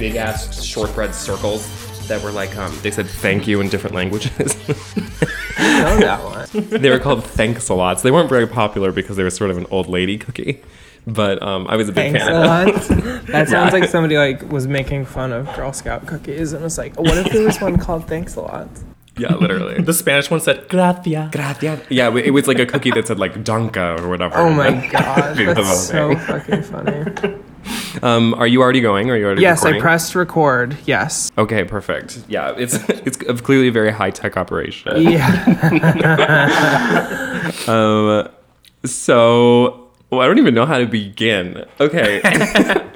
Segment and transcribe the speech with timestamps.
[0.00, 1.68] big ass shortbread circles
[2.08, 4.32] that were like um, they said thank you in different languages.
[5.58, 6.80] I know that one.
[6.80, 8.00] they were called thanks a lots.
[8.00, 10.62] They weren't very popular because they were sort of an old lady cookie.
[11.06, 13.26] But um, I was a big Thanks fan a of lot.
[13.26, 16.98] That sounds like somebody like was making fun of Girl Scout cookies and was like,
[16.98, 18.68] what if there was one called Thanks a lot?
[19.18, 19.82] Yeah, literally.
[19.82, 21.28] The Spanish one said gratia.
[21.30, 21.80] Gracias.
[21.90, 24.38] Yeah, it was like a cookie that said like Danka or whatever.
[24.38, 27.38] Oh my god, that's so fucking funny.
[28.02, 29.10] Um, are you already going?
[29.10, 30.76] Are you already Yes, I pressed record.
[30.86, 31.30] Yes.
[31.36, 32.20] Okay, perfect.
[32.28, 35.02] Yeah, it's it's clearly a very high tech operation.
[35.02, 36.50] Yeah.
[37.66, 38.28] Um,
[38.84, 41.64] so well, I don't even know how to begin.
[41.80, 42.20] Okay,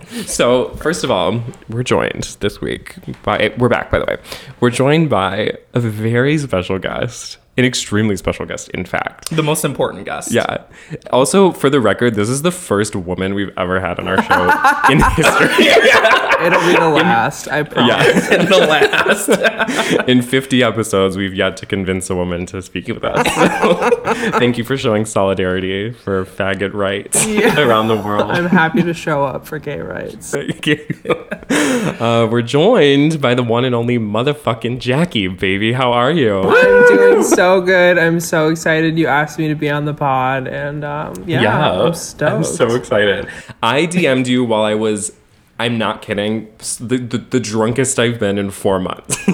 [0.27, 4.17] so first of all, we're joined this week by we're back by the way.
[4.61, 9.31] We're joined by a very special guest, an extremely special guest, in fact.
[9.31, 10.33] The most important guest.
[10.33, 10.65] Yeah.
[11.11, 14.43] Also, for the record, this is the first woman we've ever had on our show
[14.91, 15.67] in history.
[16.45, 17.47] It'll be the last.
[17.49, 17.89] I promise.
[17.89, 18.35] Yeah.
[18.35, 20.09] And the last.
[20.09, 23.25] In 50 episodes, we've yet to convince a woman to speak with us.
[23.35, 23.75] So,
[24.39, 27.25] thank you for showing solidarity for faggot rights
[27.57, 28.31] around the world.
[28.33, 30.33] I'm happy to show up for gay rights.
[30.33, 30.85] Thank you.
[31.51, 35.73] Uh, we're joined by the one and only motherfucking Jackie, baby.
[35.73, 36.41] How are you?
[36.41, 37.99] I'm doing so good.
[37.99, 41.95] I'm so excited you asked me to be on the pod, and um, yeah, I'm
[41.95, 42.33] stoked.
[42.33, 43.29] I'm so excited.
[43.63, 45.13] I DM'd you while I was,
[45.59, 46.49] I'm not kidding,
[46.81, 49.17] the, the, the drunkest I've been in four months.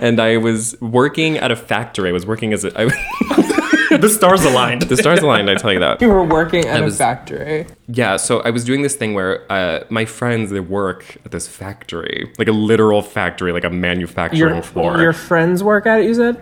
[0.00, 2.08] and I was working at a factory.
[2.10, 2.84] I was working as a, I,
[3.98, 4.82] the stars aligned.
[4.82, 6.00] the stars aligned, I tell you that.
[6.00, 7.66] you were working at I a was- factory.
[7.90, 11.48] Yeah, so I was doing this thing where uh, my friends, they work at this
[11.48, 15.00] factory, like a literal factory, like a manufacturing Your, floor.
[15.00, 16.36] your friends work at it, you said?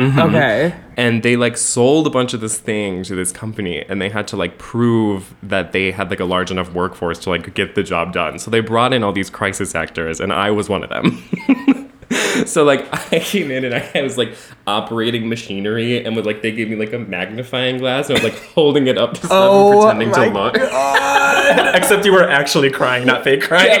[0.00, 0.18] Mm-hmm.
[0.18, 0.74] Okay.
[0.96, 4.26] and they like sold a bunch of this thing to this company and they had
[4.28, 7.82] to like prove that they had like a large enough workforce to like get the
[7.82, 10.88] job done so they brought in all these crisis actors and i was one of
[10.88, 11.22] them
[12.46, 14.34] so like i came in and i was like
[14.66, 18.32] operating machinery and with like they gave me like a magnifying glass and i was
[18.32, 20.56] like holding it up to stuff Oh and pretending to look
[21.74, 23.80] Except you were actually crying, not fake crying.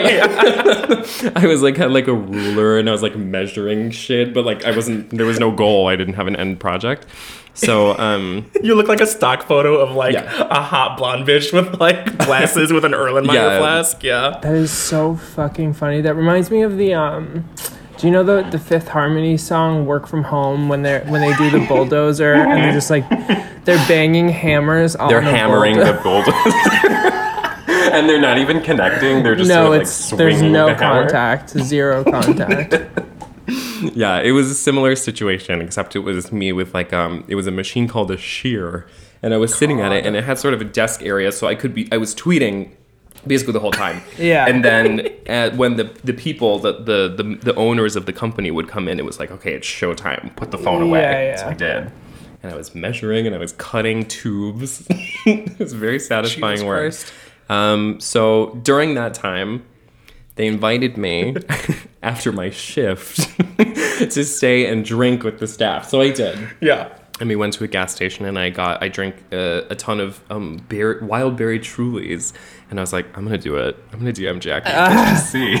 [1.36, 4.64] i was like had like a ruler and i was like measuring shit but like
[4.64, 7.06] i wasn't there was no goal i didn't have an end project
[7.54, 10.46] so um You look like a stock photo of like Yeah.
[10.50, 13.58] a hot blonde bitch with like glasses with an Erlenmeyer Yeah.
[13.58, 14.02] flask.
[14.04, 14.38] Yeah.
[14.40, 16.00] That is so fucking funny.
[16.00, 17.44] That reminds me of the um
[18.00, 21.36] do you know the the Fifth Harmony song "Work from Home" when they're when they
[21.36, 23.06] do the bulldozer and they're just like
[23.64, 27.16] they're banging hammers on they're the hammering bulldo- the bulldozer.
[27.92, 29.22] and they're not even connecting.
[29.22, 32.74] They're just no, sort of, it's like there's no the contact, zero contact.
[33.94, 37.46] Yeah, it was a similar situation, except it was me with like um, it was
[37.46, 38.86] a machine called a shear,
[39.22, 41.46] and I was sitting at it, and it had sort of a desk area, so
[41.46, 42.70] I could be, I was tweeting.
[43.26, 44.02] Basically the whole time.
[44.18, 44.46] Yeah.
[44.46, 48.50] And then uh, when the the people, the, the the the owners of the company
[48.50, 50.34] would come in, it was like, okay, it's showtime.
[50.36, 51.00] Put the phone away.
[51.00, 51.46] Yeah, So.
[51.48, 51.92] I did.
[52.42, 54.86] And I was measuring and I was cutting tubes.
[55.26, 56.94] it was very satisfying Jesus work.
[57.50, 59.64] Um, so during that time,
[60.36, 61.36] they invited me
[62.02, 63.16] after my shift
[63.58, 65.88] to stay and drink with the staff.
[65.88, 66.38] So I did.
[66.60, 66.96] Yeah.
[67.20, 70.00] And we went to a gas station and I got I drank uh, a ton
[70.00, 72.32] of um bear, wild berry Trulies.
[72.70, 73.76] And I was like I'm gonna do it.
[73.92, 75.52] I'm gonna DM Jack just see.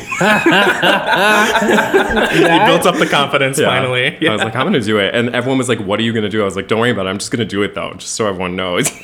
[2.30, 4.16] He built up the confidence finally.
[4.20, 4.30] yeah.
[4.30, 5.14] I was like I'm gonna do it.
[5.14, 6.40] And everyone was like what are you gonna do?
[6.40, 7.10] I was like don't worry about it.
[7.10, 8.90] I'm just gonna do it though just so everyone knows.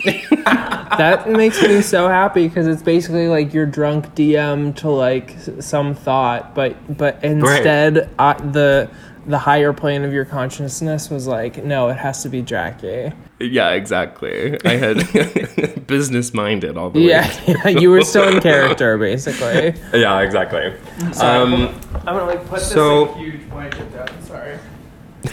[0.97, 5.95] That makes me so happy because it's basically like your drunk DM to like some
[5.95, 8.89] thought, but but instead uh, the
[9.27, 13.13] the higher plane of your consciousness was like, no, it has to be Jackie.
[13.41, 18.41] yeah exactly I had business minded all the way Yeah, yeah, you were still in
[18.41, 19.75] character basically.
[20.01, 20.73] yeah exactly
[21.21, 21.75] um
[22.07, 24.23] I'm gonna like put So- this like, huge blanket down.
[24.23, 24.59] Sorry.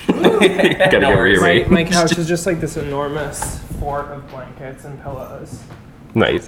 [0.07, 4.99] gotta get My, rearranged my couch is just like this enormous fort of blankets and
[5.03, 5.61] pillows.
[6.15, 6.47] nice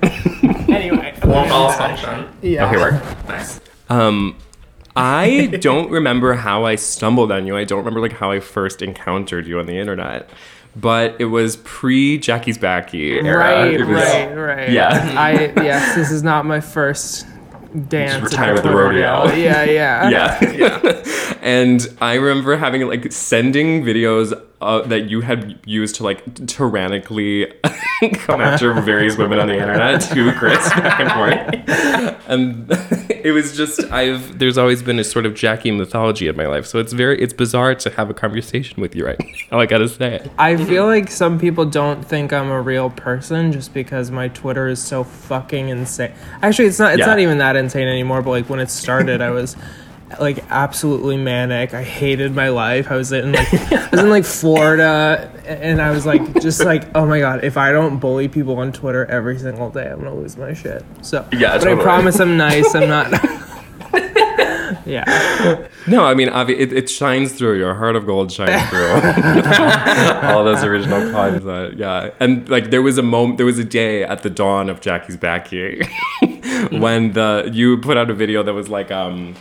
[0.67, 2.27] Anyway, Won't all function.
[2.41, 2.67] yeah.
[2.67, 3.59] okay work Nice.
[3.89, 4.35] Um,
[4.95, 7.55] I don't remember how I stumbled on you.
[7.57, 10.29] I don't remember like how I first encountered you on the internet,
[10.75, 13.37] but it was pre Jackie's Backy era.
[13.37, 14.69] Right, was- right, right.
[14.69, 15.13] Yeah.
[15.17, 15.31] I
[15.63, 17.25] yes, this is not my first
[17.89, 18.13] dance.
[18.13, 19.25] at retire with the rodeo.
[19.33, 20.51] Yeah, yeah, yeah.
[20.53, 21.33] Yeah.
[21.45, 27.53] And I remember having like sending videos uh, that you had used to like tyrannically
[28.13, 32.65] come after various women on the internet to Chris back and forth, and
[33.23, 36.65] it was just I've there's always been a sort of Jackie mythology in my life,
[36.65, 39.21] so it's very it's bizarre to have a conversation with you right
[39.51, 39.59] now.
[39.59, 40.31] I gotta say, it.
[40.39, 44.67] I feel like some people don't think I'm a real person just because my Twitter
[44.67, 46.11] is so fucking insane.
[46.41, 46.93] Actually, it's not.
[46.93, 47.05] It's Yeah.
[47.05, 48.23] not even that insane anymore.
[48.23, 49.55] But like when it started, I was
[50.19, 51.73] like absolutely manic.
[51.73, 52.91] I hated my life.
[52.91, 56.87] I was in like I was in like Florida, and I was like just like
[56.95, 60.15] oh my god, if I don't bully people on Twitter every single day, I'm gonna
[60.15, 60.83] lose my shit.
[61.01, 61.81] So Yeah, but totally.
[61.81, 62.73] I promise I'm nice.
[62.75, 63.11] I'm not.
[64.85, 65.67] yeah.
[65.87, 67.57] no, I mean obvi- it, it shines through.
[67.57, 68.87] Your heart of gold shines through.
[70.29, 74.03] All those original that yeah, and like there was a moment, there was a day
[74.03, 75.81] at the dawn of Jackie's Backy
[76.71, 79.35] when the you put out a video that was like um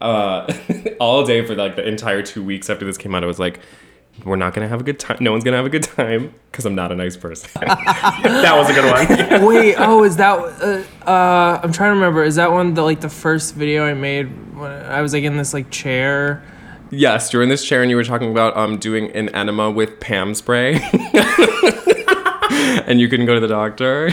[0.00, 0.52] uh
[1.00, 3.22] all day for like the entire two weeks after this came out.
[3.24, 3.60] I was like.
[4.24, 5.16] We're not gonna have a good time.
[5.20, 7.48] No one's gonna have a good time because I'm not a nice person.
[7.62, 8.84] That was a good
[9.40, 9.46] one.
[9.46, 10.38] Wait, oh, is that?
[10.38, 12.22] Uh, uh, I'm trying to remember.
[12.22, 14.26] Is that one the like the first video I made
[14.58, 16.42] when I was like in this like chair?
[16.90, 20.00] yes, you're in this chair and you were talking about um doing an enema with
[20.00, 20.74] Pam spray,
[22.86, 24.10] and you couldn't go to the doctor.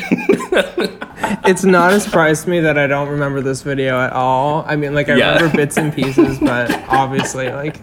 [1.46, 4.66] It's not a surprise to me that I don't remember this video at all.
[4.68, 5.36] I mean, like I Yeah.
[5.36, 7.80] remember bits and pieces, but obviously, like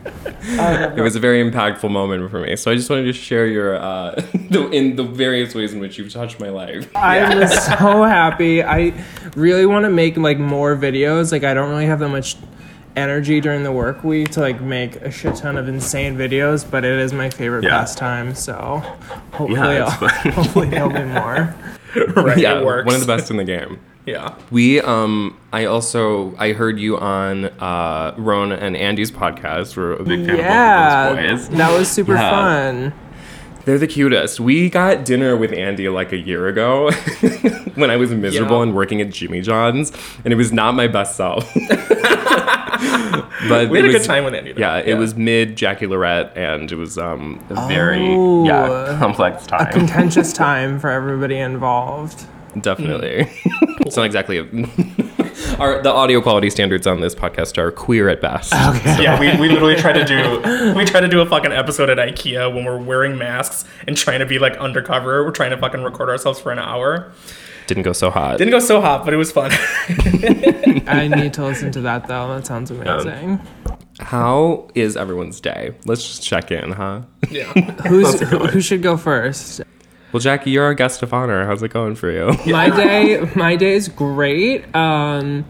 [0.47, 2.57] It was a very impactful moment for me.
[2.57, 4.15] So I just wanted to share your uh,
[4.51, 6.89] the, in the various ways in which you've touched my life.
[6.95, 8.63] I'm so happy.
[8.63, 8.93] I
[9.37, 11.33] really want to make like more videos.
[11.33, 12.37] Like I don't really have that much
[12.97, 16.85] energy during the work week to like make a shit ton of insane videos, but
[16.85, 17.71] it is my favorite Yeah.
[17.81, 18.35] pastime.
[18.35, 18.83] So
[19.33, 20.33] hopefully, Yeah, I'll, fun.
[20.33, 21.55] hopefully there'll be more.
[22.17, 22.87] right, yeah, it works.
[22.87, 23.79] one of the best in the game.
[24.07, 24.35] Yeah.
[24.51, 29.79] We um I also I heard you on uh Ron and Andy's podcast.
[29.79, 31.57] We're a big fan Yeah, of both those boys.
[31.57, 32.31] that was super Yeah.
[32.31, 32.93] fun.
[33.65, 34.41] They're the cutest.
[34.41, 36.91] We got dinner with Andy like a year ago
[37.77, 38.63] when I was miserable Yeah.
[38.65, 39.91] and working at Jimmy John's,
[40.25, 41.51] and it was not my best self.
[43.49, 44.53] but We had a was, good time with Andy.
[44.53, 44.61] though.
[44.61, 48.45] Yeah, it was mid Jackie Lorette, and it was um a very Oh.
[48.45, 49.73] yeah complex time.
[49.73, 52.27] Contentious time for everybody involved.
[52.61, 53.29] Definitely.
[53.81, 54.45] it's not exactly a.
[55.59, 58.53] Our, the audio quality standards on this podcast are queer at best.
[58.53, 61.99] Yeah, we, we literally try to do we try to do a fucking episode at
[61.99, 65.25] IKEA when we're wearing masks and trying to be like undercover.
[65.25, 67.13] We're trying to fucking record ourselves for an hour.
[67.67, 68.39] Didn't go so hot.
[68.39, 69.51] Didn't go so hot, but it was fun.
[70.87, 72.35] I need to listen to that though.
[72.35, 73.41] That sounds amazing.
[74.01, 75.75] How is everyone's day?
[75.85, 77.03] Let's just check in, huh?
[77.31, 77.53] yeah.
[77.89, 79.63] Who's who, who should go first?
[80.15, 81.45] Well, Jackie, you're our guest of honor.
[81.45, 82.39] How's it going for you?
[82.47, 84.73] My day, my day is great.
[84.73, 85.45] Um,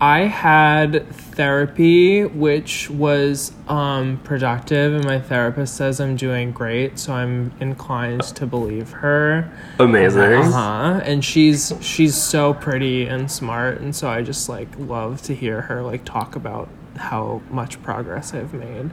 [0.00, 7.12] I had therapy, which was um, productive, and my therapist says I'm doing great, so
[7.12, 9.50] I'm inclined to believe her.
[9.80, 10.22] Amazing.
[10.22, 11.00] Uh huh.
[11.02, 15.62] And she's she's so pretty and smart, and so I just like love to hear
[15.62, 18.92] her like talk about how much progress I've made.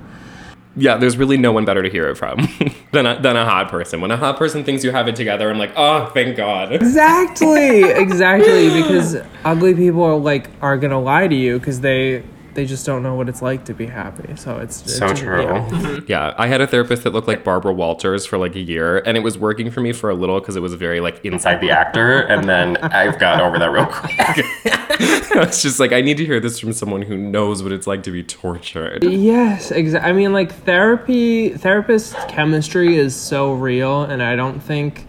[0.75, 2.47] Yeah, there's really no one better to hear it from
[2.91, 3.99] than a, than a hot person.
[3.99, 6.71] When a hot person thinks you have it together, I'm like, oh, thank God.
[6.81, 8.81] Exactly, exactly.
[8.81, 12.23] Because ugly people are like are gonna lie to you because they
[12.53, 14.35] they just don't know what it's like to be happy.
[14.35, 15.43] So it's, it's So just- true.
[15.43, 15.99] yeah.
[16.07, 19.15] Yeah, I had a therapist that looked like Barbara Walters for like a year, and
[19.15, 21.71] it was working for me for a little because it was very like inside the
[21.71, 24.45] actor, and then I've got over that real quick.
[24.99, 28.03] it's just like I need to hear this from someone who knows what it's like
[28.03, 29.03] to be tortured.
[29.03, 30.09] Yes, exactly.
[30.09, 35.05] I mean, like therapy, therapist chemistry is so real, and I don't think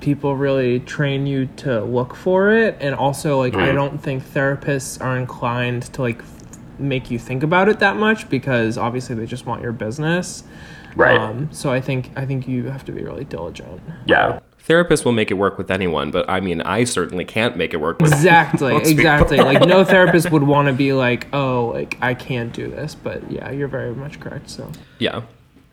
[0.00, 2.76] people really train you to look for it.
[2.80, 3.74] And also, like, I mm.
[3.74, 6.33] don't think therapists are inclined to like f-
[6.78, 10.44] make you think about it that much because obviously they just want your business.
[10.96, 11.18] Right.
[11.18, 13.80] Um, so I think I think you have to be really diligent.
[14.06, 14.40] yeah.
[14.66, 17.78] Therapists will make it work with anyone, but I mean, I certainly can't make it
[17.82, 18.98] work with Exactly, Most people.
[19.00, 19.36] exactly.
[19.36, 23.30] Like no therapist would want to be like, "Oh, like I can't do this." But
[23.30, 24.48] yeah, you're very much correct.
[24.48, 25.20] So Yeah.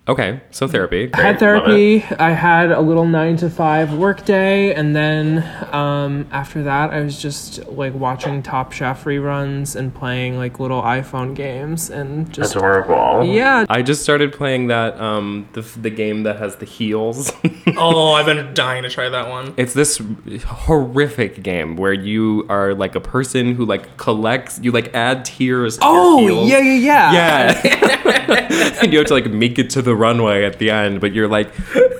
[0.08, 1.12] Okay, so therapy.
[1.14, 2.00] I had Great, love it.
[2.02, 2.16] therapy.
[2.20, 7.02] I had a little nine to five work day, and then um, after that, I
[7.02, 12.56] was just like watching Top Chef reruns and playing like little iPhone games and just
[12.56, 13.24] Adorable.
[13.26, 13.66] yeah.
[13.70, 17.32] I just started playing that um the the game that has the heels.
[17.78, 19.54] Oh, I've been dying to try that one.
[19.56, 20.02] it's this
[20.46, 25.78] horrific game where you are like a person who like collects you like add tiers
[25.78, 26.50] to your Oh heels.
[26.50, 27.62] yeah, yeah, yeah.
[27.64, 28.11] Yeah.
[28.82, 31.28] and you have to like make it to the runway at the end, but you're
[31.28, 31.52] like,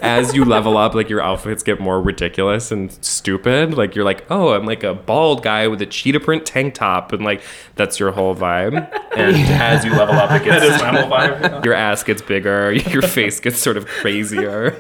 [0.02, 3.76] as you level up, like your outfits get more ridiculous and stupid.
[3.76, 7.14] Like you're like, oh, I'm like a bald guy with a cheetah print tank top,
[7.14, 7.42] and like
[7.76, 8.76] that's your whole vibe.
[9.16, 11.66] And as you level up, it That is gets my whole vibe.
[11.66, 14.72] your ass gets bigger, your face gets sort of crazier.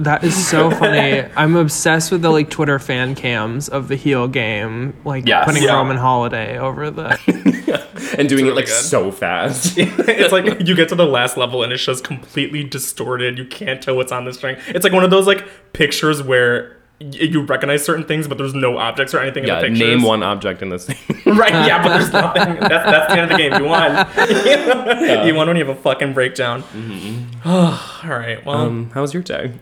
[0.00, 1.22] That is so funny.
[1.36, 5.44] I'm obsessed with the like Twitter fan cams of the heel game, like Yes.
[5.46, 5.74] putting Yeah.
[5.74, 7.18] Roman Holiday over the.
[8.18, 8.72] and doing it like good.
[8.74, 9.74] so fast.
[9.78, 13.36] it's like you get to the last level and it's just completely distorted.
[13.38, 14.56] You can't tell what's on the string.
[14.68, 18.54] It's like one of those like pictures where y- you recognize certain things, but there's
[18.54, 19.88] no objects or anything Yeah, in the pictures.
[19.98, 20.96] name one object in this thing.
[21.36, 22.54] Right, yeah, but there's nothing.
[22.60, 23.62] That's, that's the end of the game.
[23.62, 25.26] You won.
[25.26, 26.64] You won when you have a fucking breakdown.
[27.44, 28.44] All right.
[28.44, 29.52] Well, um, how was your day?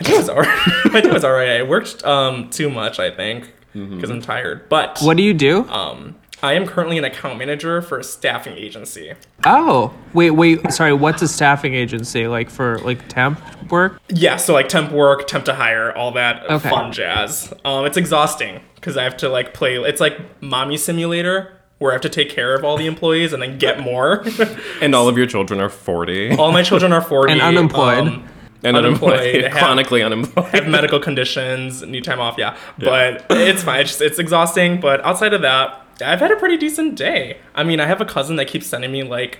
[0.00, 0.68] My day was alright.
[0.92, 1.50] my day was alright.
[1.50, 4.68] I worked um too much, I think, because I'm tired.
[4.68, 5.68] But What do you do?
[5.68, 9.12] um, I am currently an account manager for a staffing agency.
[9.46, 10.72] Oh, wait, wait.
[10.72, 13.38] Sorry, what's a staffing agency like for like temp
[13.70, 14.00] work?
[14.08, 16.68] Yeah, so like temp work, temp to hire, all that Okay.
[16.68, 17.52] fun jazz.
[17.64, 19.76] Um, it's exhausting because I have to like play.
[19.76, 23.40] It's like mommy simulator where I have to take care of all the employees and
[23.40, 24.24] then get more.
[24.80, 27.98] And all of your children are 40 all my children are forty And unemployed.
[28.08, 28.28] um,
[28.64, 30.46] and unemployed, unemployed, have- chronically unemployed.
[30.46, 32.36] have medical conditions, need time off.
[32.38, 33.80] Yeah, but it's fine.
[33.80, 34.80] It's, just, it's exhausting.
[34.80, 37.38] But outside of that, I've had a pretty decent day.
[37.54, 39.38] I mean, I have a cousin that keeps sending me like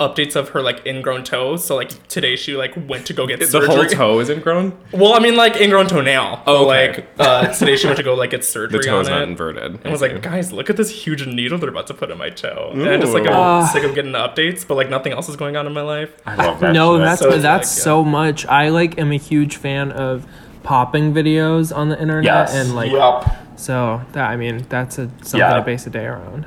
[0.00, 1.64] updates of her like ingrown toes.
[1.64, 3.60] So like today she like went to go get surgery.
[3.68, 3.96] the surgery.
[3.96, 4.76] whole toe is ingrown.
[4.92, 6.42] Well, I mean like ingrown toenail.
[6.46, 6.88] Oh, okay.
[6.96, 8.78] like uh, today she went to go like get surgery.
[8.78, 9.28] The surgery toe's on not it.
[9.28, 9.80] inverted.
[9.84, 12.30] And was like, guys, look at this huge needle they're about to put in my
[12.30, 12.70] toe.
[12.72, 13.66] And I just like I'm Ah.
[13.72, 16.10] sick of getting the updates, but like nothing else is going on in my life.
[16.26, 16.72] I love that.
[16.72, 17.04] No, shit.
[17.04, 17.82] that's So that's like, yeah.
[17.84, 18.46] so much.
[18.46, 20.26] I like am a huge fan of
[20.62, 22.54] popping videos on the internet yes.
[22.54, 23.24] and like Yup.
[23.56, 25.54] so that I mean that's a something Yeah.
[25.54, 26.46] to base a day around.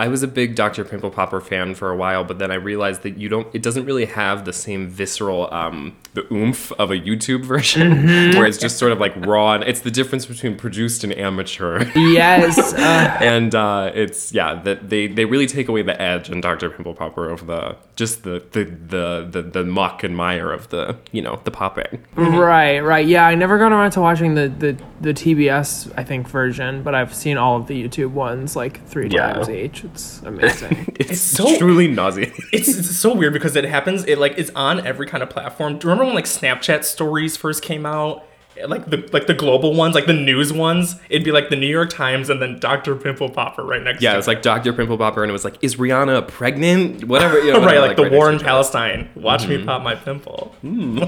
[0.00, 0.82] I was a big Dr.
[0.82, 3.46] Pimple Popper fan for a while, but then I realized that you don't.
[3.54, 8.46] It doesn't really have the same visceral, um, the oomph of a YouTube version, where
[8.46, 9.52] it's just sort of like raw.
[9.52, 11.84] And it's the difference between produced and amateur.
[11.94, 16.40] Yes, uh, and uh, it's yeah that they they really take away the edge in
[16.40, 16.70] Dr.
[16.70, 20.96] Pimple Popper of the just the the, the the the muck and mire of the
[21.12, 22.02] you know the popping.
[22.16, 22.36] Mm-hmm.
[22.36, 23.06] right, right.
[23.06, 26.94] Yeah, I never got around to watching the the the TBS I think version, but
[26.94, 29.34] I've seen all of the YouTube ones like three Yeah.
[29.34, 29.84] times each.
[29.84, 30.92] It's amazing.
[31.00, 32.34] It's, It's so- truly nauseating.
[32.52, 34.04] It's, it's so weird because it happens.
[34.06, 35.78] It like it's on every kind of platform.
[35.78, 38.24] Do you remember when like Snapchat stories first came out?
[38.66, 40.96] Like the like the global ones, like the news ones.
[41.08, 42.94] It'd be like the New York Times and then Dr.
[42.94, 44.02] Pimple Popper right next.
[44.02, 44.72] Yeah, to it Yeah, it was like Dr.
[44.72, 47.04] Pimple Popper, and it was like, is Rihanna pregnant?
[47.04, 47.38] Whatever.
[47.40, 48.48] You know, right, whatever, like, the right war in next to each other.
[48.48, 49.10] Palestine.
[49.14, 49.66] Watch me mm-hmm.
[49.66, 50.54] pop my pimple.
[50.60, 51.02] Hmm.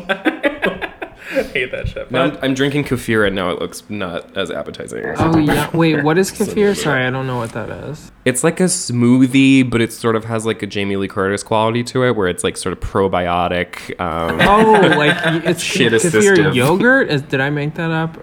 [1.32, 2.10] I hate that shit.
[2.10, 5.04] Now I'm, I'm drinking kefir, and now it looks not as appetizing.
[5.18, 5.70] oh yeah.
[5.76, 6.76] Wait, what is kefir?
[6.76, 8.12] Sorry, I don't know what that is.
[8.24, 11.82] It's like a smoothie, but it sort of has like a Jamie Lee Curtis quality
[11.84, 13.98] to it, where it's like sort of probiotic.
[14.00, 16.54] Um, Oh, like it's Shit kefir assistive.
[16.54, 17.10] yogurt.
[17.10, 18.16] Is, did I make that up?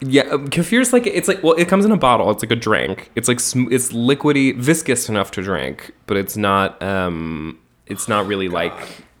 [0.00, 2.30] yeah, um, kefir's like it's like well, it comes in a bottle.
[2.30, 3.10] It's like a drink.
[3.14, 6.82] It's like sm- it's liquidy, viscous enough to drink, but it's not.
[6.82, 8.74] um It's not really like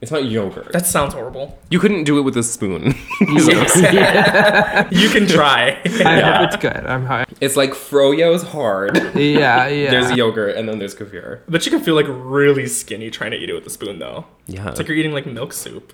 [0.06, 0.72] it's not yogurt.
[0.72, 1.58] that sounds horrible.
[1.68, 2.94] you couldn't do it with a spoon.
[3.36, 4.86] is what I'm saying.
[4.92, 5.80] You can try.
[5.84, 6.86] I hope it's good.
[6.86, 7.26] I'm high.
[7.40, 8.96] it's like froyo's hard.
[9.16, 9.90] Yeah, yeah.
[9.90, 11.40] There's yogurt, and then there's kefir.
[11.48, 14.26] but you can feel like really skinny trying to eat it with a spoon though.
[14.46, 14.68] Yeah.
[14.68, 15.92] It's like you're eating like milk soup.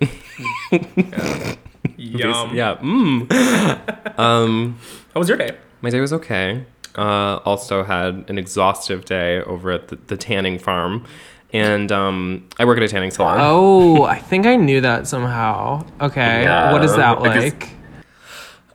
[1.97, 2.27] Yeah.
[2.45, 2.55] Yum.
[2.55, 2.77] Yeah.
[2.77, 4.19] Mmm.
[4.19, 4.79] um.
[5.15, 5.57] How was your day?
[5.81, 6.65] My day was okay.
[6.97, 11.05] Uh, also had an exhaustive day over at the, the tanning farm,
[11.53, 13.39] and um, I work at a tanning salon.
[13.41, 15.85] Oh, I think I knew that somehow.
[16.01, 17.69] Okay, Yeah, what is that I guess- like?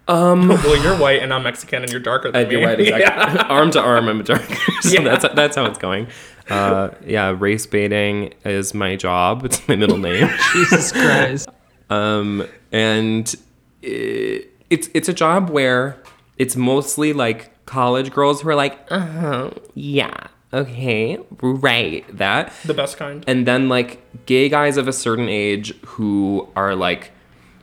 [0.09, 2.55] Well, you're white and I'm Mexican and you're darker than I'd me.
[2.57, 3.03] be right, exactly.
[3.35, 3.47] Yeah.
[3.49, 4.55] Arm to arm, I'm darker.
[4.81, 5.03] so Yeah.
[5.17, 6.07] that's that's how it's going.
[6.49, 9.43] Uh, yeah, race baiting is my job.
[9.43, 10.29] It's my middle name.
[10.53, 11.49] Jesus Christ.
[11.89, 13.35] um, and
[13.81, 16.01] it, it's it's a job where
[16.37, 22.53] it's mostly like college girls who are like, uh huh, yeah, okay, right, that.
[22.65, 23.23] The best kind.
[23.27, 27.11] and then like gay guys of a certain age who are like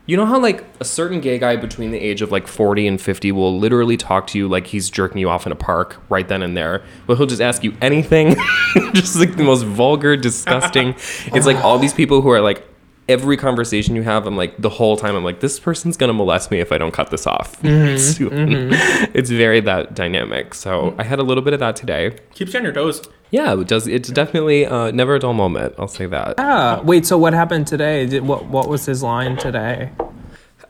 [0.06, 3.00] you know how like a certain gay guy between the age of like 40 and
[3.00, 6.28] 50 will literally talk to you like he's jerking you off in a park right
[6.28, 8.36] then and there but he'll just ask you anything
[8.92, 10.90] just like the most vulgar disgusting
[11.26, 12.66] it's like all these people who are like
[13.08, 16.50] every conversation you have i'm like the whole time i'm like this person's gonna molest
[16.50, 18.70] me if i don't cut this off soon.
[19.14, 22.58] it's very that dynamic so i had a little bit of that today Keeps you
[22.60, 23.02] on your toes.
[23.30, 23.86] yeah, it does.
[23.86, 25.74] It's definitely uh, never a dull moment.
[25.78, 26.34] I'll say that.
[26.38, 27.04] Ah, wait.
[27.06, 28.06] So what happened today?
[28.06, 29.90] Did, what What was his line today?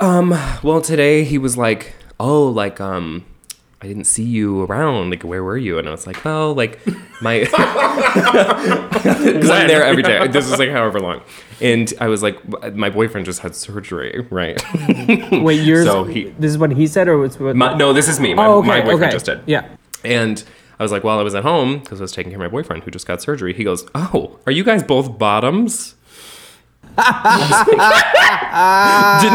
[0.01, 0.31] Um.
[0.63, 3.25] Well, today he was like, "Oh, like um,
[3.85, 5.11] I didn't see you around.
[5.11, 5.79] Like, where were you?
[5.79, 6.81] And I was like, well, like
[7.21, 7.61] my, because
[9.51, 10.27] I'm there every day.
[10.29, 11.21] This is like however long.
[11.61, 14.59] And I was like, my boyfriend just had surgery, right?
[15.33, 15.85] Wait, yours.
[15.85, 17.57] So he- this is what he said, or what's what?
[17.57, 18.33] my, no, this is me.
[18.33, 19.13] My, oh, okay, my boyfriend okay.
[19.13, 19.43] just did.
[19.45, 19.69] Yeah.
[20.03, 20.43] And
[20.79, 22.49] I was like, while I was at home, because I was taking care of my
[22.49, 25.95] boyfriend who just got surgery, he goes, Oh, are you guys both bottoms?
[26.97, 27.81] Didn't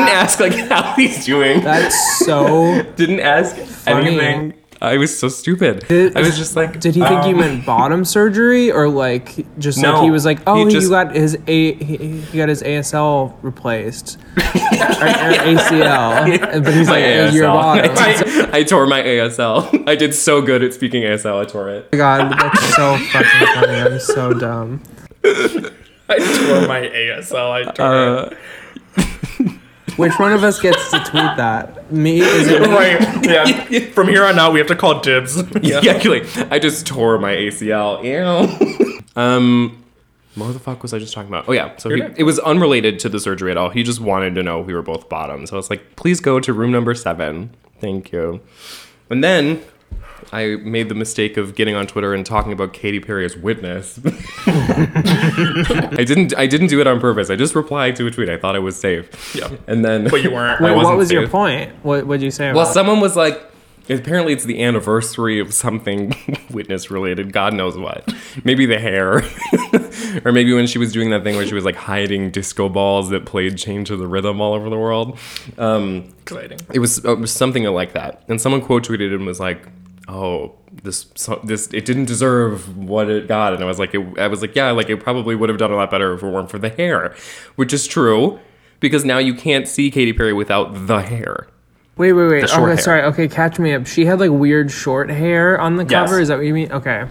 [0.10, 1.62] ask like how he's doing.
[1.62, 2.84] That's so.
[2.96, 4.08] Didn't ask Funny.
[4.20, 4.54] anything.
[4.82, 5.86] I was so stupid.
[5.90, 9.46] Did- I was just like, Did he think you um, meant bottom surgery, or like
[9.60, 12.64] just like he was like, oh, he he, got his a he, he got his
[12.64, 17.94] ASL replaced, or, or ACL, but he's my like, oh, you're bottom.
[17.94, 18.54] ASL.
[18.54, 19.86] I, I tore my ASL.
[19.86, 21.42] I did so good at speaking ASL.
[21.42, 21.90] I tore it.
[21.92, 23.82] Oh my God, that's so fucking funny.
[23.82, 24.82] I'm so dumb.
[26.12, 27.52] I tore my ASL.
[27.52, 28.36] I tore Uh,
[29.98, 31.92] Which one of us gets to tweet that?
[31.92, 32.22] Me?
[32.22, 32.70] Is it it.
[32.70, 33.26] Right.
[33.26, 33.90] Yeah.
[33.92, 35.42] From here on out, we have to call dibs.
[35.62, 38.02] yeah, actually, I just tore my ACL.
[38.04, 39.02] Ew.
[39.22, 39.84] um,
[40.36, 41.50] what the fuck was I just talking about?
[41.50, 43.70] Oh yeah, so he, it was unrelated to the surgery at all.
[43.72, 45.50] He just wanted to know if we were both bottoms.
[45.50, 47.54] So I was like, please go to room number seven.
[47.82, 48.40] Thank you.
[49.10, 49.62] And then
[50.32, 54.00] I made the mistake of getting on Twitter and talking about Katy Perry as witness.
[54.46, 56.38] I didn't.
[56.38, 57.30] I didn't do it on purpose.
[57.30, 58.30] I just replied to a tweet.
[58.30, 59.36] I thought I was safe.
[59.36, 59.50] Yeah.
[59.68, 60.62] And then, But you weren't.
[60.62, 61.72] Wait, what wasn't was your point?
[61.84, 62.54] What would you say?
[62.54, 62.74] Well, it?
[62.74, 63.42] someone was like,
[63.90, 66.14] apparently it's the anniversary of something
[66.52, 67.34] witness related.
[67.34, 68.14] God knows what.
[68.44, 69.24] Maybe the hair.
[70.26, 73.10] or maybe when she was doing that thing where she was like hiding disco balls
[73.10, 75.18] that played Chained to the Rhythm all over the world.
[75.58, 76.60] Um, Exciting.
[76.72, 78.24] it was, it was something like that.
[78.28, 79.68] And someone quote tweeted and was like,
[80.10, 84.06] "Oh, this so, this it didn't deserve what it got." And I was like, it,
[84.20, 86.28] I was like, yeah, like it probably would have done a lot better if it
[86.28, 87.16] weren't for the hair,
[87.56, 88.40] which is true
[88.80, 91.48] because now you can't see Katy Perry without the hair.
[91.98, 92.44] Wait, wait, wait.
[92.46, 92.78] Okay, hair.
[92.78, 93.02] sorry.
[93.04, 93.86] Okay, catch me up.
[93.86, 95.92] She had like weird short hair on the Yes.
[96.10, 96.20] cover.
[96.22, 96.72] Is that what you mean?
[96.72, 97.06] Okay.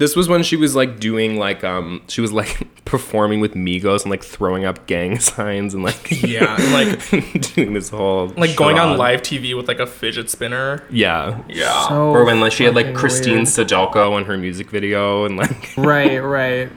[0.00, 4.00] This was when she was like doing like um she was like performing with Migos
[4.02, 7.08] and like throwing up gang signs and like Yeah, like
[7.54, 10.82] doing this whole like going on live TV with like a fidget spinner.
[10.90, 11.42] Yeah.
[11.48, 11.88] Yeah.
[11.88, 13.46] So Or when like she had like Christine weird.
[13.48, 16.70] Sydelko in her music video and like Right, right.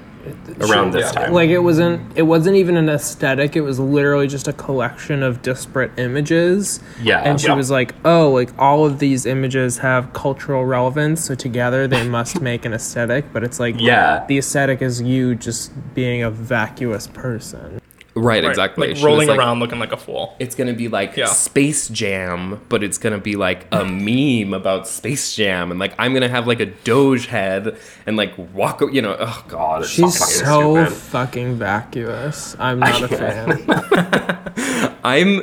[0.61, 1.23] Around this yeah.
[1.23, 1.33] time.
[1.33, 2.17] Like it wasn't.
[2.17, 3.55] It wasn't even an aesthetic.
[3.55, 6.79] It was literally just a collection of disparate images.
[7.01, 7.19] Yeah.
[7.19, 7.55] And she Yeah.
[7.55, 12.41] was like, "Oh, like all of these images have cultural relevance, so together they must
[12.41, 14.23] make an aesthetic." But it's like, Yeah.
[14.27, 17.79] the aesthetic is you just being a vacuous person.
[18.15, 18.89] Right, Right, exactly.
[18.89, 20.35] Like She rolling like, around looking like a fool.
[20.39, 21.25] It's gonna be like Yeah.
[21.25, 26.13] Space Jam, but it's gonna be like a meme about Space Jam, and like I'm
[26.13, 28.81] gonna have like a Doge head and like walk.
[28.91, 30.93] You know, oh god, it's She's fucking so stupid.
[30.93, 32.55] fucking vacuous.
[32.59, 34.93] I'm not a fan.
[35.03, 35.39] I'm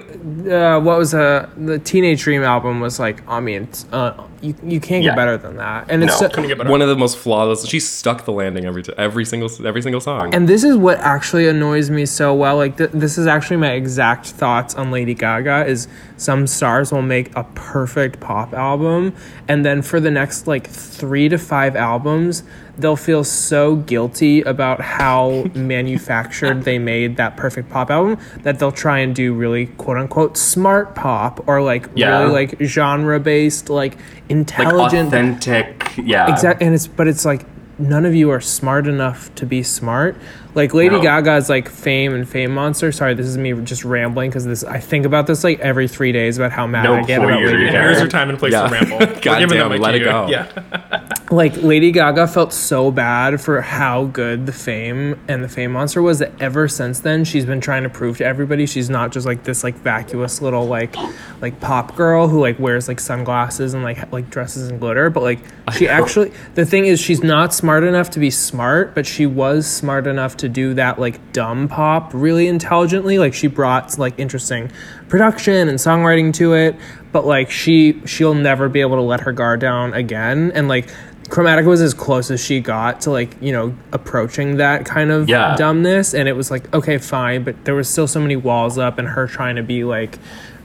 [0.51, 3.27] uh, what was uh, the Teenage Dream album was like.
[3.29, 5.87] I mean, uh, you you can't get better than that.
[5.89, 6.71] And it's no, so- get better.
[6.71, 7.67] one of the most flawless.
[7.67, 10.35] She stuck the landing every t- every single every single song.
[10.35, 12.57] And this is what actually annoys me so well.
[12.57, 15.67] Like th- this is actually my exact thoughts on Lady Gaga.
[15.67, 19.15] Is some stars will make a perfect pop album,
[19.49, 22.43] and then for the next like three to five albums,
[22.81, 28.73] they'll feel so guilty about how manufactured they made that perfect pop album that they'll
[28.73, 32.21] try and do really quote unquote smart pop or like Yeah.
[32.21, 33.97] really like genre based like like
[34.29, 36.31] intelligent authentic, yeah.
[36.31, 37.47] Exactly, and it's but it's like
[37.79, 40.17] none of you are smart enough to be smart.
[40.55, 41.03] Like Lady No.
[41.03, 42.91] Gaga's like Fame and Fame Monster.
[42.93, 46.13] Sorry, this is me just rambling because this I think about this like every three
[46.13, 47.71] days about how mad No, I get about Lady Gaga.
[47.71, 48.67] here's your time and place Yeah.
[48.67, 48.99] to ramble.
[48.99, 50.05] We're God giving damn, the mic let it you.
[50.05, 50.27] go.
[50.29, 51.07] Yeah.
[51.31, 56.03] Like Lady Gaga felt so bad for how good the Fame and the Fame Monster
[56.03, 59.27] was that ever since then she's been trying to prove to everybody she's not just
[59.27, 60.97] like this like vacuous little like
[61.41, 65.23] like pop girl who like wears like sunglasses and like like dresses in glitter, but
[65.23, 65.39] like
[65.73, 69.69] she actually the thing is she's not smart enough to be smart, but she was
[69.69, 73.19] smart enough to do that like dumb pop really intelligently.
[73.19, 74.71] Like she brought like interesting
[75.09, 76.77] production and songwriting to it,
[77.13, 80.53] but like she she'll never be able to let her guard down again.
[80.55, 80.89] And like
[81.29, 85.29] Chromatica was as close as she got to like you know approaching that kind of
[85.29, 85.55] Yeah.
[85.57, 88.99] dumbness, and it was like okay fine, but there was still so many walls up,
[88.99, 90.19] and her trying to be like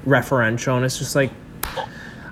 [0.06, 1.32] referential, and it's just like.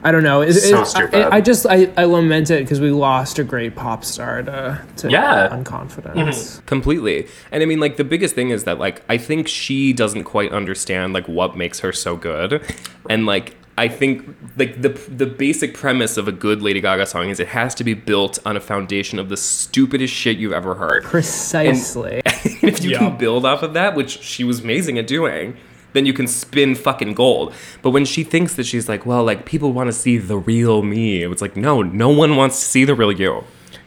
[0.05, 0.41] I don't know.
[0.41, 1.15] It, So it- stupid.
[1.33, 4.81] I, I just I, I lament it because we lost a great pop star to,
[4.97, 5.47] to Yeah.
[5.49, 6.13] unconfidence.
[6.13, 6.65] Mm-hmm.
[6.65, 10.23] completely and i mean like the biggest thing is that like i think she doesn't
[10.25, 12.61] quite understand like what makes her so good
[13.09, 17.29] and like i think like the the basic premise of a good lady gaga song
[17.29, 20.75] is it has to be built on a foundation of the stupidest shit you've ever
[20.75, 22.21] heard Precisely.
[22.25, 22.99] if you Yeah.
[22.99, 25.55] can build off of that which she was amazing at doing
[25.93, 27.53] then you can spin fucking gold.
[27.81, 30.81] But when she thinks that she's like, well, like people want to see the real
[30.81, 33.43] me, it's like, no, no one wants to see the real you.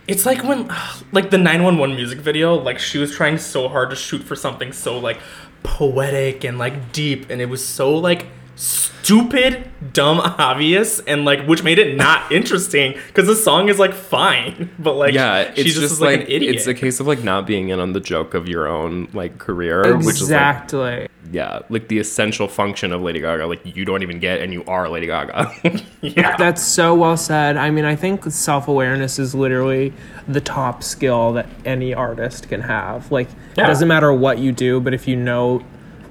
[0.08, 0.68] It's like when,
[1.12, 4.72] like the 911 music video, like she was trying so hard to shoot for something
[4.72, 5.18] so like
[5.62, 11.62] poetic and like deep, and it was so like stupid, dumb, obvious, and like which
[11.62, 15.64] made it not interesting because the song is like fine, but like Yeah, it's she
[15.64, 16.56] just, just, is like, like, an idiot.
[16.56, 19.38] it's a case of like not being in on the joke of your own like
[19.38, 21.08] career, which is like Exactly.
[21.30, 23.46] yeah, like the essential function of Lady Gaga.
[23.46, 25.52] Like you don't even get, and you are Lady Gaga.
[26.00, 26.36] yeah.
[26.36, 27.56] That's so well said.
[27.56, 29.92] I mean, I think self awareness is literally
[30.26, 33.10] the top skill that any artist can have.
[33.12, 33.64] Like, Yeah.
[33.64, 35.62] it doesn't matter what you do, but if you know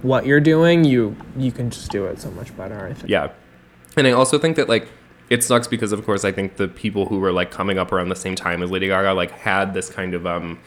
[0.05, 2.85] what you're doing, you you can just do it so much better.
[2.85, 3.09] I think.
[3.09, 3.31] Yeah.
[3.97, 4.87] And I also think that like
[5.29, 8.09] it sucks because of course I think the people who were like coming up around
[8.09, 10.59] the same time as Lady Gaga like had this kind of um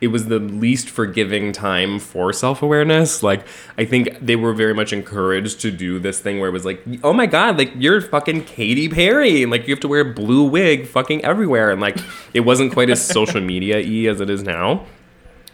[0.00, 3.22] it was the least forgiving time for self-awareness.
[3.22, 6.64] Like I think they were very much encouraged to do this thing where it was
[6.64, 10.00] like, "Oh my god, like you're fucking Katy Perry and like you have to wear
[10.00, 11.98] a blue wig fucking everywhere." And like
[12.32, 14.86] it wasn't quite as social media-y as it is now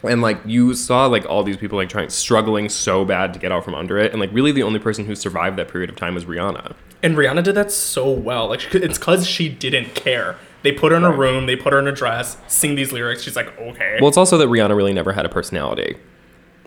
[0.02, 3.50] and like you saw like all these people like trying struggling so bad to get
[3.50, 5.96] out from under it and like really the only person who survived that period of
[5.96, 8.48] time was rihanna And Rihanna did that so well.
[8.48, 10.36] Like she- it's because she didn't care.
[10.62, 13.22] They put her in a room, they put her in a dress, sing these lyrics.
[13.22, 13.98] She's like, okay.
[14.00, 15.96] well it's also that rihanna really never had a personality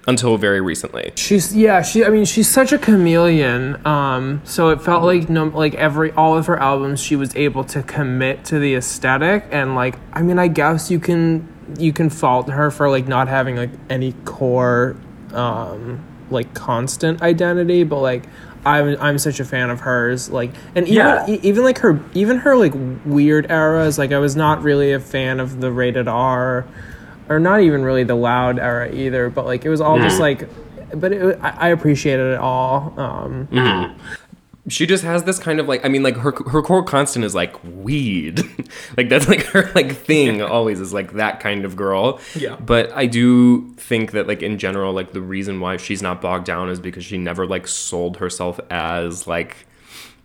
[0.07, 3.85] until very recently She's yeah, she I mean she's such a chameleon.
[3.85, 7.63] Um so it felt like no like every all of her albums she was able
[7.65, 12.09] to commit to the aesthetic and like I mean I guess you can you can
[12.09, 14.95] fault her for like not having like any core
[15.33, 18.23] um like constant identity, but like
[18.65, 21.25] I'm I'm such a fan of hers like and even Yeah.
[21.29, 22.73] e- even like her even her like
[23.05, 26.65] weird eras like I was not really a fan of the rated R
[27.29, 30.49] or not even really the loud era either but like it was all just like
[30.93, 33.47] but it, I, I appreciated it all um
[34.67, 37.35] she just has this kind of like i mean like her her core constant is
[37.35, 38.41] like weed.
[38.97, 42.19] Like that's like her like thing always is like that kind of girl.
[42.35, 42.55] Yeah.
[42.55, 46.45] but i do think that like in general like the reason why she's not bogged
[46.45, 49.67] down is because she never like sold herself as like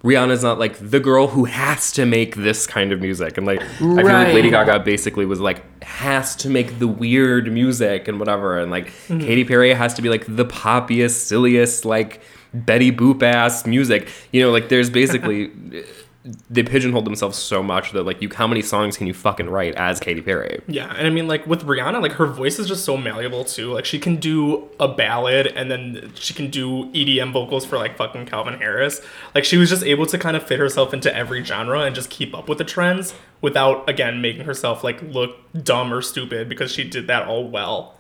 [0.05, 3.63] Rihanna's not like the girl who has to make this kind of music, and like
[3.63, 8.19] I feel like Lady Gaga basically was like has to make the weird music and
[8.19, 9.21] whatever, and like mm-hmm.
[9.21, 12.21] Katy Perry has to be like the poppiest, silliest, like
[12.55, 14.09] Betty Boop ass music.
[14.33, 15.51] You know, like there's basically
[16.49, 19.75] they pigeonholed themselves so much that like you how many songs can you fucking write
[19.75, 20.63] as Katy Perry?
[20.67, 23.73] Yeah, and I mean, like with Rihanna, like her voice is just so malleable too.
[23.75, 27.99] Like she can do a ballad, and then she can do EDM vocals for like
[27.99, 29.03] fucking Calvin Harris.
[29.35, 32.09] Like she was just able to kind of fit herself into every genre and just
[32.09, 36.73] keep up with the trends without again making herself like look dumb or stupid because
[36.73, 37.97] she did that all well.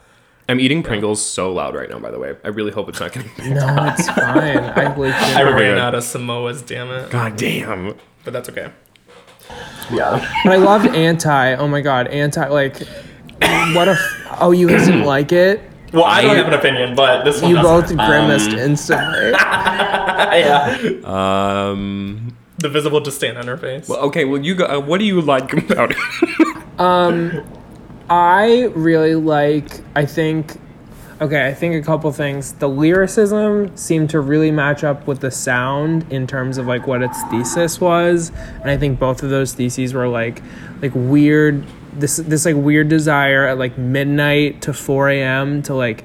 [0.49, 1.99] I'm eating Pringles so loud right now.
[1.99, 3.31] By the way, I really hope it's not getting.
[3.55, 5.79] no it's fine I like I my ran God.
[5.79, 7.11] out of Samoas, damn it.
[7.11, 7.95] God damn.
[8.25, 8.71] But that's okay.
[9.91, 10.19] Yeah.
[10.45, 12.79] but I loved anti oh my god anti like
[13.75, 13.99] what if
[14.41, 15.61] oh you guys didn't like it
[15.93, 17.97] Well, I don't have an opinion, but this one you doesn't.
[17.99, 19.31] both grimaced instantly
[20.35, 20.79] yeah.
[21.05, 22.35] Um.
[22.59, 23.91] The visible disdain on her face.
[23.91, 24.25] Okay.
[24.25, 24.65] Well, you go.
[24.65, 25.99] Uh, what do you like about it?
[28.09, 30.61] I really like, I think,
[31.21, 32.53] okay, I think a couple things.
[32.53, 37.03] The lyricism seemed to really match up with the sound in terms of like what
[37.03, 38.31] its thesis was.
[38.61, 40.43] And I think both of those theses were like,
[40.83, 41.65] like weird,
[41.95, 45.63] this, this like weird desire at like midnight to 4 a.m.
[45.63, 46.05] to like,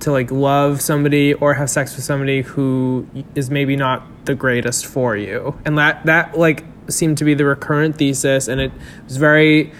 [0.00, 4.84] to like love somebody or have sex with somebody who is maybe not the greatest
[4.84, 5.58] for you.
[5.64, 8.46] And that, that like seemed to be the recurrent thesis.
[8.46, 8.72] And it
[9.06, 9.72] was very,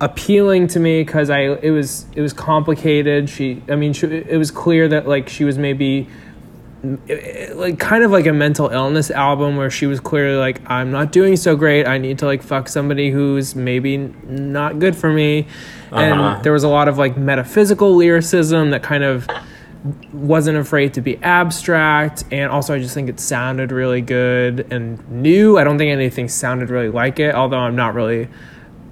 [0.00, 3.28] appealing to me because I it was it was complicated.
[3.30, 6.08] She, I mean, she, it was clear that like she was maybe
[7.54, 11.12] like kind of like a mental illness album where she was clearly like I'm not
[11.12, 11.86] doing so great.
[11.86, 15.46] I need to like fuck somebody who's maybe not good for me.
[15.92, 16.42] And uh-huh.
[16.42, 19.26] there was a lot of like metaphysical lyricism that kind of
[20.12, 25.06] wasn't afraid to be abstract and also I just think it sounded really good and
[25.10, 25.58] new.
[25.58, 28.28] I don't think anything sounded really like it, although I'm not really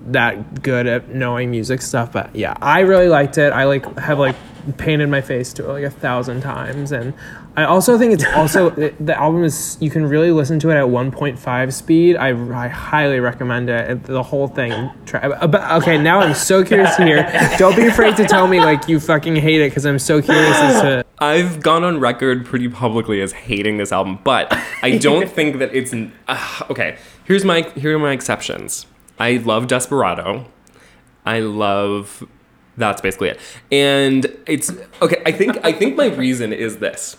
[0.07, 4.19] that good at knowing music stuff but yeah i really liked it i like have
[4.19, 4.37] like
[4.77, 7.13] painted my face to it like a thousand times and
[7.57, 10.77] i also think it's also the the album is you can really listen to it
[10.77, 15.71] at 1.5 speed i, I highly recommend it It- the whole thing try, uh, but,
[15.83, 17.23] okay now i'm so curious to hear
[17.59, 20.57] don't be afraid to tell me like you fucking hate it because i'm so curious
[20.57, 25.31] as to I've gone on record pretty publicly as hating this album, but I don't
[25.39, 25.95] think that it's
[26.27, 26.99] uh, okay.
[27.25, 28.87] Here's my here are my exceptions.
[29.23, 30.47] I love Desperado.
[31.25, 32.27] I love
[32.77, 33.41] that's basically it.
[33.71, 37.17] And it's okay, I think I think my reason is this.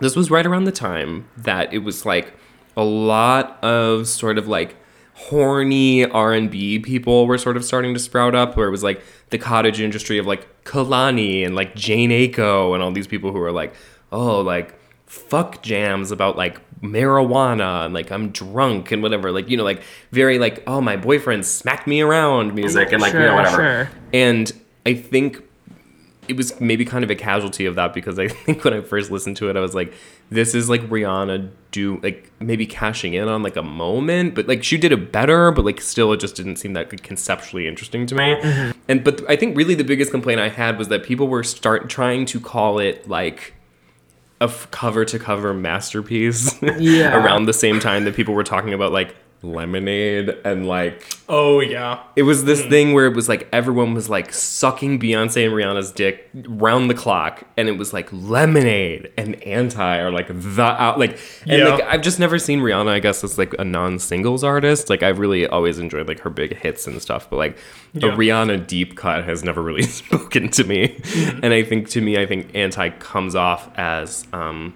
[0.00, 2.34] this was right around the time that it was like
[2.76, 4.76] a lot of sort of like
[5.14, 9.38] horny R&B people were sort of starting to sprout up where it was like the
[9.38, 13.52] cottage industry of like Kehlani and like Jhené Aiko and all these people who were
[13.52, 13.74] like
[14.10, 14.74] oh like
[15.12, 19.82] fuck jams about like marijuana and like I'm drunk and whatever like you know like
[20.10, 23.56] very like oh my boyfriend smacked me around music and like you know Sure, whatever
[23.56, 23.90] sure.
[24.14, 24.50] and
[24.86, 25.42] I think
[26.28, 29.10] it was maybe kind of a casualty of that because I think when I first
[29.10, 29.92] listened to it, I was like,
[30.30, 34.64] this is like Rihanna do like maybe cashing in on like a moment, but like
[34.64, 38.06] she did it better, but like still it just didn't seem that like, conceptually interesting
[38.06, 38.36] to me.
[38.36, 38.78] Mm-hmm.
[38.88, 41.90] And but I think really the biggest complaint I had was that people were start
[41.90, 43.54] trying to call it like
[44.42, 47.16] a cover to cover masterpiece Yeah.
[47.16, 52.02] around the same time that people were talking about like lemonade and like Oh yeah.
[52.14, 55.90] it was this thing where it was like everyone was like sucking Beyonce and Rihanna's
[55.90, 60.98] dick round the clock, and it was like Lemonade and Anti or like the out
[60.98, 61.68] like and Yeah.
[61.74, 62.88] like I've just never seen Rihanna.
[62.90, 64.88] I guess as like a non-singles artist.
[64.90, 67.58] Like I've really always enjoyed like her big hits and stuff, but like
[67.94, 68.10] Yeah.
[68.12, 71.00] a Rihanna deep cut has never really spoken to me.
[71.42, 74.74] And I think to me, I think Anti comes off as um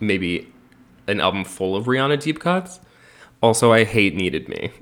[0.00, 0.52] maybe
[1.08, 2.80] an album full of Rihanna deep cuts.
[3.46, 4.72] Also, I hate Needed Me.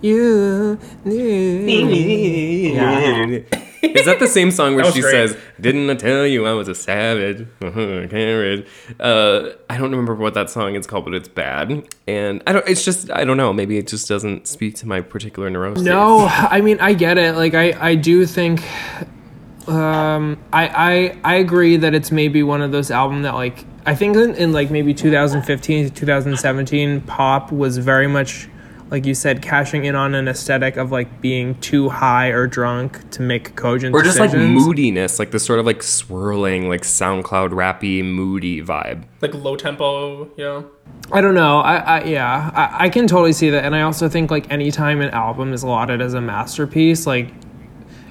[0.00, 2.74] You need.
[2.74, 3.40] Yeah.
[3.82, 5.10] Is that the same song where she great.
[5.10, 8.64] says, "Didn't I tell you I was a savage?" Karen.
[9.00, 11.84] Uh, I don't remember what that song is called, but it's bad.
[12.06, 12.68] And I don't.
[12.68, 13.52] It's just I don't know.
[13.52, 15.82] Maybe it just doesn't speak to my particular neurosis.
[15.82, 17.34] No, I mean I get it.
[17.34, 18.62] Like I, I do think
[19.66, 23.94] um I, I I agree that it's maybe one of those albums that like I
[23.94, 28.46] think in, in like maybe 2015 to 2017 pop was very much
[28.90, 33.10] like you said cashing in on an aesthetic of like being too high or drunk
[33.12, 37.50] to make cogent Or just like moodiness, like this sort of like swirling, like SoundCloud
[37.50, 39.04] rappy, moody vibe.
[39.22, 40.30] Like low tempo.
[40.36, 40.62] Yeah.
[41.10, 41.60] I don't know.
[41.60, 45.00] I, I yeah, I, I can totally see that, and I also think like anytime
[45.00, 47.32] an album is lauded as a masterpiece, like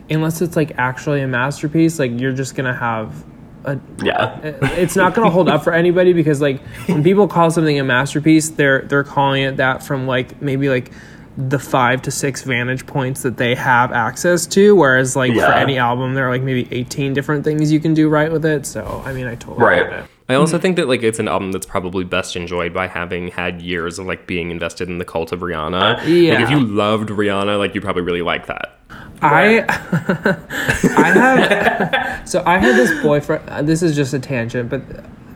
[0.10, 3.24] unless it's like actually a masterpiece, like you're just gonna have
[3.68, 3.80] a.
[4.04, 4.40] Yeah.
[4.78, 8.50] It's not gonna hold up for anybody because like when people call something a masterpiece,
[8.50, 10.92] they're they're calling it that from like maybe like
[11.38, 15.78] the five to six vantage points that they have access to whereas like for any
[15.78, 19.04] album there are like maybe 18 different things you can do right with it so
[19.06, 21.66] i mean i totally get it I also think that like it's an album that's
[21.68, 25.40] probably best enjoyed by having had years of like being invested in the cult of
[25.40, 25.98] Rihanna.
[26.00, 26.44] Like Yeah.
[26.44, 28.77] if you loved Rihanna, like you probably really like that.
[29.22, 29.60] I
[30.98, 33.68] I have so I had this boyfriend.
[33.68, 34.82] This is just a tangent, but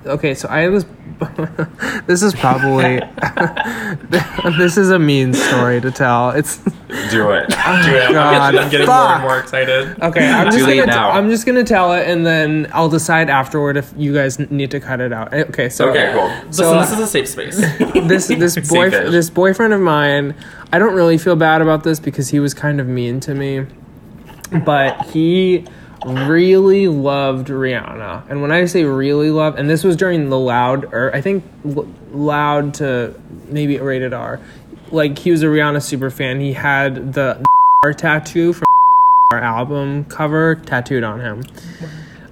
[0.05, 0.33] okay.
[0.33, 0.85] So I was.
[0.85, 1.67] this.
[2.07, 2.99] this is probably
[4.57, 6.31] this is a mean story to tell.
[6.31, 6.57] It's
[7.11, 7.47] Do it.
[7.49, 10.01] Dude, I'm, God, getting, I'm getting more and more excited.
[10.01, 10.27] okay.
[10.27, 11.11] I'm just gonna now.
[11.11, 14.79] I'm just gonna tell it, and then I'll decide afterward if you guys need to
[14.79, 15.33] cut it out.
[15.33, 15.69] Eh, Okay.
[15.69, 17.57] So Listen, So- this is a safe space.
[18.07, 20.33] this this boy this boyfriend of mine,
[20.73, 23.65] I don't really feel bad about this because he was kind of mean to me,
[24.65, 25.65] but he
[26.05, 28.29] really loved Rihanna.
[28.29, 31.43] And when I say really loved, and this was during the loud, or I think
[32.11, 33.13] loud to
[33.47, 34.39] maybe rated R,
[34.91, 36.39] like he was a Rihanna super fan.
[36.39, 37.43] He had the
[37.83, 38.65] R tattoo from
[39.31, 41.43] our album cover tattooed on him.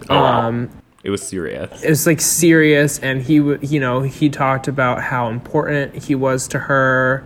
[0.10, 0.70] Um,
[1.04, 1.84] It was serious.
[1.84, 6.48] it's like serious and he would you know he talked about how important he was
[6.50, 7.24] to her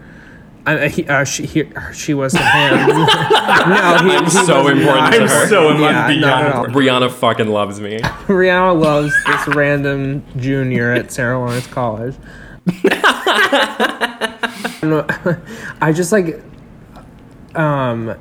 [0.66, 2.88] uh, he, uh, she, he, she was to him.
[2.88, 5.12] no, he, he so was important not.
[5.12, 5.48] to her.
[5.48, 6.68] so in Yeah, beyond not.
[6.70, 8.00] Rihanna fucking loves me.
[8.00, 12.16] Rihanna loves this random junior at Sarah Lawrence College.
[15.82, 16.42] I just like,
[17.56, 18.16] um,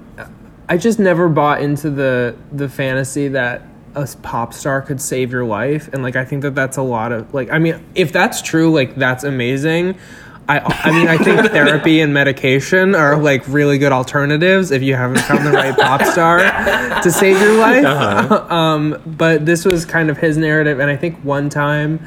[0.69, 3.63] I just never bought into the the fantasy that
[3.95, 7.13] a pop star could save your life, and like I think that that's a lot
[7.13, 7.51] of like.
[7.51, 9.97] I mean, if that's true, like that's amazing.
[10.49, 14.95] I, I mean, I think therapy and medication are like really good alternatives if you
[14.95, 16.39] haven't found the right pop star
[17.03, 17.85] to save your life.
[18.51, 22.05] um, but this was kind of his narrative, and I think one time,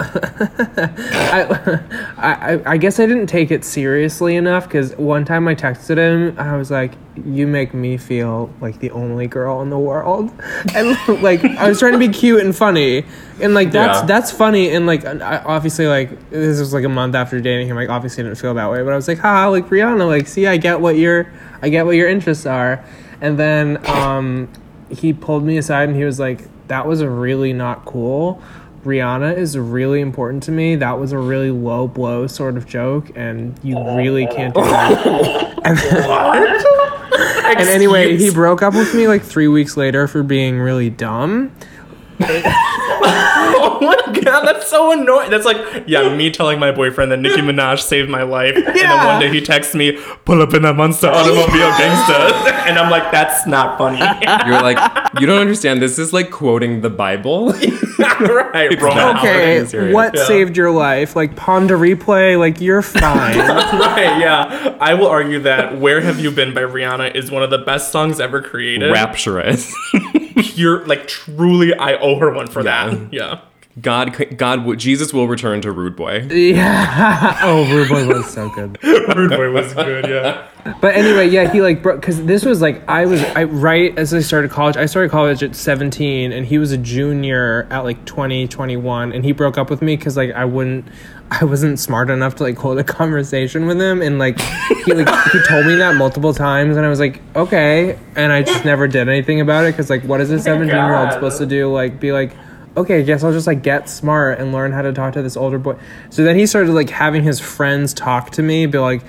[0.00, 1.80] I,
[2.18, 6.38] I, I guess I didn't take it seriously enough because one time I texted him,
[6.38, 6.92] I was like,
[7.24, 10.30] "You make me feel like the only girl in the world,"
[10.74, 13.04] and like I was trying to be cute and funny,
[13.40, 14.06] and like that's Yeah.
[14.06, 17.76] that's funny, and like I, obviously like this was like a month after dating him,
[17.76, 20.26] like obviously I didn't feel that way, but I was like, "Ha, like Rihanna, like
[20.28, 21.30] see, I get what your
[21.62, 22.84] I get what your interests are,"
[23.20, 24.48] and then um,
[24.90, 28.40] he pulled me aside and he was like, "That was really not cool."
[28.84, 30.76] Rihanna is really important to me.
[30.76, 35.06] That was a really low blow sort of joke, and you really can't do that.
[35.64, 40.90] and, and anyway, he broke up with me like three weeks later for being really
[40.90, 41.52] dumb.
[44.30, 45.30] My god, that's so annoying.
[45.30, 49.06] That's like, yeah, me telling my boyfriend that Nicki Minaj saved my life, and then
[49.06, 52.32] one day he texts me, "Pull up in that monster automobile, gangsta,"
[52.66, 53.98] and I'm like, that's not funny.
[54.46, 54.78] You're like,
[55.20, 55.80] you don't understand.
[55.82, 57.52] This is like quoting the Bible.
[57.98, 59.16] right, Roman.
[59.16, 59.94] Okay, Howard is serious.
[59.94, 60.24] what Yeah.
[60.24, 61.16] saved your life?
[61.16, 63.38] Like Pon de Replay, like you're fine.
[63.38, 64.76] right, yeah.
[64.80, 67.90] I will argue that "Where Have You Been" by Rihanna is one of the best
[67.92, 68.92] songs ever created.
[68.92, 69.72] Rapturous.
[70.56, 72.90] You're like truly, I owe her one for Yeah.
[72.90, 73.12] that.
[73.12, 73.40] Yeah.
[73.80, 76.26] God, God, Jesus will return to Rude Boy.
[76.30, 77.38] yeah.
[77.42, 78.78] Oh, Rude Boy was so good.
[78.82, 80.06] Rude Boy was good.
[80.08, 80.48] Yeah.
[80.80, 84.12] But anyway, yeah, he like broke because this was like I was I right as
[84.12, 84.76] I started college.
[84.76, 89.24] I started college at 17, and he was a junior at like 20, 21, and
[89.24, 90.86] he broke up with me because like I wouldn't.
[91.30, 95.08] I wasn't smart enough to like hold a conversation with him, and like he like
[95.32, 98.88] he told me that multiple times, and I was like, okay, and I just never
[98.88, 101.46] did anything about it because like, what is a oh seventeen year old supposed to
[101.46, 101.72] do?
[101.72, 102.32] Like, be like,
[102.78, 105.36] okay, I guess I'll just like get smart and learn how to talk to this
[105.36, 105.76] older boy.
[106.10, 109.02] So then he started like having his friends talk to me, be like,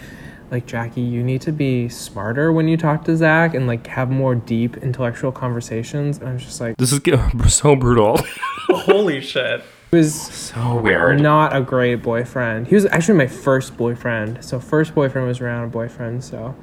[0.52, 4.10] like Jackie, you need to be smarter when you talk to Zach and like have
[4.10, 6.18] more deep intellectual conversations.
[6.18, 7.02] And I was just like, This is
[7.54, 8.20] so brutal.
[8.70, 9.62] Holy shit.
[9.92, 11.22] he was So weird.
[11.22, 12.68] not a great boyfriend.
[12.68, 14.44] He was actually my first boyfriend.
[14.44, 16.24] So first boyfriend was around a boyfriend.
[16.24, 16.56] So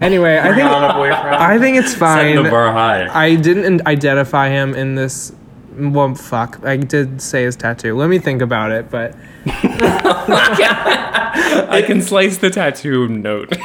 [0.00, 1.36] anyway, I think Rihanna boyfriend.
[1.36, 2.18] I think it's fine.
[2.32, 3.08] Setting the bar high.
[3.08, 5.32] I didn't identify him in this.
[5.76, 6.60] Well, fuck.
[6.64, 7.96] I did say his tattoo.
[7.96, 9.14] Let me think about it, but
[10.84, 13.50] I can slice the tattoo note.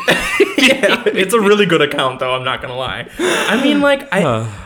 [0.58, 2.34] yeah, it's a really good account though.
[2.34, 3.08] I'm not gonna lie.
[3.20, 4.24] I mean, like, I,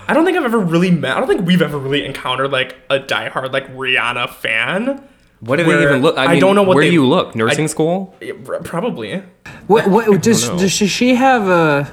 [0.08, 1.16] I don't think I've ever really met.
[1.16, 5.04] I don't think we've ever really encountered like a diehard like Rihanna fan.
[5.42, 6.18] What do they even look?
[6.18, 7.36] I, I don't know what Where they- do you look?
[7.36, 8.16] Nursing I- school?
[8.64, 9.22] Probably.
[9.68, 9.88] what?
[9.90, 11.92] What does, does she, she have a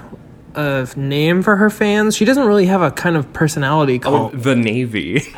[0.55, 2.17] a name for her fans?
[2.17, 4.33] She doesn't really have a kind of personality cult.
[4.41, 5.23] The Navy.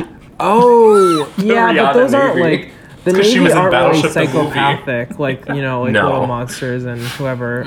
[0.44, 2.62] Oh, yeah, but those aren't Navy.
[2.64, 2.72] like
[3.04, 4.32] the 'cause she Navy was aren't really Battleship, the movie.
[4.32, 6.10] psychopathic, like you know, like No.
[6.10, 7.64] little monsters and whoever.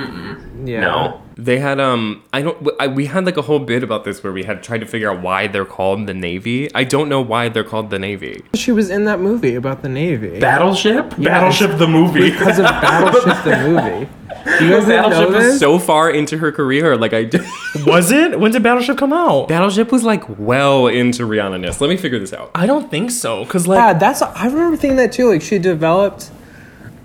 [0.65, 1.13] Yeah.
[1.37, 4.33] They had um I don't I, we had like a whole bit about this where
[4.33, 6.69] we had tried to figure out why they're called the Navy.
[6.75, 8.43] I don't know why they're called the Navy.
[8.55, 10.39] She was in that movie about the Navy.
[10.41, 11.13] Battleship.
[11.17, 12.29] Battleship the movie.
[12.31, 14.09] because of Battleship the movie.
[14.61, 16.95] You guys didn't know Battleship was so far into her career.
[16.97, 17.41] Like I did.
[17.85, 18.39] was it?
[18.39, 19.47] When did Battleship come out?
[19.47, 21.81] Battleship was like well into Rihanna-ness.
[21.81, 22.51] Let me figure this out.
[22.53, 23.43] I don't think so.
[23.45, 24.21] Cause like Yeah, that's.
[24.21, 25.29] I remember thinking that too.
[25.29, 26.29] Like she developed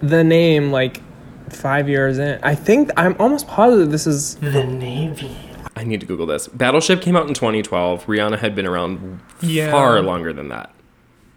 [0.02, 1.00] the name like
[1.48, 2.38] five years in.
[2.42, 4.36] I think I'm almost positive this is.
[4.36, 5.34] the Navy.
[5.76, 6.46] I need to Google this.
[6.46, 8.04] Battleship came out in 2012.
[8.04, 9.70] Rihanna had been around Yeah.
[9.70, 10.70] far longer than that.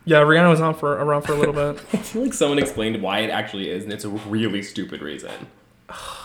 [0.05, 1.81] Yeah, Rihanna was on for around for a little bit.
[1.93, 5.31] I feel like someone explained why it actually is, and it's a really stupid reason.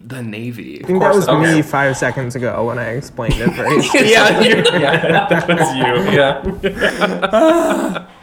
[0.00, 0.80] The Navy.
[0.82, 1.54] I think that was Okay.
[1.56, 3.82] me five seconds ago when I explained it very.
[4.10, 5.92] yeah, yeah, that was you.
[6.16, 8.06] Yeah.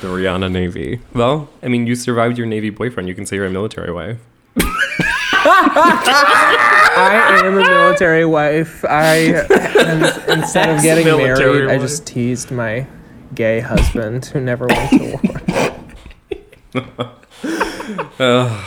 [0.00, 1.00] The Rihanna Navy.
[1.12, 3.08] Well, I mean, you survived your Navy boyfriend.
[3.08, 4.18] You can say you're a military wife.
[6.20, 8.84] I am a military wife.
[8.84, 9.14] I
[9.80, 10.04] and
[10.40, 12.86] instead of getting Military married, I just teased my
[13.34, 15.18] gay husband who never went to
[16.74, 17.14] war.
[18.18, 18.64] Uh,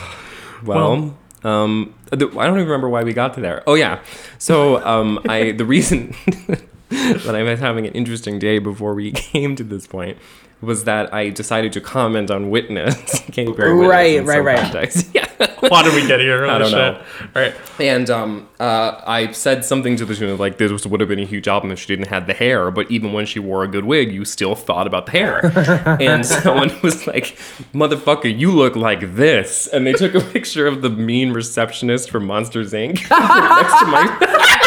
[0.64, 3.64] well, um, I don't even remember why we got to there.
[3.68, 4.02] Oh yeah.
[4.38, 6.16] So um, I the reason
[6.90, 10.18] that I was having an interesting day before we came to this point
[10.62, 14.60] was that I decided to comment on Witness, Katy Perry Right, in right, right.
[14.60, 15.08] context.
[15.16, 15.28] Yeah.
[15.70, 16.46] Why did we get here?
[16.48, 16.94] I don't know.
[17.18, 17.28] shit.
[17.36, 17.56] All right.
[17.80, 21.18] And um, uh, I said something to the tune of like, "This would have been
[21.20, 23.68] a huge album if she didn't have the hair." But even when she wore a
[23.68, 25.98] good wig, you still thought about the hair.
[26.00, 27.38] and someone was like,
[27.74, 32.26] "Motherfucker, you look like this." And they took a picture of the mean receptionist from
[32.28, 32.94] Monsters Inc.
[33.10, 34.58] next to my.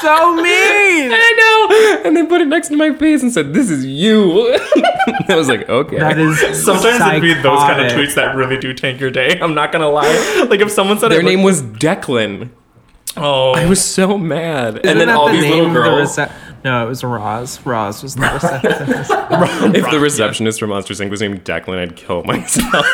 [0.00, 1.10] So mean.
[1.12, 2.02] I know.
[2.08, 4.52] And they put it next to my face and said, "This is you."
[5.28, 8.58] I was like, "Okay." That is Sometimes it'd be those kind of tweets that really
[8.58, 9.38] do tank your day.
[9.40, 10.46] I'm not gonna lie.
[10.48, 12.50] Like if someone said Their it, name was Declan.
[13.16, 14.76] Oh, I was so mad.
[14.78, 16.16] Isn't and then all the these little of the girls.
[16.16, 16.32] rece-
[16.64, 17.64] no, it was Roz.
[17.64, 19.10] Roz was the receptionist.
[19.80, 21.10] If the receptionist from Monsters Inc.
[21.10, 22.70] was named Declan, I'd kill myself.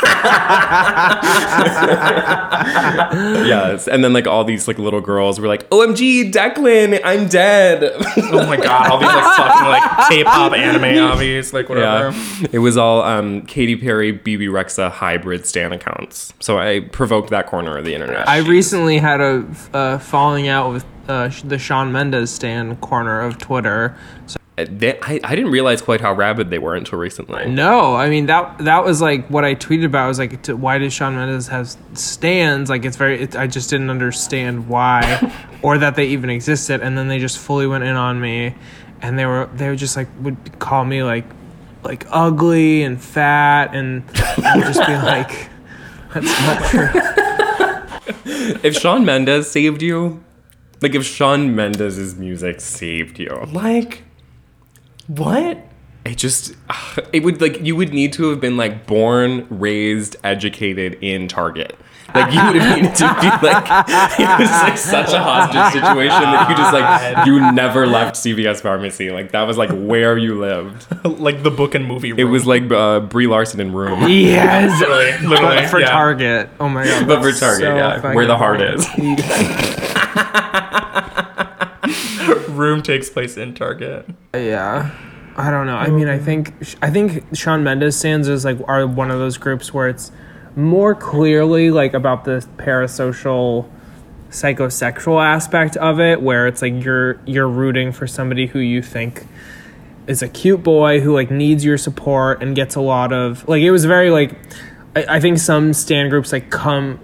[3.47, 7.83] yes, and then like all these like little girls were like, "OMG, Declan, I'm dead."
[7.85, 12.17] oh my god, all these like fucking like K-pop anime obvious, like whatever.
[12.17, 16.33] yeah, it was all um, Katy Perry, Bebe Rexha hybrid stan accounts.
[16.41, 18.29] So I provoked that corner of the internet.
[18.29, 23.39] I recently had a uh, falling out with uh, the Shawn Mendes stand corner of
[23.39, 23.97] Twitter.
[24.27, 27.47] So Uh, they, I, I didn't realize quite how rabid they were until recently.
[27.51, 30.05] no, I mean that that was like what I tweeted about.
[30.07, 32.71] I was like, to, why does Shawn Mendes have stands?
[32.71, 33.21] Like it's very.
[33.23, 35.01] It, I just didn't understand why,
[35.63, 36.81] or that they even existed.
[36.81, 38.55] And then they just fully went in on me,
[39.03, 41.27] and they were they were just like would call me like
[41.83, 45.51] like ugly and fat, and just be like,
[46.15, 46.89] that's not true.
[48.63, 50.23] If Shawn Mendes saved you,
[50.83, 54.03] like if Shawn Mendes' music saved you, Like,
[55.07, 55.59] what?
[56.05, 56.55] it just
[57.13, 61.77] it would like you would need to have been like born, raised, educated in Target.
[62.15, 63.67] Like you would have needed to be like
[64.19, 68.61] it was like such a hostage situation that you just like you never left CVS
[68.61, 69.11] pharmacy.
[69.11, 70.87] Like that was like where you lived.
[71.05, 72.13] like the book and movie.
[72.13, 72.21] Room.
[72.21, 74.09] It was like uh, Brie Larson in Room.
[74.09, 75.91] Yes, literally, literally but for yeah.
[75.91, 76.49] Target.
[76.61, 79.17] Oh my god, But for Target, so yeah, where the heart funny.
[82.57, 84.07] Room takes place in Target.
[84.35, 84.91] Yeah.
[85.37, 85.77] I don't know.
[85.77, 89.37] I mean, I think I think Shawn Mendes stands is like are one of those
[89.37, 90.11] groups where it's
[90.57, 93.71] more clearly like about the parasocial
[94.31, 99.27] psychosexual aspect of it where it's like you're you're rooting for somebody who you think
[100.07, 103.63] is a cute boy who like needs your support and gets a lot of like
[103.63, 104.33] it was very like
[104.95, 106.99] I, I think some stand groups like come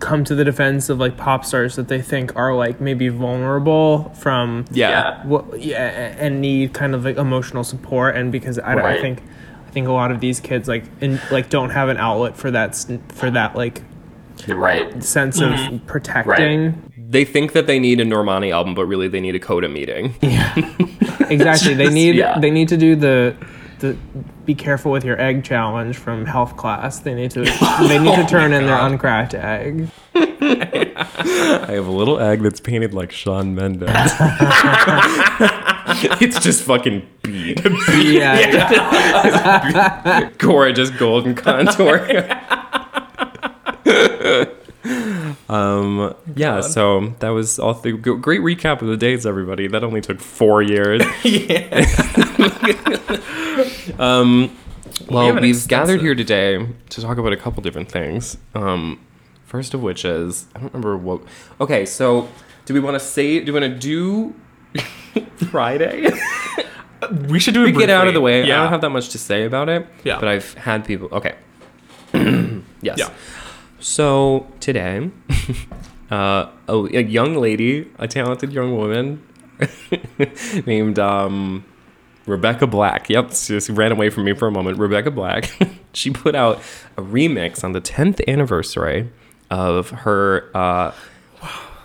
[0.00, 4.10] come to the defense of like pop stars that they think are like maybe vulnerable
[4.10, 5.24] from Yeah.
[5.26, 9.22] well, yeah, and need kind of like emotional support, and because I, I think,
[9.66, 12.50] I think a lot of these kids like in, like don't have an outlet for
[12.50, 12.76] that
[13.14, 13.82] for that like
[14.46, 15.02] Right.
[15.02, 15.78] sense of mm-hmm.
[15.86, 16.82] protecting.
[16.96, 20.14] They think that they need a Normani album, but really they need a Coda meeting.
[20.20, 20.54] Yeah,
[21.30, 22.38] exactly, they need yeah.
[22.38, 23.34] they need to do the
[23.80, 23.96] the
[24.44, 27.00] be careful with your egg challenge from health class.
[27.00, 27.42] They need to
[27.86, 29.88] they need to oh turn in their uncracked egg.
[30.14, 33.90] I have a little egg that's painted like Shawn Mendes.
[36.20, 37.60] it's just fucking beat.
[37.98, 38.70] Yeah,
[40.38, 41.98] Gorgeous golden contour.
[45.48, 50.00] Um yeah so that was all the great recap of the days everybody that only
[50.00, 51.02] took four years
[53.98, 54.56] um
[55.10, 58.98] well have we've gathered here today to talk about a couple different things um
[59.44, 61.20] first of which is i don't remember what
[61.60, 62.28] okay so
[62.66, 64.34] do we want to say do we want to do
[65.50, 66.08] friday
[67.28, 67.66] We should do it.
[67.66, 68.44] we get out of the way.
[68.44, 68.58] Yeah.
[68.58, 69.86] I don't have that much to say about it.
[70.02, 70.18] Yeah.
[70.18, 71.08] But I've had people.
[71.12, 71.36] Okay.
[72.82, 72.98] yes.
[72.98, 73.10] Yeah.
[73.80, 75.10] So today,
[76.10, 79.22] uh, a, a young lady, a talented young woman
[80.66, 81.64] named um,
[82.26, 83.08] Rebecca Black.
[83.08, 84.78] Yep, she just ran away from me for a moment.
[84.78, 85.50] Rebecca Black.
[85.92, 86.58] she put out
[86.96, 89.10] a remix on the 10th anniversary
[89.50, 90.92] of her uh,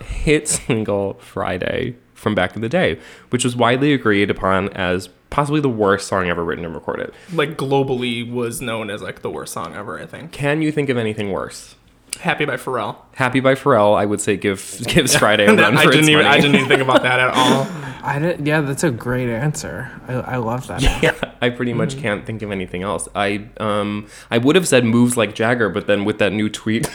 [0.03, 5.59] hit single Friday from back in the day, which was widely agreed upon as possibly
[5.59, 7.11] the worst song ever written and recorded.
[7.33, 9.99] like globally was known as like the worst song ever.
[9.99, 10.31] I think.
[10.31, 11.75] Can you think of anything worse?
[12.19, 12.95] Happy by Pharrell.
[13.15, 16.09] Happy by Pharrell, I would say give gives Friday a run I for its didn't
[16.09, 16.23] even.
[16.25, 16.37] money.
[16.37, 17.67] I didn't even think about that at all.
[18.05, 19.89] I did, yeah, that's a great answer.
[20.07, 20.81] I, I love that.
[20.81, 21.77] yeah, I pretty Mm-hmm.
[21.77, 23.07] much can't think of anything else.
[23.15, 26.87] I um I would have said moves like Jagger, but then with that new tweet,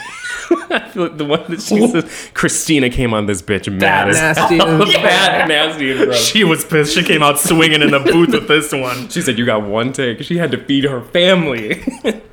[0.71, 4.16] I feel like the one that she says Christina came on this bitch mad as
[4.16, 4.83] nasty hell.
[4.83, 6.19] as- Bad, nasty and gross.
[6.27, 6.95] She was pissed.
[6.95, 9.09] She came out swinging in the booth with this one.
[9.09, 10.23] She said you got one take.
[10.23, 11.75] She had to feed her family.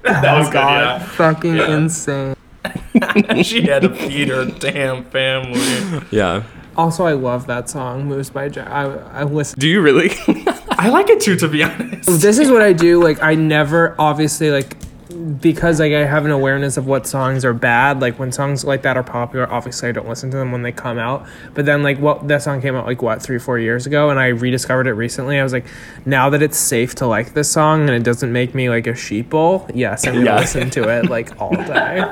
[0.03, 1.09] That was God, good.
[1.11, 2.36] fucking insane.
[2.93, 3.41] Yeah.
[3.41, 6.05] she had to feed her damn family.
[6.11, 6.43] yeah.
[6.78, 8.84] Also, I love that song, "Moves by Jack." I
[9.22, 9.57] I listen.
[9.59, 10.11] Do you really?
[10.78, 12.22] I like it too, to be honest.
[12.22, 13.01] This is what I do.
[13.01, 14.76] Like, I never, obviously, like,
[15.39, 18.01] because like I have an awareness of what songs are bad.
[18.01, 20.71] Like when songs like that are popular, obviously I don't listen to them when they
[20.71, 21.25] come out.
[21.53, 24.19] But then like what that song came out like what three four years ago, and
[24.19, 25.39] I rediscovered it recently.
[25.39, 25.65] I was like,
[26.05, 28.93] now that it's safe to like this song and it doesn't make me like a
[28.93, 30.39] sheeple, yes, I'm gonna Yeah.
[30.39, 32.03] listen to it like all day.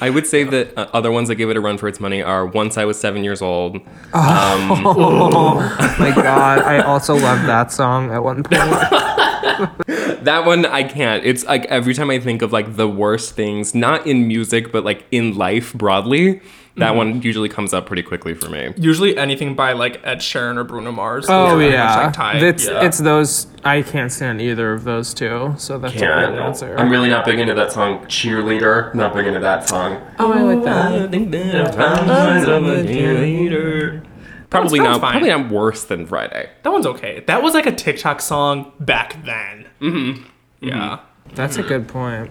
[0.00, 2.22] I would say that uh, other ones that give it a run for its money
[2.22, 3.80] are Once I Was Seven Years Old.
[4.14, 5.56] Oh
[5.98, 8.58] My God, I also loved that song at one point.
[10.24, 11.24] That one I can't.
[11.24, 14.84] It's like every time I think of like the worst things, not in music, but
[14.84, 16.40] like in life broadly,
[16.78, 16.96] that mm-hmm.
[16.96, 18.72] one usually comes up pretty quickly for me.
[18.76, 21.26] Usually anything by like Ed Sheeran or Bruno Mars.
[21.28, 22.84] Oh pretty much, yeah, like, it's yeah.
[22.84, 23.48] it's those.
[23.64, 25.54] I can't stand either of those two.
[25.58, 26.76] So that's a great answer.
[26.78, 28.94] I'm really not big into that song, Cheerleader.
[28.94, 30.00] Not big into that song.
[30.20, 30.92] oh, I like that.
[30.92, 32.04] Oh, Probably
[32.44, 34.07] That
[34.50, 34.70] not.
[34.84, 35.12] sounds fine.
[35.12, 36.48] Probably not worse than Friday.
[36.62, 37.22] that one's okay.
[37.26, 39.66] That was like a TikTok song back then.
[39.80, 40.22] Mm-hmm.
[40.60, 41.00] Yeah.
[41.34, 42.30] That's a good point.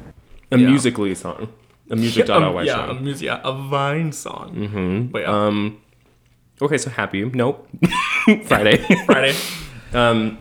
[0.51, 0.67] A Yeah.
[0.67, 1.49] musically song.
[1.89, 3.03] A musical.ly Um, yeah, a song.
[3.03, 4.55] music, yeah, a Vine song.
[4.55, 5.07] Mm-hmm.
[5.11, 5.77] But yeah, Um,
[6.61, 7.23] okay, so happy.
[7.25, 7.67] Nope.
[8.45, 8.77] Friday.
[9.05, 9.33] Friday.
[9.93, 10.37] Um,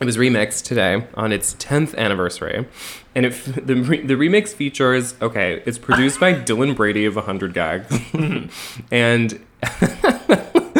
[0.00, 2.66] it was remixed today on its 10th anniversary,
[3.14, 5.62] and it f- the re- the remix features okay.
[5.66, 8.50] It's produced by Dylan Brady of 100 gecs,
[8.90, 9.40] and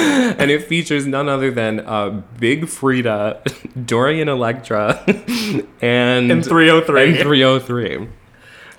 [0.38, 3.40] and it features none other than uh, Big Freedia,
[3.86, 5.02] Dorian Electra,
[5.80, 7.08] and And 303.
[7.08, 8.08] and 303.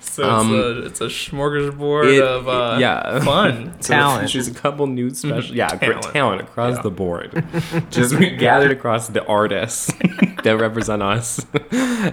[0.00, 3.20] So it's, Um, a, it's a smorgasbord It- of uh, yeah.
[3.20, 3.74] fun.
[3.80, 4.24] So Talent.
[4.24, 6.12] it features a couple new special, yeah, great Talent.
[6.12, 6.82] talent across Yeah.
[6.82, 7.44] the board.
[7.90, 9.92] Just we gathered across the artists
[10.44, 11.44] that represent us,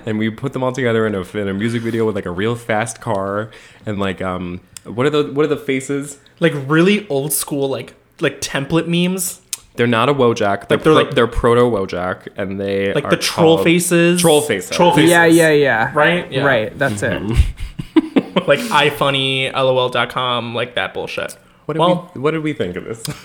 [0.05, 2.31] and we put them all together in a in a music video with like a
[2.31, 3.49] real fast car
[3.85, 6.19] and like um what are the what are the faces?
[6.39, 9.41] like really old school, like like template memes,
[9.75, 10.67] They're not a Wojak.
[10.69, 13.65] They're, Like, they're pro- like- they're proto Wojak, and they like are the troll called-
[13.65, 14.75] faces, Troll faces.
[14.75, 15.09] troll faces.
[15.11, 15.91] Yeah, yeah, yeah.
[15.93, 16.31] Right?
[16.31, 16.45] Yeah.
[16.45, 16.77] Right.
[16.79, 17.21] That's it.
[17.21, 18.39] Mm-hmm.
[18.47, 21.37] like ifunny, lol.com, like that bullshit.
[21.65, 23.03] What did well, we what did we think of this?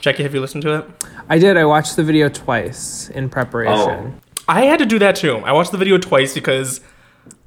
[0.00, 0.84] Jackie, have you listened to it?
[1.28, 1.56] I did.
[1.56, 3.74] I watched the video twice in preparation.
[3.76, 4.12] Oh.
[4.48, 5.36] I had to do that too.
[5.44, 6.80] I watched the video twice because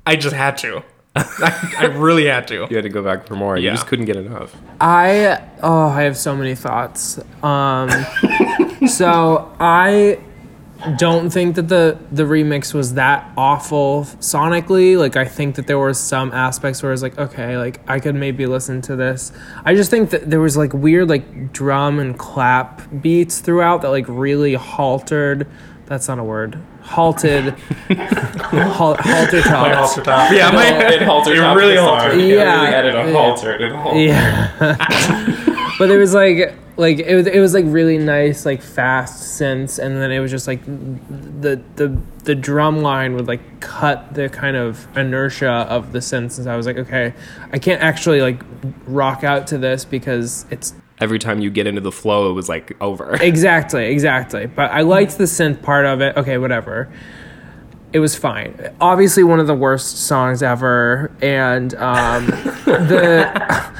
[0.06, 0.84] I just had to.
[1.16, 2.68] I, I really had to.
[2.70, 3.57] You had to go back for more.
[3.57, 4.55] You just couldn't get enough.
[4.82, 7.20] I oh, I have so many thoughts.
[7.43, 7.89] Um,
[8.88, 10.20] so I
[10.97, 14.97] don't think that the the remix was that awful sonically.
[14.97, 17.99] Like I think that there were some aspects where I was like, okay, like I
[17.99, 19.32] could maybe listen to this.
[19.66, 23.89] I just think that there was like weird like drum and clap beats throughout that
[23.89, 25.47] like really haltered.
[25.86, 26.60] That's not a word.
[26.82, 27.54] Halted.
[27.90, 30.32] hal- halter top.
[30.32, 31.38] Yeah, my it haltered.
[31.38, 32.20] It really haltered.
[32.20, 32.36] Yeah.
[32.36, 32.78] Yeah.
[32.78, 33.12] added a Yeah.
[33.12, 33.52] halter.
[33.54, 34.02] It haltered.
[34.02, 35.76] Yeah.
[35.80, 39.78] but it was like like it was, it was like really nice like fast synths
[39.78, 44.28] and then it was just like the the the drum line would like cut the
[44.30, 47.14] kind of inertia of the synths and so I was like okay
[47.52, 48.42] I can't actually like
[48.88, 52.48] rock out to this because it's Every time you get into the flow, it was
[52.48, 53.16] like over.
[53.22, 56.91] exactly exactly but I liked the synth part of it okay whatever
[57.91, 62.26] it was fine obviously one of the worst songs ever and um
[62.66, 63.72] the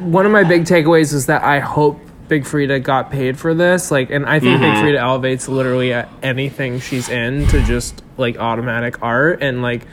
[0.00, 3.90] one of my big takeaways is that I hope Big Freedia got paid for this.
[3.90, 8.38] Like, and I think Big Freedia elevates literally at anything she's in to just like
[8.38, 9.42] automatic art.
[9.42, 9.86] And like,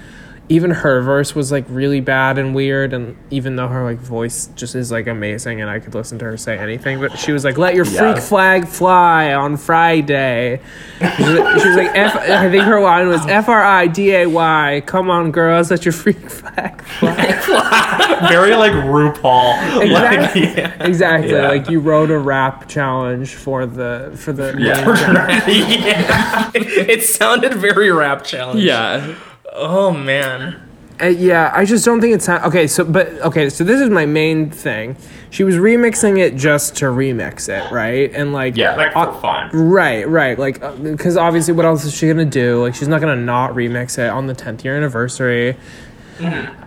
[0.50, 2.94] even her verse was like really bad and weird.
[2.94, 6.26] And even though her like voice just is like amazing and I could listen to
[6.26, 8.14] her say anything, but she was like, let your Yeah.
[8.14, 10.60] freak flag fly on Friday.
[11.00, 14.12] She was, she was like, F, I think her line was F R I D
[14.16, 14.84] A Y.
[14.86, 17.16] Come on, girls, let your freak flag fly.
[18.30, 19.82] very like RuPaul.
[19.82, 20.46] Exactly.
[20.48, 20.84] Like, yeah.
[20.84, 21.32] Exactly.
[21.32, 21.48] Yeah.
[21.48, 26.52] Like you wrote a rap challenge for the for the yeah.
[26.56, 28.60] It sounded very rap challenge.
[28.62, 29.16] yeah.
[29.54, 30.60] Oh man.
[31.02, 32.68] Uh, yeah, I just don't think it's not okay.
[32.68, 34.96] So, but okay, so this is my main thing.
[35.32, 38.12] She was remixing it just to remix it, right?
[38.14, 38.76] And like, Yeah.
[38.76, 39.50] Like for fun.
[39.52, 42.62] right, right, like, because obviously, what else is she gonna do?
[42.62, 45.58] Like, she's not gonna not remix it on the 10th year anniversary.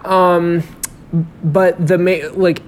[0.05, 0.63] Um,
[1.45, 2.63] but the main like.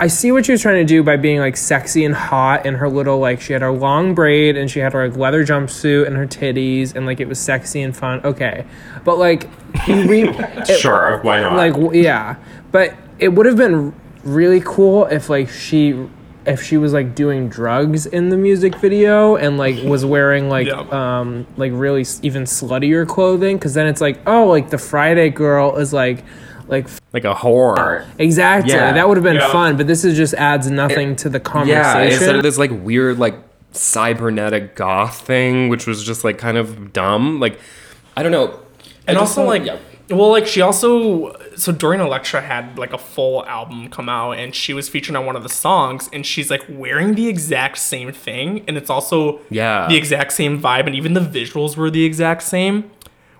[0.00, 2.76] I see what she was trying to do by being like sexy and hot and
[2.76, 6.06] her little like she had her long braid and she had her like leather jumpsuit
[6.06, 8.20] and her titties and like it was sexy and fun.
[8.24, 8.64] Okay,
[9.04, 9.48] but like
[9.86, 11.20] you re- it- Sure.
[11.22, 11.54] Why not?
[11.54, 12.36] like yeah,
[12.72, 16.08] but it would have been really cool if like she
[16.46, 20.68] if she was like doing drugs in the music video and like was wearing like
[20.68, 20.80] Yeah.
[21.18, 25.76] um like really even sluttier clothing because then it's like oh like the Friday girl
[25.76, 26.24] is like
[26.68, 28.04] like like a horror.
[28.18, 28.92] exactly Yeah.
[28.92, 29.50] that would have been Yeah.
[29.52, 31.82] fun but this is just adds nothing to the conversation.
[31.82, 32.14] Yeah.
[32.16, 33.34] Instead of this like weird like
[33.72, 37.40] cybernetic goth thing, which was just like kind of dumb.
[37.40, 37.58] Like,
[38.16, 38.48] I don't know.
[39.06, 39.76] I And also don't- like yeah.
[40.10, 44.54] well like she also so Dorian Electra had like a full album come out and
[44.54, 48.12] she was featured on one of the songs and she's like wearing the exact same
[48.12, 49.86] thing and it's also Yeah.
[49.88, 52.90] the exact same vibe and even the visuals were the exact same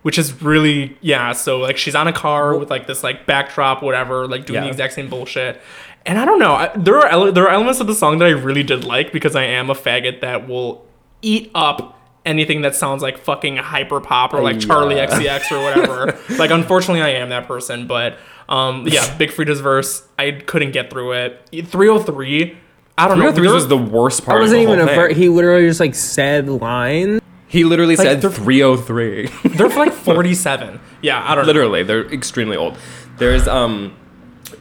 [0.06, 3.82] which is really yeah so like she's on a car with like this like backdrop
[3.82, 5.60] whatever like doing the exact same bullshit
[6.06, 8.26] and I don't know I, there are ele- there are elements of the song that
[8.26, 10.86] I really did like because I am a faggot that will
[11.22, 15.06] eat up anything that sounds like fucking hyper pop or like Charli Yeah.
[15.08, 16.16] XCX or whatever.
[16.38, 18.16] like unfortunately I am that person, but
[18.48, 21.48] um yeah, Big Freedia's verse, I couldn't get through it.
[21.50, 22.56] 303
[22.96, 23.32] I don't know.
[23.32, 24.38] 303 was the worst part.
[24.38, 27.18] it wasn't of the even a whole ver- he literally just like said line
[27.48, 29.26] He literally said they're- 303.
[29.56, 30.80] they're like 47.
[31.02, 31.46] Yeah, I don't know.
[31.46, 32.76] literally, they're extremely old.
[33.18, 33.94] There's um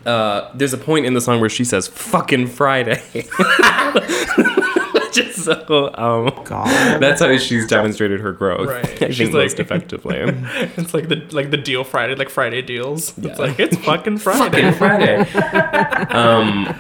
[0.06, 3.02] uh there's a point in the song where she says fucking Friday.
[5.12, 7.00] Just so um God.
[7.02, 8.68] that's how she's demonstrated her growth.
[8.68, 9.02] Right.
[9.04, 10.18] I She's think like- most effectively.
[10.78, 13.18] It's like the like the deal Friday, like Friday deals.
[13.18, 14.72] It's like it's fucking Friday.
[14.72, 15.18] fucking Friday.
[16.14, 16.76] um,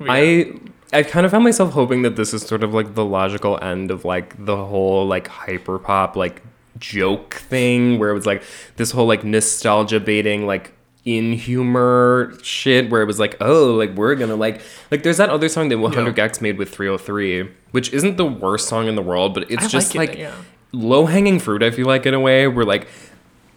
[0.00, 0.52] I
[0.92, 3.90] I kind of found myself hoping that this is sort of like the logical end
[3.90, 6.42] of like the whole like hyper pop like
[6.78, 8.42] joke thing where it was like
[8.76, 10.72] this whole like nostalgia baiting like
[11.04, 14.60] in humor shit where it was like, oh, like we're gonna like
[14.90, 18.68] like there's that other song that 100 gecs made with 303, which isn't the worst
[18.68, 20.34] song in the world, but it's I just like it, like yeah.
[20.72, 21.62] low hanging fruit.
[21.62, 22.88] I feel like in a way where like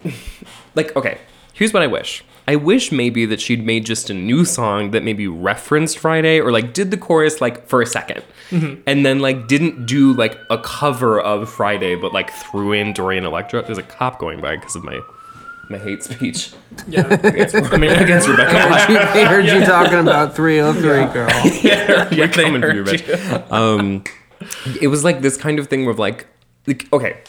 [0.74, 1.18] like okay,
[1.52, 2.24] here's what I wish.
[2.46, 6.52] I wish maybe that she'd made just a new song that maybe referenced Friday or
[6.52, 8.82] like did the chorus like for a 2nd Mm-hmm.
[8.86, 13.24] and then like didn't do like a cover of Friday but like threw in Dorian
[13.24, 13.62] Electra.
[13.62, 15.00] There's a cop going by because of my
[15.70, 16.52] my hate speech
[16.86, 17.06] Yeah.
[17.14, 18.88] against, I mean, against Rebecca Black.
[19.14, 21.28] they heard you talking about 303, girl.
[21.62, 23.50] yeah, We're they coming for heard you, bitch.
[23.50, 24.04] Um,
[24.82, 26.26] it was like this kind of thing of like,
[26.66, 27.22] like okay,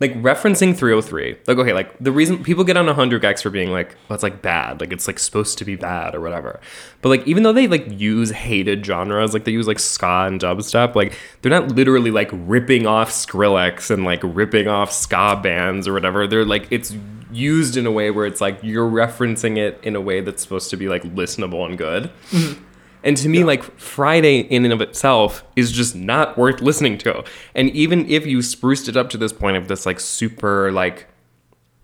[0.00, 1.36] like referencing 303.
[1.46, 4.22] Like okay, like the reason people get on 100 gecs for being like, well, it's
[4.22, 6.58] like bad, like it's like supposed to be bad or whatever.
[7.02, 10.40] But like even though they like use hated genres, like they use like ska and
[10.40, 15.86] dubstep, like they're not literally like ripping off Skrillex and like ripping off ska bands
[15.86, 16.26] or whatever.
[16.26, 16.96] They're like it's
[17.32, 20.70] used in a way where it's like you're referencing it in a way that's supposed
[20.70, 22.10] to be like listenable and good.
[22.30, 22.64] Mm-hmm.
[23.02, 27.24] And to me, like Friday in and of itself is just not worth listening to.
[27.54, 31.06] And even if you spruced it up to this point of this like super like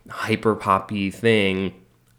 [0.08, 1.74] hyper poppy thing,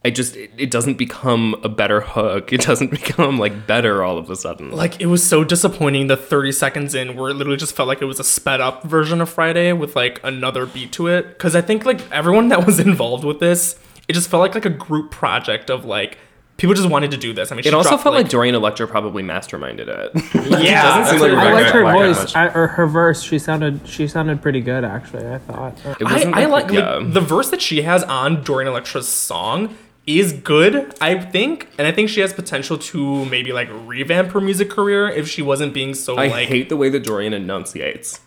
[0.05, 2.53] I just it, it doesn't become a better hook.
[2.53, 4.71] It doesn't become like better all of a sudden.
[4.71, 8.01] like it was so disappointing the 30 seconds in where it literally just felt like
[8.01, 11.55] it was a sped up version of friday with like another beat to it because
[11.55, 13.77] i think like everyone that was involved with this
[14.07, 16.17] it just felt like like a group project of like
[16.57, 18.55] people just wanted to do this i mean she it also dropped, felt like, Dorian
[18.55, 20.11] Electra probably masterminded it.
[20.61, 22.35] yeah doesn't seem like I liked her voice.
[22.35, 23.21] I, or her verse.
[23.21, 25.27] She sounded she sounded pretty good actually.
[25.27, 25.77] I thought.
[25.99, 26.95] It wasn't I like, yeah.
[26.95, 31.85] like the verse that she has on Dorian Electra's song is good, I think, and
[31.85, 35.73] I think she has potential to maybe like revamp her music career if she wasn't
[35.73, 38.21] being so I like hate the way that Dorian enunciates.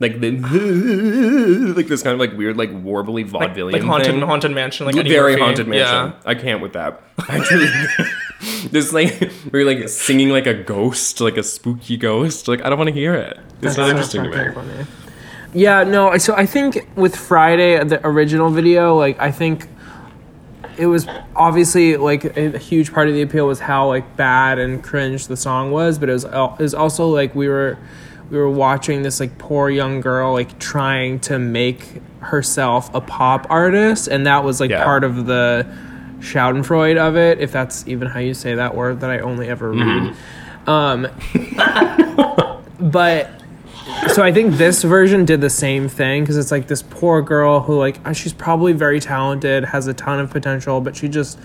[0.00, 0.32] Like the
[1.76, 4.22] like this kind of like weird like warbly like, vaudevillian like haunted thing.
[4.22, 5.44] haunted mansion like Eddie very Murphy.
[5.44, 5.86] haunted mansion.
[5.86, 6.12] Yeah.
[6.24, 7.00] I can't with that.
[7.28, 12.48] I really, this like we're like singing like a ghost, like a spooky ghost.
[12.48, 13.38] Like I don't want to hear it.
[13.62, 14.52] It's not interesting to me.
[14.52, 14.86] Funny.
[15.54, 16.18] Yeah, no.
[16.18, 19.68] So I think with Friday, the original video, like I think
[20.76, 24.82] it was obviously like a huge part of the appeal was how like bad and
[24.82, 27.78] cringe the song was, but it was it was also like we were
[28.34, 33.46] we were watching this like poor young girl like trying to make herself a pop
[33.48, 34.84] artist, and that was like Yeah.
[34.84, 35.64] part of the
[36.18, 39.70] Schadenfreude of it, if that's even how you say that word that I only ever
[39.70, 40.14] read.
[40.66, 41.06] Um,
[42.80, 43.30] but
[44.12, 47.60] so I think this version did the same thing because it's like this poor girl
[47.60, 51.38] who like uh, she's probably very talented, has a ton of potential, but she just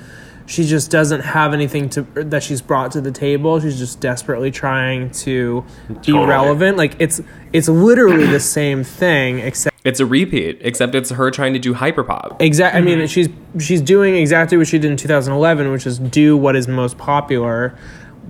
[0.49, 3.59] she just doesn't have anything to er, that she's brought to the table.
[3.59, 6.25] She's just desperately trying to be Totally.
[6.25, 6.75] relevant.
[6.77, 7.21] Like it's
[7.53, 11.75] it's literally the same thing except It's a repeat, except it's her trying to do
[11.75, 12.37] hyperpop.
[12.41, 12.75] exact.
[12.75, 13.29] I mean, she's
[13.59, 17.77] she's doing exactly what she did in 2011, which is do what is most popular,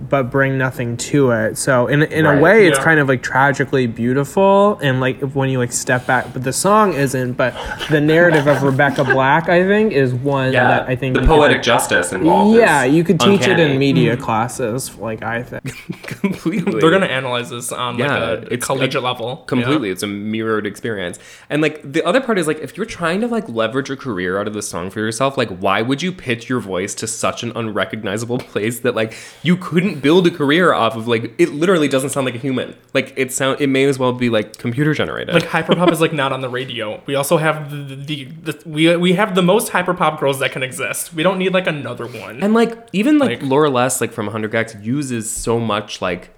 [0.08, 1.58] but bring nothing to it.
[1.58, 2.38] So in in Right.
[2.38, 6.32] a way, it's kind of like tragically beautiful, and like when you like step back,
[6.32, 7.32] but the song isn't.
[7.34, 7.54] But
[7.90, 11.34] the narrative of Rebecca Black, I think, is one that I think the you could-
[11.36, 12.56] poetic justice involved.
[12.56, 14.24] yeah, is you could teach it in media mm-hmm.
[14.24, 14.96] classes.
[14.96, 15.62] Like I think.
[16.20, 16.80] completely.
[16.80, 19.36] They're gonna analyze this on Yeah, like a it's collegiate like level.
[19.46, 23.20] completely it's a mirrored experience and like the other part is like if you're trying
[23.20, 26.12] to like leverage a career out of the song for yourself like why would you
[26.12, 29.56] pitch your voice to such an unrecognizable place that like you
[29.90, 33.12] couldn't build a career off of like it literally doesn't sound like a human like
[33.16, 36.32] it sound it may as well be like computer generated Like hyperpop is like not
[36.32, 37.02] on the radio.
[37.06, 40.62] We also have the, the, the we we have the most hyperpop girls that can
[40.62, 41.12] exist.
[41.14, 42.42] We don't need like another one.
[42.42, 46.30] and like even like, Like- Laura Les like from 100 gecs uses so much like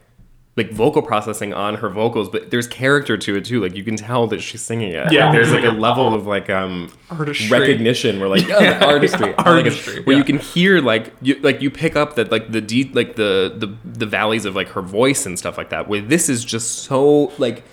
[0.55, 3.97] like vocal processing on her vocals but there's character to it too like you can
[3.97, 5.33] tell that she's singing it Yeah.
[5.33, 7.49] there's like a level of like um Artistry.
[7.49, 9.65] recognition where like yeah, artistry, I like.
[9.65, 10.19] Artistry, where yeah.
[10.19, 13.55] you can hear like you like you pick up that like the deep like the
[13.57, 16.81] the the valleys of like her voice and stuff like that where this is just
[16.81, 17.65] so like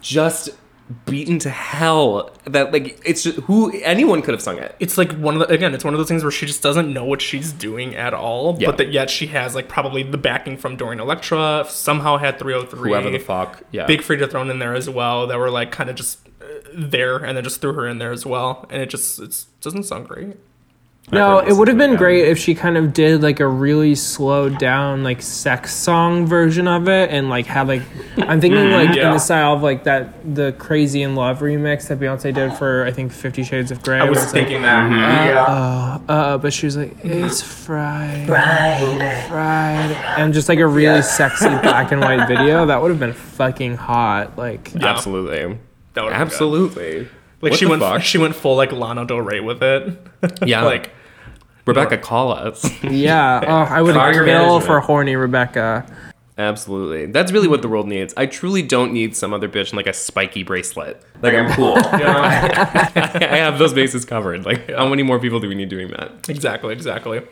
[0.00, 0.50] just
[1.04, 5.12] beaten to hell that like it's just who anyone could have sung it it's like
[5.12, 7.20] one of the again, it's one of those things where she just doesn't know what
[7.20, 8.56] she's doing at all.
[8.58, 8.68] Yeah.
[8.68, 11.66] But that yet she has like probably the backing from Dorian Electra.
[11.68, 12.90] Somehow had 303.
[12.90, 15.26] whoever the fuck yeah Big Freedia thrown in there as well.
[15.26, 18.12] That were like kind of just uh, there, and then just threw her in there
[18.12, 18.66] as well.
[18.70, 20.36] And it just it doesn't sound great.
[21.10, 21.98] No, it would have been again.
[21.98, 26.68] great if she kind of did like a really slowed down like sex song version
[26.68, 27.82] of it and like had like
[28.18, 28.88] I'm thinking mm-hmm.
[28.90, 32.52] like in the style of like that the Crazy in Love remix that Beyonce did
[32.54, 33.98] for I think Fifty Shades of Grey.
[33.98, 34.90] I where was it's like, thinking that.
[34.90, 34.98] Mm-hmm.
[34.98, 35.42] Uh, yeah.
[35.44, 39.94] Uh, uh, but she was like, "It's Friday, Friday," Friday.
[40.18, 42.66] and just like a really sexy black and white video.
[42.66, 44.36] That would have been fucking hot.
[44.36, 44.88] Like, Yeah.
[44.88, 45.58] absolutely
[45.94, 46.26] That would've good.
[46.26, 46.98] absolutely
[47.40, 48.02] Like What she went fuck?
[48.02, 49.98] she went full like Lana Del Rey with it.
[50.44, 50.62] Yeah.
[50.64, 50.90] like
[51.68, 52.68] Rebecca, call us.
[52.82, 54.64] Yeah, oh, I would Fire your kill management.
[54.64, 55.86] for horny Rebecca.
[56.38, 57.06] Absolutely.
[57.06, 58.14] That's really what the world needs.
[58.16, 61.02] I truly don't need some other bitch in like a spiky bracelet.
[61.20, 61.74] Like I'm cool.
[61.92, 62.20] You know?
[62.22, 64.44] I have those bases covered.
[64.46, 66.28] Like how many more people do we need doing that?
[66.28, 67.22] Exactly, exactly.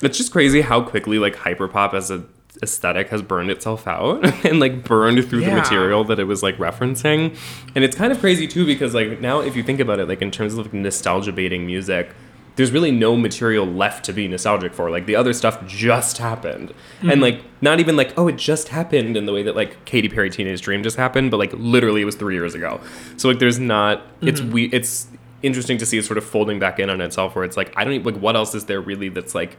[0.00, 2.24] It's just crazy how quickly like hyperpop as a
[2.62, 6.56] aesthetic has burned itself out and like burned through the material that it was like
[6.56, 7.36] referencing.
[7.74, 10.22] And it's kind of crazy too because like now if you think about it like
[10.22, 12.10] in terms of like, nostalgia baiting music,
[12.58, 14.90] there's really no material left to be nostalgic for.
[14.90, 16.74] Like the other stuff just happened.
[17.00, 17.20] And hmm.
[17.20, 20.28] like not even like oh it just happened in the way that like Katy Perry
[20.28, 22.80] Teenage Dream just happened, but like literally it was 3 years ago.
[23.16, 24.50] So like there's not it's hmm.
[24.50, 25.06] we it's
[25.40, 27.84] interesting to see it sort of folding back in on itself where it's like I
[27.84, 29.56] don't even like what else is there really that's like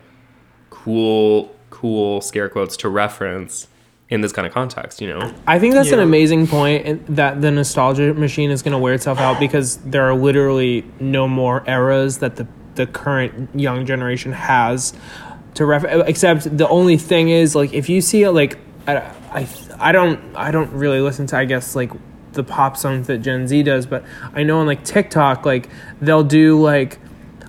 [0.70, 3.70] cool cool scare quotes to reference
[4.10, 5.34] in this kind of context, you know?
[5.45, 8.95] I think that's an amazing point point that the nostalgia machine is going to wear
[8.95, 12.47] itself out because there are literally no more eras that the
[12.80, 14.94] the current young generation has
[15.54, 18.58] to ref except the only thing is like if you see it like
[18.88, 18.96] I,
[19.34, 21.92] I I don't I don't really listen to I guess like
[22.32, 25.68] the pop songs that Gen Z does but I know on like TikTok like
[26.00, 27.00] they'll do like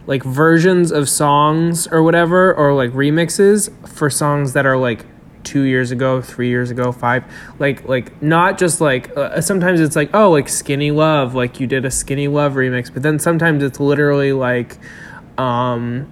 [0.06, 5.06] like versions of songs or whatever or like remixes for songs that are like
[5.44, 7.24] two years ago three years ago five
[7.58, 11.66] like like not just like uh, sometimes it's like oh like skinny love like you
[11.66, 14.78] did a skinny love remix but then sometimes it's literally like
[15.40, 16.10] um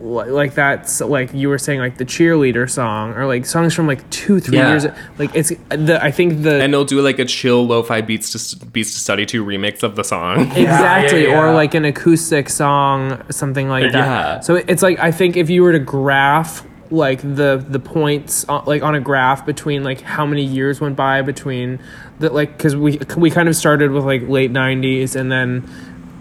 [0.00, 4.08] like that's like you were saying like the cheerleader song or like songs from like
[4.10, 4.70] two three Yeah.
[4.70, 4.86] years
[5.18, 8.66] like it's the i think the And they'll do like a chill lo-fi beats to
[8.66, 10.40] beats to study to remix of the song.
[10.56, 11.50] exactly yeah, or yeah.
[11.52, 14.06] like an acoustic song something like that
[14.36, 14.40] Yeah.
[14.40, 18.64] so it's like i think if you were to graph like the the points on,
[18.66, 21.78] like on a graph between like how many years went by between
[22.18, 25.64] the like because we we kind of started with like late 90s and then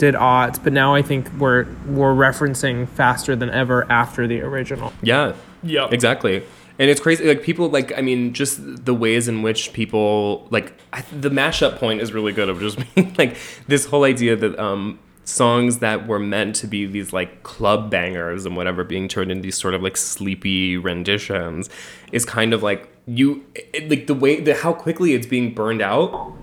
[0.04, 1.66] did aughts but now i think we're
[1.98, 5.34] we're referencing faster than ever after the original Yeah.
[5.64, 5.94] Yep.
[5.94, 6.44] Exactly.
[6.80, 7.26] And it's crazy.
[7.26, 11.78] Like people, like I mean, just the ways in which people like I, the mashup
[11.78, 13.38] point is really good of just being like
[13.68, 18.46] this whole idea that um songs that were meant to be these like club bangers
[18.46, 21.70] and whatever being turned into these sort of like sleepy renditions
[22.12, 25.82] is kind of like you it, like the way the how quickly it's being burned
[25.82, 26.34] out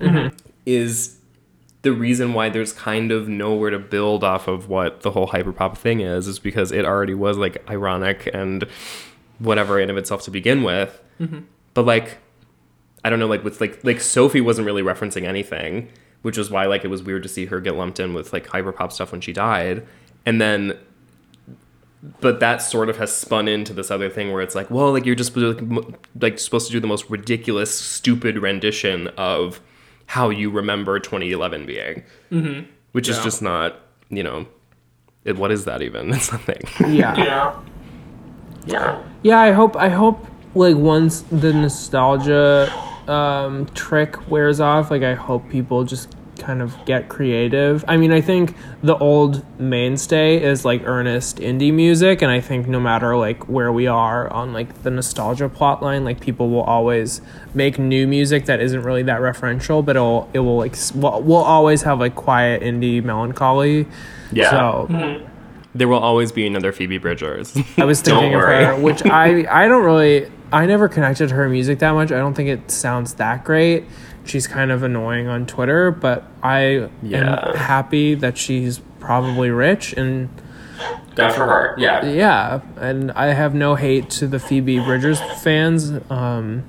[0.64, 1.18] is
[1.82, 5.76] the reason why there's kind of nowhere to build off of what the whole hyperpop
[5.76, 8.66] thing is is because it already was like ironic and
[9.38, 11.02] whatever in of itself to begin with.
[11.18, 11.40] Mm-hmm.
[11.74, 12.18] But like
[13.02, 15.88] I don't know, like with like like Sophie wasn't really referencing anything,
[16.22, 18.46] which was why like it was weird to see her get lumped in with like
[18.46, 19.86] hyperpop stuff when she died.
[20.26, 20.78] And then
[22.20, 25.04] but that sort of has spun into this other thing where it's like, well, like
[25.04, 25.60] you're just like,
[26.18, 29.60] like supposed to do the most ridiculous, stupid rendition of
[30.10, 32.02] how you remember 2011 being,
[32.32, 32.68] mm-hmm.
[32.90, 33.76] which is just not,
[34.08, 34.44] you know,
[35.24, 36.12] it, what is that even?
[36.12, 36.62] It's nothing.
[36.92, 37.60] yeah Yeah.
[38.66, 39.02] Yeah.
[39.22, 42.68] Yeah, I hope I hope like once the nostalgia
[43.06, 47.84] um, trick wears off, like I hope people just kind of get creative.
[47.86, 52.66] I mean, I think the old mainstay is like earnest indie music, and I think
[52.66, 56.62] no matter like where we are on like the nostalgia plot line, like people will
[56.62, 57.20] always
[57.54, 61.36] make new music that isn't really that referential, but it'll it will like we'll, we'll
[61.36, 63.86] always have like quiet indie melancholy.
[64.32, 64.50] Yeah.
[64.50, 65.26] So mm-hmm.
[65.74, 67.56] there will always be another Phoebe Bridgers.
[67.76, 71.78] I was thinking of her, which I I don't really I never connected her music
[71.78, 72.10] that much.
[72.10, 73.84] I don't think it sounds that great.
[74.30, 77.48] She's kind of annoying on Twitter, but I Yeah.
[77.50, 80.28] am happy that she's probably rich and
[81.16, 81.74] Good for her.
[81.76, 82.04] Yeah.
[82.06, 85.92] yeah, and I have no hate to the Phoebe Bridgers fans.
[86.08, 86.62] Um,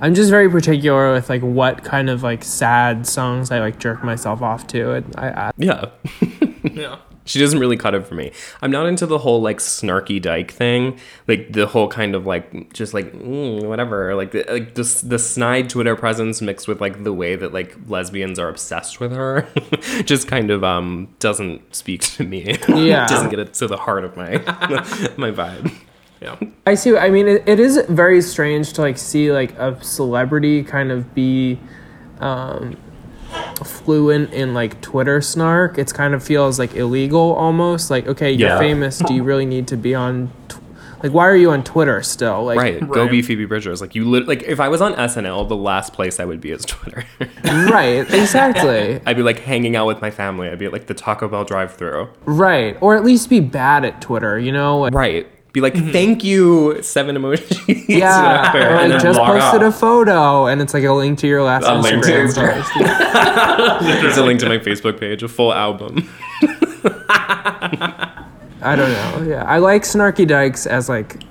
[0.00, 4.02] I'm just very particular with like what kind of like sad songs I like jerk
[4.02, 4.92] myself off to.
[4.94, 5.84] And I, I Yeah.
[6.72, 6.96] Yeah.
[7.26, 8.32] She doesn't really cut it for me.
[8.62, 10.98] I'm not into the whole like snarky dyke thing,
[11.28, 15.18] like the whole kind of like just like mm, whatever, like the like the, the
[15.18, 19.46] snide Twitter presence mixed with like the way that like lesbians are obsessed with her,
[20.04, 22.56] just kind of um doesn't speak to me.
[22.86, 23.06] Yeah.
[23.06, 24.36] doesn't get it to the heart of my
[25.16, 25.72] my vibe.
[26.20, 26.36] Yeah.
[26.66, 26.96] I see.
[26.96, 31.14] I mean, it, it is very strange to like see like a celebrity kind of
[31.14, 31.58] be
[32.20, 32.76] um,
[33.64, 35.78] fluent in like Twitter snark.
[35.78, 37.90] It's kind of feels like illegal almost.
[37.90, 38.58] Like, okay, you're Yeah.
[38.58, 38.98] famous.
[38.98, 40.30] Do you really need to be on?
[40.48, 40.58] Tw-
[41.02, 42.44] like, why are you on Twitter still?
[42.44, 43.80] Like, Right, go be Phoebe Bridgers.
[43.82, 46.50] Like you, lit- like if I was on SNL, the last place I would be
[46.50, 47.04] is Twitter.
[47.70, 50.48] right, exactly, I'd be like hanging out with my family.
[50.48, 52.08] I'd be at like the Taco Bell drive-through.
[52.24, 54.38] right, or at least be bad at Twitter.
[54.38, 55.28] You know, like, Right.
[55.56, 55.90] Be like, mm-hmm.
[55.90, 57.88] thank you, seven emojis.
[57.88, 59.74] yeah, whatever, or and like just posted off.
[59.74, 63.78] a photo and it's like a link to your last A link to Instagram Instagram.
[63.78, 64.02] post.
[64.02, 66.06] There's a link to my Facebook page, a full album.
[68.60, 69.24] I don't know.
[69.26, 71.22] Yeah, I like Snarky Dykes as like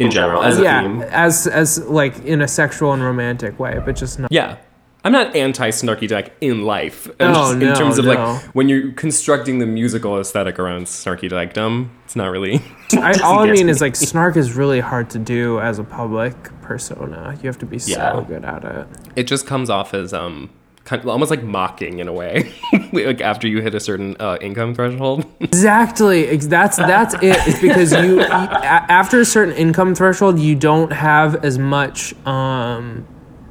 [0.00, 1.02] In general, as a yeah, theme.
[1.02, 4.32] as as like in a sexual and romantic way, but just not.
[4.32, 4.56] Yeah.
[5.04, 7.08] I'm not anti Snarky Dyke in life.
[7.20, 8.12] I'm Oh, just in terms of no.
[8.14, 12.60] like when you're constructing the musical aesthetic around Snarky Dykedom, it's not really.
[12.94, 13.72] I, all I mean me.
[13.72, 17.38] is like snark is really hard to do as a public persona.
[17.42, 18.12] You have to be Yeah.
[18.12, 18.86] so good at it.
[19.16, 20.50] it just comes off as um
[20.84, 22.52] kind of, almost like mocking in a way
[22.92, 26.26] like after you hit a certain uh, income threshold Exactly.
[26.28, 27.36] Ex- That's that's it.
[27.46, 33.06] It's because you after a certain income threshold, you don't have as much um,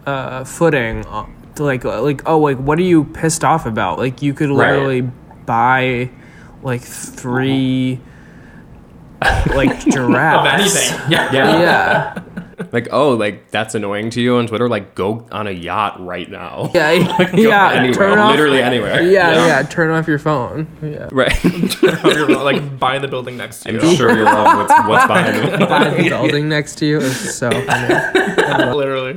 [0.06, 1.06] uh, footing.
[1.60, 3.98] Uh, To like like oh like what are you pissed off about?
[4.00, 4.72] Like you could Right.
[4.74, 5.02] literally
[5.46, 6.10] buy
[6.64, 8.00] like three
[9.22, 10.92] like giraffes Of giraffes.
[10.92, 11.00] anything.
[11.12, 11.32] Yeah.
[11.34, 12.24] Yeah.
[12.72, 16.28] like oh like that's annoying to you on twitter like go on a yacht right
[16.30, 17.28] now Yeah.
[17.32, 17.72] Go yeah.
[17.74, 18.32] anywhere, Turn off.
[18.32, 19.62] literally anywhere Yeah, yeah.
[19.64, 20.68] Turn off your phone.
[20.82, 21.08] Yeah.
[21.12, 21.32] right
[21.84, 23.80] like buy the building next to you.
[23.80, 27.36] i'm sure you love what's, what's behind it Buy the building next to you is
[27.38, 28.74] so funny.
[28.76, 29.14] Literally.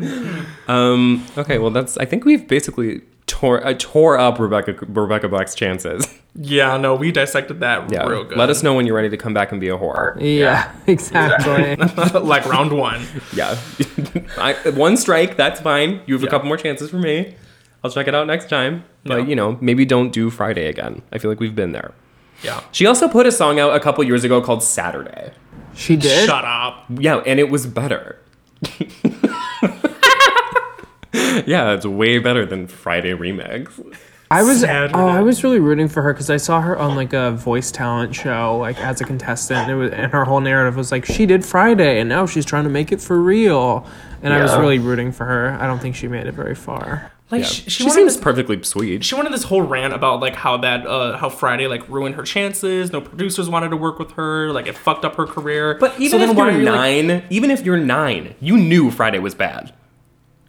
[0.70, 5.54] Um okay well that's i think we've basically tore uh, tore up rebecca rebecca black's
[5.54, 8.38] chances Yeah, no, we dissected that yeah real good.
[8.38, 11.74] let us know when you're ready to come back and be a whore Yeah, exactly.
[12.20, 13.02] like round one.
[13.34, 13.58] yeah
[14.38, 14.54] I,
[14.86, 17.34] one strike that's fine you have a couple more chances for me
[17.82, 19.26] i'll check it out next time but Yeah.
[19.30, 21.92] you know maybe don't do friday again i feel like we've been there
[22.44, 22.60] Yeah.
[22.70, 25.32] she also put a song out a couple years ago called saturday
[25.74, 26.26] She did.
[26.28, 26.84] Shut up.
[27.06, 28.04] Yeah, and it was better.
[31.46, 33.70] yeah, it's way better than Friday remix.
[34.32, 34.94] I was Saturday.
[34.94, 37.72] oh, I was really rooting for her because I saw her on like a voice
[37.72, 39.62] talent show, like as a contestant.
[39.62, 42.44] And, it was, and her whole narrative was like she did Friday, and now she's
[42.44, 43.84] trying to make it for real.
[44.22, 45.56] And I was really rooting for her.
[45.60, 47.10] I don't think she made it very far.
[47.32, 47.46] Like Yeah.
[47.48, 49.02] she, She, she, seems this, perfectly sweet.
[49.04, 52.22] she wanted this whole rant about like how that uh how Friday like ruined her
[52.22, 52.92] chances.
[52.92, 54.52] No producers wanted to work with her.
[54.52, 55.74] Like it fucked up her career.
[55.80, 58.56] but even So if why you're are you, like- nine, even if you're nine, you
[58.56, 59.72] knew Friday was bad.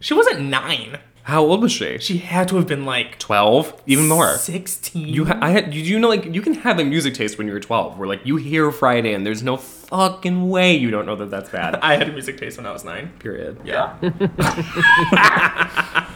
[0.01, 0.99] She wasn't nine.
[1.23, 1.99] How old was she?
[1.99, 4.33] She had to have been like Twelve, even more.
[4.37, 5.07] Sixteen.
[5.07, 7.45] You, ha- I had, you, you know, like you can have a music taste when
[7.47, 11.15] you're twelve, where like you hear Friday and there's no fucking way you don't know
[11.15, 11.75] that that's bad.
[11.83, 13.11] I had a music taste when I was nine.
[13.19, 13.59] Period.
[13.63, 13.95] Yeah.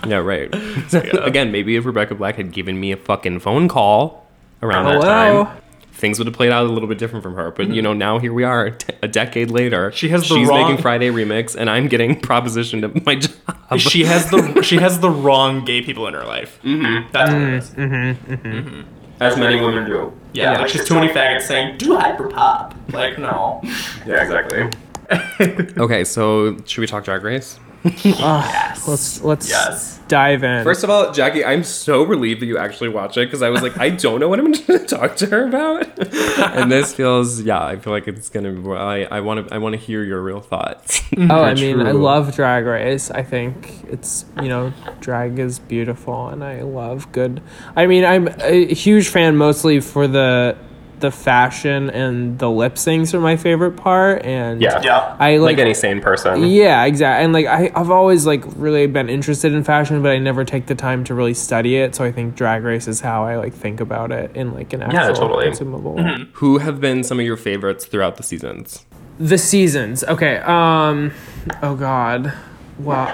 [0.08, 0.50] Yeah, right.
[0.94, 4.26] Again, maybe if Rebecca Black had given me a fucking phone call
[4.64, 5.62] around that time,
[5.96, 7.52] things would have played out a little bit different from her.
[7.52, 7.84] But you mm-hmm.
[7.84, 9.92] know, now here we are, t- a decade later.
[9.92, 13.80] She has the she's wrong- making Friday remix, and I'm getting propositioned to my job.
[13.80, 16.60] she has the she has the wrong gay people in her life.
[16.64, 17.12] Mm-hmm.
[17.12, 18.32] That's what it mm-hmm.
[18.34, 18.40] is.
[18.40, 18.82] Mm-hmm.
[19.22, 20.14] as many women do.
[20.34, 22.76] Yeah, like she's too many faggots saying do hyper pop.
[22.92, 23.62] Like no.
[24.06, 24.70] Yeah, exactly.
[25.78, 27.60] okay, so should we talk Drag Race?
[27.86, 30.00] Let's let's Yes.
[30.08, 30.64] dive in.
[30.64, 33.62] First of all, Jackie, I'm so relieved that you actually watch it because I was
[33.62, 35.88] like, I don't know what I'm going to talk to her about,
[36.58, 38.74] and this feels, yeah, I feel like it's gonna.
[38.74, 41.02] I I want to I want to hear your real thoughts.
[41.18, 43.12] oh, I mean, I love Drag Race.
[43.12, 47.42] I think it's you know, drag is beautiful, and I love good.
[47.76, 50.58] I mean, I'm a huge fan mostly for the
[51.00, 55.16] the fashion and the lip syncs are my favorite part, and Yeah.
[55.20, 56.46] I like, like any sane person.
[56.48, 57.24] Yeah, exactly.
[57.24, 60.66] And like I, I've always like really been interested in fashion, but I never take
[60.68, 61.96] the time to really study it.
[61.96, 64.82] So I think Drag Race is how I like think about it in like an
[64.84, 65.46] actual totally.
[65.46, 65.98] consumable.
[66.34, 68.86] Who have been some of your favorites throughout the seasons?
[69.20, 70.04] The seasons.
[70.04, 70.38] Okay.
[70.38, 71.12] Um.
[71.64, 72.34] Oh God.
[72.80, 73.08] Well,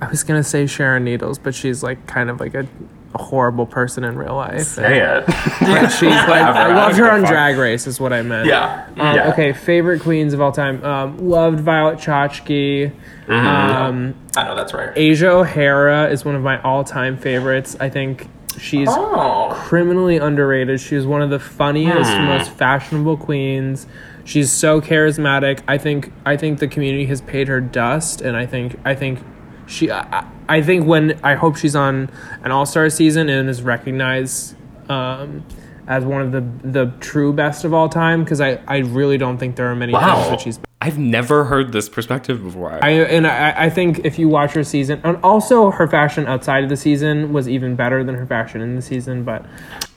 [0.00, 2.66] I was gonna say Sharon Needles, but she's like kind of like a,
[3.14, 4.78] a horrible person in real life.
[4.78, 5.26] And- it.
[5.26, 8.46] but she's like I loved her on Drag Race, is what I meant.
[8.46, 8.86] Yeah.
[8.98, 9.30] Um, Yeah.
[9.32, 9.52] Okay.
[9.52, 10.82] Favorite queens of all time.
[10.84, 12.92] Um, loved Violet Chachki.
[13.28, 14.90] Um, I know that's right.
[14.96, 17.76] Asia O'Hara is one of my all-time favorites.
[17.80, 19.52] I think she's Oh.
[19.56, 20.80] criminally underrated.
[20.80, 22.24] She's one of the funniest, Hmm.
[22.26, 23.86] most fashionable queens.
[24.24, 25.60] She's so charismatic.
[25.66, 29.20] I think I think the community has paid her dust, and I think I think
[29.66, 32.10] she I, I think when I hope she's on
[32.42, 34.56] an All Star season and is recognized
[34.90, 35.44] um,
[35.86, 39.38] as one of the the true best of all time because I I really don't
[39.38, 40.16] think there are many Wow.
[40.16, 42.78] things that she's I've never heard this perspective before.
[42.82, 46.64] I and I, I think if you watch her season, and also her fashion outside
[46.64, 49.22] of the season was even better than her fashion in the season.
[49.22, 49.44] But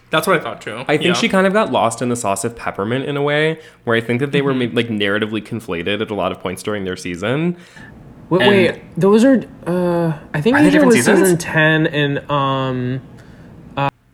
[0.10, 0.84] That's what I thought too.
[0.88, 1.14] I think Yeah.
[1.14, 4.02] she kind of got lost in the sauce of peppermint in a way, where I
[4.02, 6.98] think that they were made, like narratively conflated at a lot of points during their
[6.98, 7.56] season.
[8.30, 11.20] Wait, And- wait those are uh, I think they Asia different was seasons?
[11.20, 13.02] season ten, and um,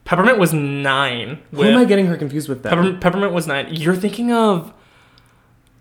[0.05, 1.39] Peppermint was nine.
[1.53, 2.63] Who am I getting her confused with?
[2.63, 2.71] Then?
[2.71, 3.67] Peppermint, Peppermint was nine.
[3.69, 4.73] You're thinking of.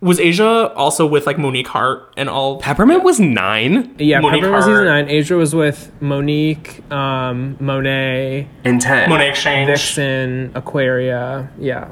[0.01, 2.61] Was Asia also with like Monique Heart and all?
[2.61, 5.09] Peppermint was nine yeah, Monique Peppermint was season nine.
[5.09, 9.09] Asia was with Monique, um, Monet, and ten.
[9.11, 9.67] Monét X Change.
[9.69, 11.51] Vixen, Aquaria.
[11.59, 11.89] Yeah,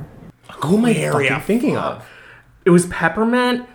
[0.63, 2.07] Who am I Aquaria, fucking thinking of?
[2.65, 3.67] It was peppermint.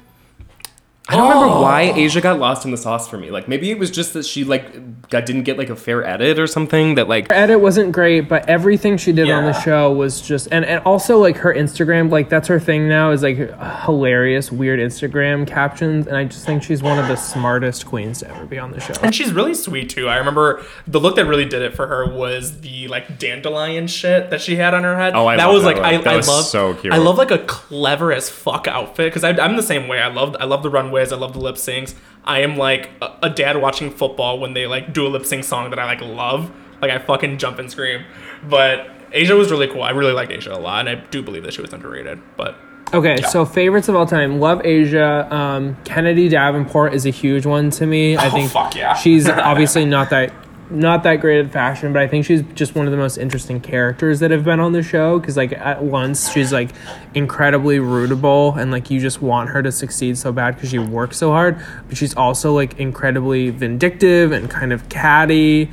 [1.12, 1.62] I don't remember Oh.
[1.62, 3.30] why Asia got lost in the sauce for me.
[3.32, 6.40] Like maybe it was just that she like got didn't get like a fair edit
[6.40, 6.96] or something.
[6.96, 10.48] That like Her edit wasn't great, but everything she did on the show was just
[10.52, 13.38] and, and also like her Instagram, like that's her thing now is like
[13.86, 18.30] hilarious, weird Instagram captions, and I just think she's one of the smartest queens to
[18.30, 18.94] ever be on the show.
[19.04, 20.08] And she's really sweet too.
[20.08, 24.30] I remember the look that really did it for her was the like dandelion shit
[24.30, 25.14] that she had on her head.
[25.16, 25.98] Oh, I that love was that like I.
[25.98, 26.94] That I was love so cute.
[26.94, 30.00] I love like a clever as fuck outfit because I'm the same way.
[30.00, 30.70] I love I love the
[31.12, 31.96] I love the lip syncs.
[32.24, 35.44] I am like a, a dad watching football when they like do a lip sync
[35.44, 36.52] song that I like love.
[36.82, 38.04] Like I fucking jump and scream.
[38.48, 39.84] But Asia was really cool.
[39.84, 42.20] I really liked Asia a lot, and I do believe that she was underrated.
[42.38, 42.56] But
[42.94, 44.40] Okay, so favorites of all time.
[44.40, 45.34] Love Asia.
[45.34, 48.18] Um, Kennedy Davenport is a huge one to me.
[48.18, 48.96] I Oh, think fuck yeah.
[48.96, 50.34] she's obviously not that
[50.72, 53.60] not that great at fashion, but I think she's just one of the most interesting
[53.60, 56.72] characters that have been on the show because like at once she's like
[57.14, 61.18] incredibly rootable and like you just want her to succeed so bad because she works
[61.18, 65.70] so hard, but she's also like incredibly vindictive and kind of catty.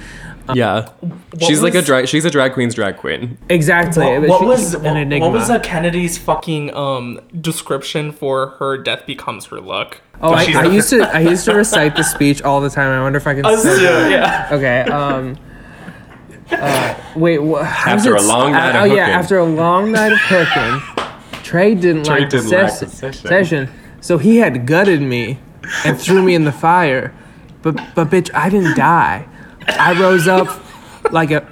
[0.54, 0.88] Yeah,
[1.40, 2.08] she's like a drag.
[2.08, 3.38] She's a drag queen's drag queen.
[3.48, 4.04] Exactly.
[4.04, 5.26] what, what she- was an what, enigma.
[5.26, 10.00] what was uh, Kennedy's fucking um description for her death becomes her look?
[10.20, 12.90] Oh, I, I used to I used to recite the speech all the time.
[12.90, 13.46] I wonder if I can.
[13.46, 14.48] Us still too, yeah.
[14.52, 14.80] Okay.
[14.90, 15.38] Um.
[16.50, 17.38] Uh, wait.
[17.38, 19.14] Wha, how does After a long night uh, of oh yeah, hooking.
[19.14, 23.28] after a long night of hooking, Trey didn't Trey like the, didn't like the session.
[23.28, 23.70] session,
[24.00, 25.38] so he had gutted me
[25.84, 27.14] and threw me in the fire.
[27.60, 29.28] But but bitch, I didn't die.
[29.68, 30.62] I rose up
[31.10, 31.46] like a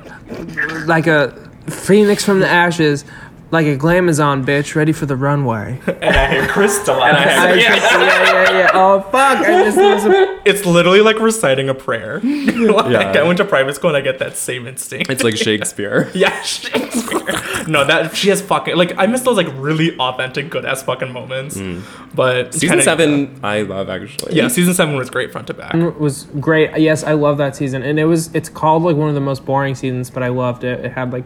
[0.87, 3.05] like a phoenix from the ashes.
[3.53, 5.81] Like a glamazon bitch, ready for the runway.
[5.87, 7.15] And I hear crystallize.
[7.15, 7.77] I yeah.
[7.77, 8.71] just- yeah, yeah, yeah.
[8.75, 9.39] Oh fuck!
[9.47, 12.15] I just there a It's literally like reciting a prayer.
[12.23, 13.13] like, Yeah.
[13.17, 15.11] I went to private school and I get that same instinct.
[15.11, 16.11] It's like Shakespeare.
[16.15, 17.65] yeah, Shakespeare.
[17.69, 21.13] no, that she has fucking like I miss those like really authentic good ass fucking
[21.13, 21.57] moments.
[22.15, 22.51] But Hmm.
[22.53, 24.35] Season kinda- seven, I love actually.
[24.35, 25.73] yeah, season seven was great front to back.
[26.01, 26.77] was great.
[26.79, 29.45] Yes, I love that season, and it was it's called like one of the most
[29.45, 30.85] boring seasons, but I loved it.
[30.85, 31.25] It had like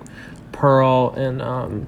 [0.52, 1.86] Pearl and um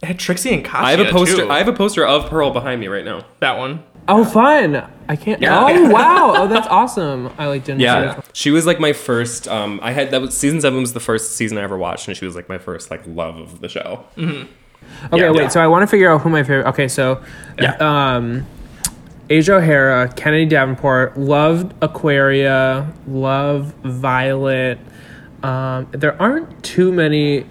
[0.00, 1.36] It had Trixie and Katya I have a poster.
[1.44, 1.50] Too.
[1.50, 3.24] I have a poster of Pearl behind me right now.
[3.40, 3.82] that one.
[4.08, 4.84] oh fun.
[5.08, 5.40] I can't.
[5.40, 5.66] Yeah.
[5.68, 6.34] Oh wow.
[6.36, 7.30] Oh that's awesome.
[7.38, 7.84] I like Ginger.
[7.84, 9.46] Yeah, she was like my first.
[9.48, 12.16] Um, I had that was season seven was the first season I ever watched, and
[12.16, 14.04] she was like my first like love of the show.
[14.18, 14.48] Okay,
[15.12, 15.30] Yeah.
[15.30, 15.42] wait.
[15.42, 15.48] Yeah.
[15.48, 16.66] So I want to figure out who my favorite.
[16.70, 17.22] Okay, so
[17.60, 17.74] Yeah.
[17.76, 18.46] um,
[19.30, 24.78] Asia O'Hara, Kennedy Davenport, loved Aquaria, love Violet.
[25.42, 27.46] Um, there aren't too many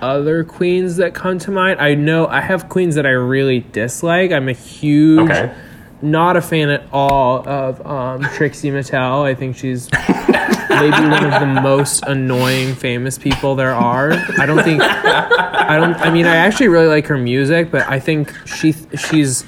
[0.00, 1.80] other queens that come to mind.
[1.80, 4.30] I know I have queens that I really dislike.
[4.32, 5.54] I'm a huge, Okay.
[6.02, 9.22] not a fan at all of um, Trixie Mattel.
[9.24, 14.12] I think she's maybe one of the most annoying famous people there are.
[14.38, 18.00] I don't think I don't I mean I actually really like her music, but I
[18.00, 19.44] think she she's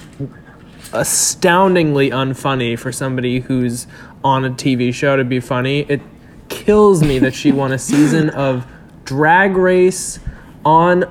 [0.92, 3.86] astoundingly unfunny for somebody who's
[4.22, 5.80] on a TV show to be funny.
[5.88, 6.00] It
[6.48, 8.66] kills me that she won a season of
[9.04, 10.20] Drag Race
[10.64, 11.04] on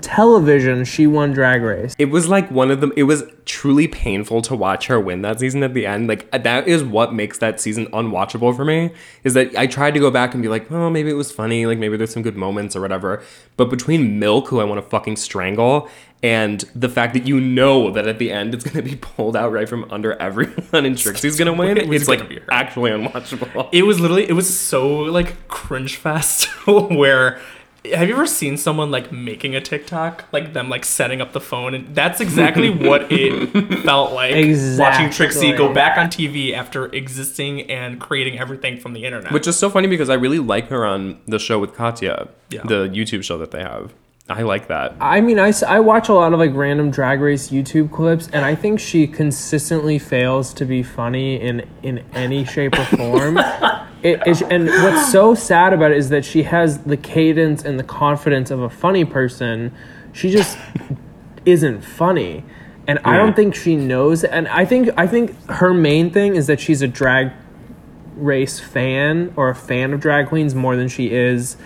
[0.00, 0.84] television.
[0.84, 1.94] She won Drag Race.
[1.98, 2.92] It was like one of them.
[2.96, 6.08] It was truly painful to watch her win that season at the end.
[6.08, 8.92] Like uh, that is what makes that season unwatchable for me.
[9.24, 11.66] Is that I tried to go back and be like, oh, maybe it was funny.
[11.66, 13.22] Like maybe there's some good moments or whatever.
[13.56, 15.88] But between Milk, who I want to fucking strangle,
[16.22, 19.52] and the fact that you know that at the end it's gonna be pulled out
[19.52, 23.68] right from under everyone and Trixie's gonna win, It's it's like actually unwatchable.
[23.72, 27.40] It was literally it was so like cringe fest where
[27.94, 31.40] have you ever seen someone like making a TikTok like them like setting up the
[31.40, 33.46] phone and that's exactly what it
[33.84, 34.34] felt like
[34.78, 39.32] watching Trixie go back on TV after existing and creating everything from the internet.
[39.32, 42.60] Which is so funny because I really like her on the show with Katya, Yeah.
[42.64, 43.94] the YouTube show that they have.
[44.30, 44.94] I like that.
[45.00, 48.44] I mean, I, I watch a lot of like random drag race YouTube clips, and
[48.44, 53.38] I think she consistently fails to be funny in in any shape or form.
[54.02, 57.76] it, it's- and what's so sad about it is that she has the cadence and
[57.78, 59.74] the confidence of a funny person.
[60.12, 60.56] She just
[61.44, 62.44] isn't funny,
[62.86, 64.22] and I don't think she knows.
[64.22, 67.32] And I think I think her main thing is that she's a drag
[68.16, 71.56] race fan or a fan of drag queens more than she is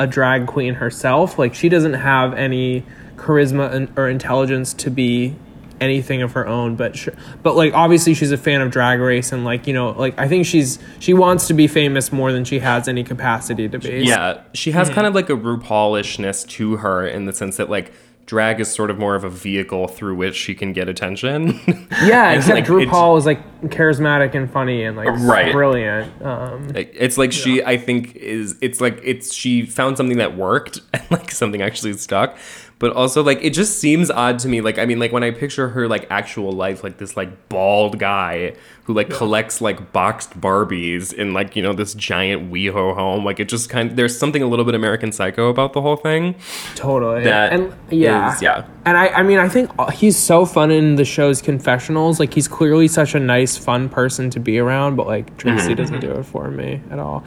[0.00, 1.38] a drag queen herself.
[1.38, 2.84] Like she doesn't have any
[3.16, 5.36] charisma and, or intelligence to be
[5.80, 6.74] anything of her own.
[6.74, 7.10] But sh-
[7.42, 10.26] but like obviously she's a fan of drag race and like you know like I
[10.26, 14.04] think she's she wants to be famous more than she has any capacity to be.
[14.04, 14.94] Yeah, she has hmm.
[14.94, 17.92] kind of like a RuPaulishness to her in the sense that like
[18.26, 21.58] drag is sort of more of a vehicle through which she can get attention.
[22.04, 22.32] yeah.
[22.32, 25.52] Except like, RuPaul is like charismatic and funny and like Right.
[25.52, 26.22] brilliant.
[26.22, 30.80] Um, It's like she, I think, is it's like it's she found something that worked
[30.92, 32.36] and like something actually stuck.
[32.80, 34.62] But also like it just seems odd to me.
[34.62, 37.98] Like I mean, like when I picture her like actual life, like this like bald
[37.98, 38.54] guy
[38.84, 43.22] who like collects like boxed Barbies in like you know this giant WeHo home.
[43.22, 45.96] Like it just kind of there's something a little bit American Psycho about the whole
[45.96, 46.34] thing.
[46.74, 47.24] totally.
[47.24, 48.66] That and yeah, is- yeah.
[48.86, 52.18] And I, I mean, I think uh, he's so fun in the show's confessionals.
[52.18, 54.96] Like he's clearly such a nice, fun person to be around.
[54.96, 55.74] But like Trixie mm-hmm.
[55.74, 56.14] doesn't mm-hmm.
[56.14, 57.24] do it for me at all.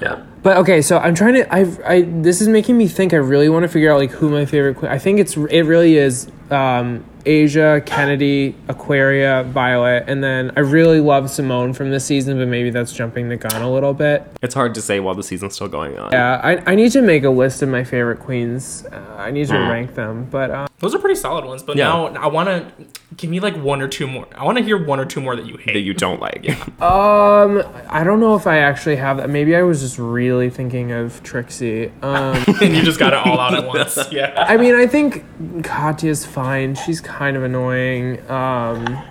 [0.00, 0.24] Yeah.
[0.42, 1.54] But okay, so I'm trying to.
[1.54, 1.80] I've.
[1.84, 2.02] I.
[2.02, 3.12] This is making me think.
[3.12, 4.76] I really want to figure out like who my favorite.
[4.76, 4.90] Queen.
[4.90, 5.36] I think it's.
[5.36, 6.30] It really is.
[6.50, 12.48] Um, Asia, Kennedy, Aquaria, Violet, and then I really love Simone from this season, but
[12.48, 14.24] maybe that's jumping the gun a little bit.
[14.40, 16.12] It's hard to say while the season's still going on.
[16.12, 18.86] Yeah, I, I need to make a list of my favorite queens.
[18.90, 19.68] Uh, I need to Mm.
[19.70, 21.88] rank them, but um, Those are pretty solid ones, but Yeah.
[21.88, 22.72] now I want to
[23.18, 24.26] give me like one or two more.
[24.34, 25.74] I want to hear one or two more that you hate.
[25.74, 26.48] That you don't like.
[26.82, 29.28] um, I don't know if I actually have that.
[29.28, 31.88] Maybe I was just really thinking of Trixie.
[32.02, 33.98] Um, and you just got it all out at once.
[34.12, 34.44] Yeah.
[34.48, 35.24] I mean, I think
[35.64, 36.74] Katya's fine.
[36.74, 38.18] She's kind of annoying.
[38.30, 39.02] Um,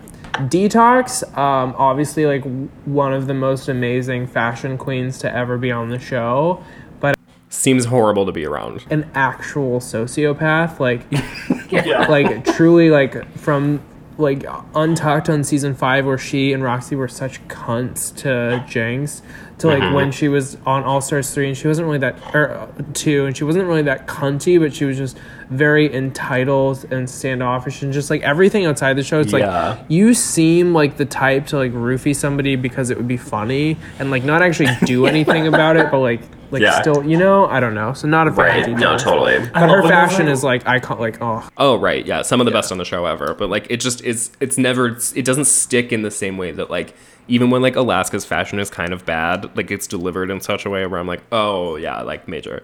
[0.48, 2.44] Detox, um, obviously, like
[2.86, 6.64] one of the most amazing fashion queens to ever be on the show,
[7.00, 7.16] but
[7.50, 8.86] Seems horrible to be around.
[8.90, 10.80] an actual sociopath.
[10.80, 11.06] Like,
[11.72, 12.08] yeah.
[12.08, 13.82] like truly, like from
[14.18, 14.46] like
[14.76, 19.22] Untucked on season five, where she and Roxxxy were such cunts to Jinkx,
[19.60, 22.51] to like when she was on All Stars three, and she wasn't really that or
[22.51, 25.18] uh, two, and she wasn't really that cunty, but she was just
[25.49, 29.20] very entitled and standoffish, and just like everything outside the show.
[29.20, 29.70] It's Yeah.
[29.72, 33.78] like you seem like the type to like roofie somebody because it would be funny,
[33.99, 36.22] and like not actually do anything about it, but like.
[36.52, 36.82] Like Yeah.
[36.82, 37.93] still, you know, I don't know.
[37.93, 39.00] So not a fan of Detox.
[39.04, 39.39] totally.
[39.54, 41.00] But her fashion is like icon.
[41.00, 43.34] Like oh, Oh right, yeah, some of the best on the show ever.
[43.34, 44.32] But like, it just is.
[44.39, 44.97] It's never.
[45.16, 46.95] It doesn't stick in the same way that like
[47.28, 50.70] even when like Alaska's fashion is kind of bad, like it's delivered in such a
[50.70, 52.64] way where I'm like, oh yeah, like major.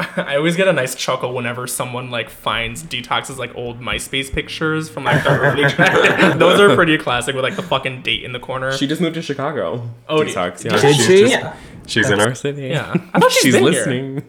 [0.16, 4.88] I always get a nice chuckle whenever someone like finds Detox's like old MySpace pictures
[4.88, 5.64] from like the early.
[6.38, 8.72] Those are pretty classic with like the fucking date in the corner.
[8.76, 9.88] She just moved to Chicago.
[10.08, 10.80] Oh, Detox, did- yeah.
[10.80, 11.18] Did she's she?
[11.20, 11.56] just- yeah.
[11.86, 12.68] she's in our city.
[12.68, 12.92] Yeah.
[13.12, 13.72] I thought she's been here.
[13.72, 14.22] listening.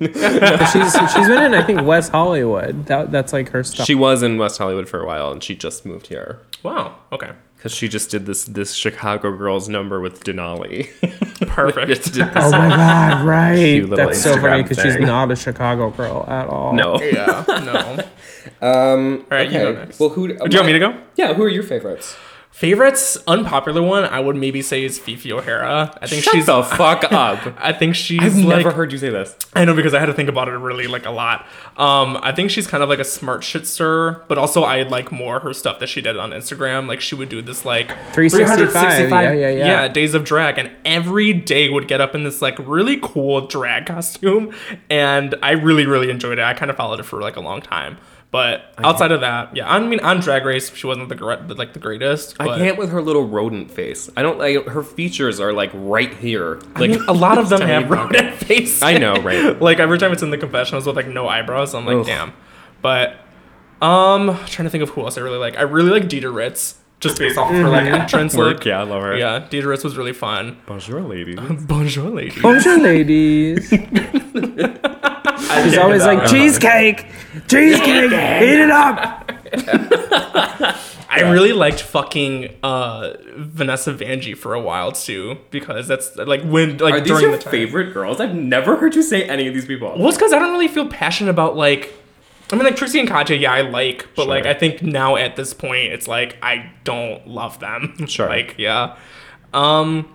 [0.71, 2.85] she's she's been in I think West Hollywood.
[2.87, 3.85] That that's like her stuff.
[3.85, 6.95] she was in West Hollywood for a while, and she just moved here Wow.
[7.11, 7.31] Okay.
[7.59, 10.87] Because she just did this this Chicago girls number with Denali.
[11.47, 12.13] Perfect.
[12.13, 13.55] Just oh my god, right?
[13.57, 16.73] Cute little That's so funny because she's not a Chicago girl at all.
[16.73, 16.99] no.
[17.01, 17.43] yeah.
[17.47, 18.03] No.
[18.61, 19.79] Um, All right, you go okay.
[19.79, 19.99] next.
[19.99, 20.27] Well, who?
[20.27, 20.97] Do you want me to go?
[21.15, 21.33] Yeah.
[21.33, 22.15] Who are your favorites?
[22.59, 25.97] Favorites, unpopular one, I would maybe say is Fifi O'Hara.
[26.01, 27.53] I think Shut she's the fuck up.
[27.57, 29.33] I think she's I've like, never heard you say this.
[29.53, 31.47] I know because I had to think about it really like a lot.
[31.77, 35.39] Um, I think she's kind of like a smart shitster, but also I like more
[35.39, 36.89] her stuff that she did on Instagram.
[36.89, 39.87] Like she would do this like 365, 365 yeah, yeah, yeah.
[39.87, 43.85] days of drag, and every day would get up in this like really cool drag
[43.85, 44.53] costume,
[44.89, 46.43] and I really really enjoyed it.
[46.43, 47.99] I kind of followed it for like a long time.
[48.31, 51.15] But outside of that, yeah, I mean, on Drag Race, she wasn't the
[51.55, 52.37] like the greatest.
[52.37, 54.07] But I can't with her little rodent face.
[54.15, 56.59] I don't like her features are like right here.
[56.75, 58.15] I Like mean, a lot of them tiny have pocket.
[58.21, 58.83] rodent face.
[58.83, 59.59] I know, right?
[59.59, 62.05] like every time it's in the confessionals with like no eyebrows, I'm like, Ugh.
[62.05, 62.33] damn.
[62.83, 63.15] But
[63.81, 65.57] um, trying to think of who else I really like.
[65.57, 68.65] I really like Dida Ritz, just based off of her like entrance Work, look.
[68.65, 69.17] yeah, I love her.
[69.17, 70.57] Yeah, Dida Ritz was really fun.
[70.67, 71.39] Bonjour, ladies.
[71.65, 72.39] Bonjour, ladies.
[72.43, 73.69] Bonjour, ladies.
[75.63, 77.07] She's always like cheesecake,
[77.49, 79.31] cheesecake, eat it up.
[81.11, 86.77] I really liked fucking uh, Vanessa Vanjie for a while too, because that's like when
[86.77, 87.51] like Are these during your the time.
[87.51, 88.19] favorite girls?
[88.19, 89.89] I've never heard you say any of these people.
[89.97, 91.93] Well, it's because I don't really feel passionate about like.
[92.51, 95.35] I mean, like Trixie and Katya, yeah, I like, but like I think now at
[95.35, 98.05] this point, it's like I don't love them.
[98.07, 98.27] Sure.
[98.27, 98.95] like, yeah.
[99.53, 100.11] Um,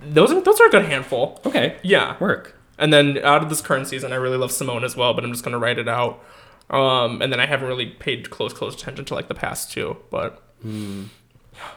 [0.00, 1.40] those are those are a good handful.
[1.46, 1.76] Okay.
[1.82, 2.16] Yeah.
[2.20, 2.56] Work.
[2.80, 5.30] And then out of this current season, I really love Simone as well, but I'm
[5.32, 6.20] just gonna write it out.
[6.70, 9.96] Um, and then I haven't really paid close close attention to like the past two,
[10.10, 10.42] but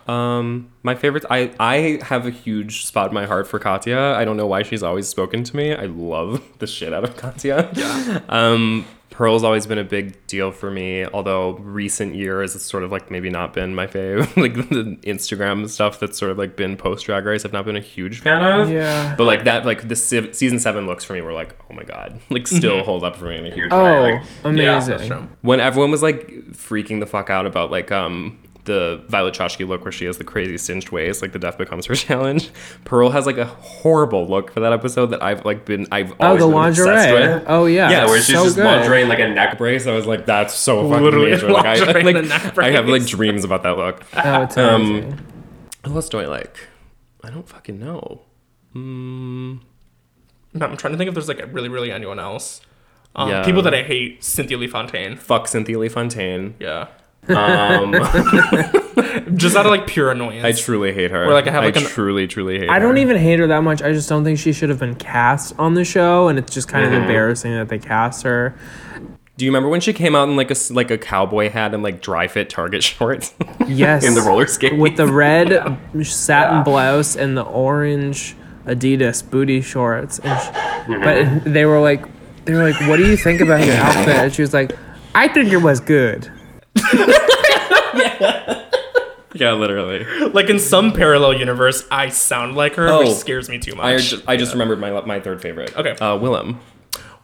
[0.07, 1.25] Um, my favorites.
[1.30, 3.99] I I have a huge spot in my heart for Katya.
[4.15, 5.73] I don't know why she's always spoken to me.
[5.73, 7.69] I love the shit out of Katya.
[7.73, 8.21] Yeah.
[8.30, 11.06] Um, Pearl's always been a big deal for me.
[11.06, 14.35] Although recent years, it's sort of like maybe not been my fave.
[14.41, 17.45] like the Instagram stuff that's sort of like been post Drag Race.
[17.45, 18.72] I've not been a huge fan of.
[18.72, 19.14] Yeah.
[19.15, 21.84] But like that, like the se- season seven looks for me were like, oh my
[21.84, 23.77] god, like still hold up for me in a huge way.
[23.77, 24.90] Oh, Like, amazing.
[24.98, 25.27] that's true.
[25.41, 29.84] when everyone was like freaking the fuck out about like um the Violet Chachki look
[29.84, 32.49] where she has the crazy singed waist, like the Death Becomes Her challenge.
[32.85, 36.38] Pearl has like a horrible look for that episode that I've like been I've Oh,
[36.38, 36.57] always the been
[36.94, 37.34] obsessed lingerie.
[37.35, 37.44] with.
[37.48, 37.90] Oh yeah.
[37.91, 38.65] Yeah, where she's so just good.
[38.65, 39.85] lingerie and like a neck brace.
[39.85, 41.49] I was like, that's so fucking Literally major.
[41.52, 44.03] Like, I, like, and a neck I have like dreams about that look.
[44.15, 45.19] Oh, it's Um, amazing.
[45.85, 46.56] Who else do I like?
[47.23, 48.22] I don't fucking know.
[48.76, 49.60] Mm,
[50.53, 52.61] No, I'm trying to think if there's like really, really anyone else.
[53.15, 53.44] Um, Yeah.
[53.44, 55.18] People that I hate: Cynthia Lee Fontaine.
[55.18, 56.56] fuck Cynthia Lee Fontaine.
[56.60, 56.88] Yeah,
[57.30, 57.94] Um,
[59.38, 60.44] just out of like pure annoyance.
[60.45, 61.26] I truly hate her.
[61.26, 62.80] Or, like, I have, like, I an, truly, truly hate I her.
[62.80, 63.82] don't even hate her that much.
[63.82, 66.68] I just don't think she should have been cast on the show, and it's just
[66.68, 66.95] kind Mm-hmm.
[66.95, 68.56] of embarrassing that they cast her.
[69.38, 71.74] Do you remember when she came out in like a s- like a cowboy hat
[71.74, 73.34] and like dry fit Target shorts?
[73.68, 74.76] Yes, In the roller skates.
[74.76, 78.36] with the red satin blouse and the orange
[78.66, 80.20] Adidas booty shorts.
[80.20, 81.44] And sh- Mm-hmm.
[81.45, 82.04] But they were like,
[82.44, 84.74] they were like, "What do you think about your outfit?" And she was like,
[85.16, 86.30] "I think it was good."
[89.34, 90.06] yeah, literally.
[90.30, 93.00] like in some parallel universe, I sound like her, Oh.
[93.00, 93.86] which scares me too much.
[93.86, 94.10] I much.
[94.10, 95.76] just, I just remembered my my third favorite.
[95.76, 95.91] Okay.
[95.91, 96.58] Uh, Willam.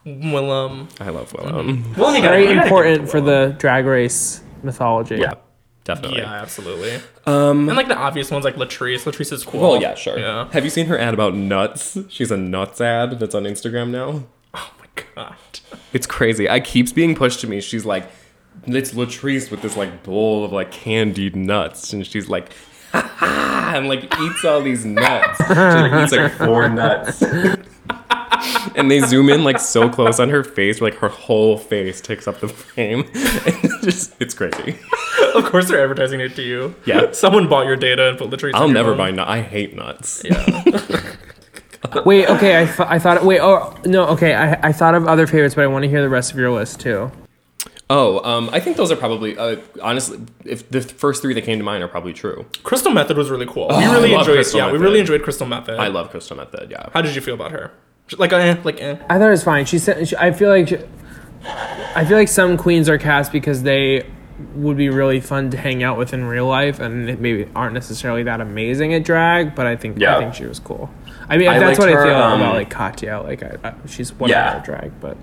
[0.06, 1.96] well, um, I love Willam.
[1.98, 5.18] well, you gotta- Very gotta important give for the drag race mythology.
[5.18, 5.34] Yeah,
[5.84, 6.20] definitely.
[6.20, 7.00] Yeah, absolutely.
[7.26, 7.68] Um.
[7.70, 9.04] And like the obvious ones, like Latrice.
[9.04, 9.62] Latrice is cool.
[9.62, 10.18] Well, yeah, sure.
[10.18, 10.50] Yeah.
[10.52, 11.98] Have you seen her ad about nuts?
[12.10, 14.24] She's a nuts ad that's on Instagram now.
[14.54, 15.36] Oh my god.
[15.94, 16.50] It's crazy.
[16.50, 17.62] I keeps being pushed to me.
[17.62, 18.10] She's like,
[18.66, 22.52] it's Latrice with this like bowl of like candied nuts, and she's like,
[22.92, 25.38] ha ha, and like eats all these nuts.
[25.48, 27.22] She like, eats like four nuts.
[28.76, 32.02] and they zoom in like so close on her face, where, like her whole face
[32.02, 33.02] takes up the frame.
[33.02, 34.78] And it's just, it's crazy.
[35.36, 36.76] Of course, they're advertising it to you.
[36.86, 37.12] Yeah.
[37.12, 38.54] Someone bought your data and put Latrice.
[38.54, 38.98] I'll on your never phone.
[38.98, 39.30] buy nuts.
[39.30, 40.22] I hate nuts.
[40.26, 41.16] Yeah.
[42.06, 42.62] Wait, okay.
[42.62, 43.24] I, th- I thought.
[43.24, 43.40] Wait.
[43.40, 44.06] Oh no.
[44.08, 44.34] Okay.
[44.36, 46.52] I I thought of other favorites, but I want to hear the rest of your
[46.52, 47.12] list too.
[47.92, 51.58] Oh, um, I think those are probably uh, honestly, if the first three that came
[51.58, 52.46] to mind are probably true.
[52.64, 53.68] Crystal Methyd was really cool.
[53.70, 54.36] we I really love enjoyed.
[54.36, 55.80] Crystal yeah, we really enjoyed Crystal Methyd.
[55.80, 56.70] I love Crystal Methyd.
[56.70, 56.90] Yeah.
[56.94, 57.72] How did you feel about her?
[58.18, 58.98] Like, eh, like, eh.
[59.10, 59.66] I thought it was fine.
[59.66, 60.08] She said.
[60.08, 60.68] She, I feel like.
[60.68, 60.78] She,
[61.96, 64.06] I feel like some queens are cast because they
[64.56, 68.24] would be really fun to hang out with in real life, and maybe aren't necessarily
[68.24, 69.56] that amazing at drag.
[69.56, 70.16] But I think Yeah.
[70.18, 70.90] I think she was cool.
[71.28, 73.22] I mean, I that's liked what I feel um, about like Katya.
[73.22, 74.56] Like, I, I, she's whatever Yeah.
[74.58, 75.18] at drag, but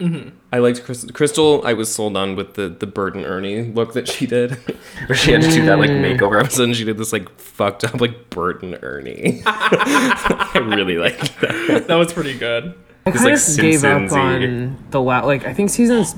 [0.00, 0.30] Mm-hmm.
[0.50, 1.10] I liked Crystal.
[1.12, 1.62] Crystal.
[1.66, 4.52] I was sold on with the the Bert and Ernie look that she did,
[5.06, 6.18] where she had to do that like mm.
[6.18, 9.42] makeover episode, and she did this like fucked up like Bert and Ernie.
[9.46, 11.84] I really liked that.
[11.86, 12.74] That was pretty good.
[13.06, 16.14] I It's kind like of gave up on the la- like I think seasons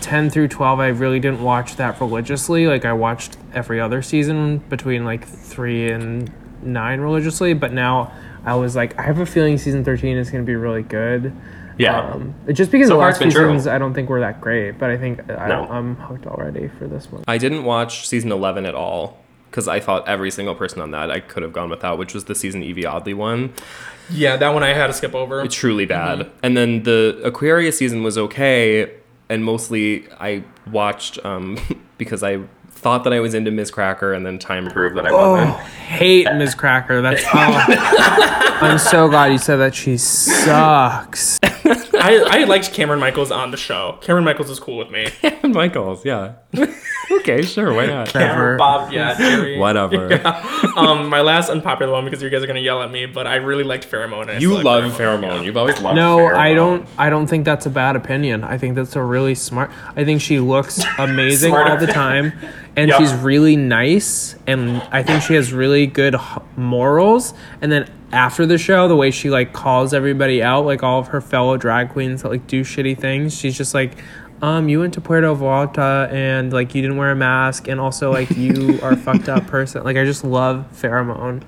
[0.00, 0.80] ten through twelve.
[0.80, 2.66] I really didn't watch that religiously.
[2.66, 6.32] Like I watched every other season between like three and
[6.62, 8.12] nine religiously, but now
[8.44, 11.34] I was like, I have a feeling season thirteen is going to be really good.
[11.78, 12.00] Yeah.
[12.10, 13.54] Um, just because So the far last it's few been true.
[13.58, 15.64] seasons I don't think were that great, but I think I, No.
[15.68, 17.24] I'm hooked already for this one.
[17.28, 19.18] I didn't watch season eleven at all
[19.50, 22.24] because I thought every single person on that I could have gone without, which was
[22.24, 23.52] the season Yvie Oddly one.
[24.10, 25.40] Yeah, that one I had to skip over.
[25.42, 26.30] It's truly bad.
[26.42, 28.92] And then the Aquaria's season was okay,
[29.28, 31.58] and mostly I watched um,
[31.98, 32.40] because I
[32.86, 35.56] thought that I was into Miz Cracker, and then time proved that I Oh, wasn't.
[35.58, 37.02] hate Miz Cracker.
[37.02, 37.28] That's oh,
[38.62, 39.74] I'm so glad you said that.
[39.74, 41.40] She sucks.
[42.06, 43.98] I, I liked Cameron Michaels on the show.
[44.00, 45.08] Cameron Michaels is cool with me.
[45.44, 46.34] Michaels, yeah.
[47.10, 48.14] okay, sure, why not?
[48.14, 48.56] Never.
[48.56, 49.58] Bob, yeah, Jerry.
[49.58, 50.20] Whatever.
[50.76, 53.36] Um, my last unpopular one because you guys are gonna yell at me, but I
[53.36, 54.40] really liked Farrah Moan.
[54.40, 55.30] You love Farrah Moan.
[55.40, 55.44] pheromone.
[55.44, 56.40] You've always loved No, Farrah Moan.
[56.40, 56.88] I don't.
[56.98, 58.44] I don't think that's a bad opinion.
[58.44, 59.70] I think that's a really smart.
[59.96, 62.32] I think she looks amazing all the time,
[62.76, 62.98] and Yeah.
[62.98, 64.36] she's really nice.
[64.46, 66.20] And I think she has really good h-
[66.56, 67.34] morals.
[67.60, 71.08] And then after the show, the way she like calls everybody out, like all of
[71.08, 73.92] her fellow drag queens that like do shitty things, she's just like.
[74.42, 78.12] Um, you went to Puerto Vallarta and like you didn't wear a mask, and also
[78.12, 79.82] like you are a fucked up person.
[79.82, 81.42] Like I just love Farrah Moan.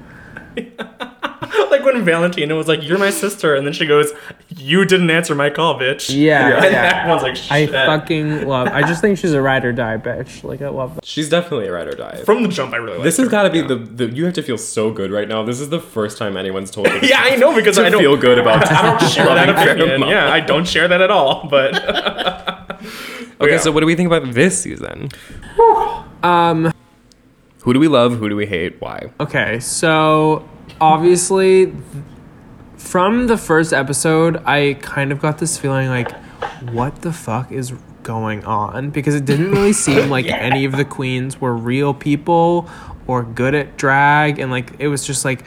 [1.71, 4.11] like when Valentina was like, "You're my sister," and then she goes,
[4.57, 7.01] "You didn't answer my call, bitch." Yeah, and yeah.
[7.01, 8.69] everyone's like, I fucking love.
[8.69, 10.45] I just think she's a ride or die bitch.
[10.45, 11.05] Like I love that.
[11.05, 12.23] She's definitely a ride or die.
[12.25, 13.03] From the jump, I really.
[13.03, 14.15] This liked has got to be the, the.
[14.15, 15.43] You have to feel so good right now.
[15.43, 16.99] This is the first time anyone's told you.
[17.09, 18.71] Yeah, I know because to I don't feel good about.
[18.71, 20.09] I don't share that opinion.
[20.09, 21.49] Yeah, I don't share that at all.
[21.49, 21.75] But
[23.41, 23.59] Okay, Yeah.
[23.59, 25.09] so what do we think about this season?
[26.23, 26.73] Um.
[27.63, 28.19] Who do we love?
[28.19, 28.81] Who do we hate?
[28.81, 29.11] Why?
[29.21, 30.49] Okay, so
[30.81, 31.73] obviously,
[32.77, 36.11] from the first episode, I kind of got this feeling like,
[36.73, 37.73] what the fuck is
[38.03, 38.91] going on?
[38.91, 42.69] Because it didn't really seem like any of the queens were real people
[43.07, 45.45] or good at drag, and like it was just like.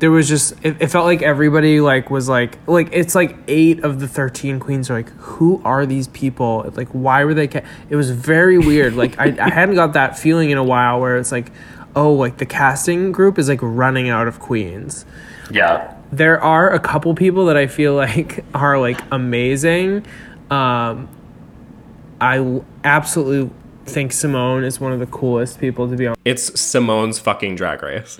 [0.00, 3.82] There was just it, it felt like everybody like was like like it's like eight
[3.82, 7.62] of the thirteen queens are like who are these people like why were they ca-?
[7.90, 11.16] it was very weird like I, I hadn't got that feeling in a while where
[11.16, 11.50] it's like
[11.96, 15.04] oh like the casting group is like running out of queens
[15.50, 15.94] Yeah.
[16.12, 20.04] there are a couple people that I feel like are like amazing.
[20.50, 21.08] Um,
[22.20, 23.54] I l- absolutely
[23.86, 26.14] think Simone is one of the coolest people to be on.
[26.24, 28.16] It's Simone's fucking drag race.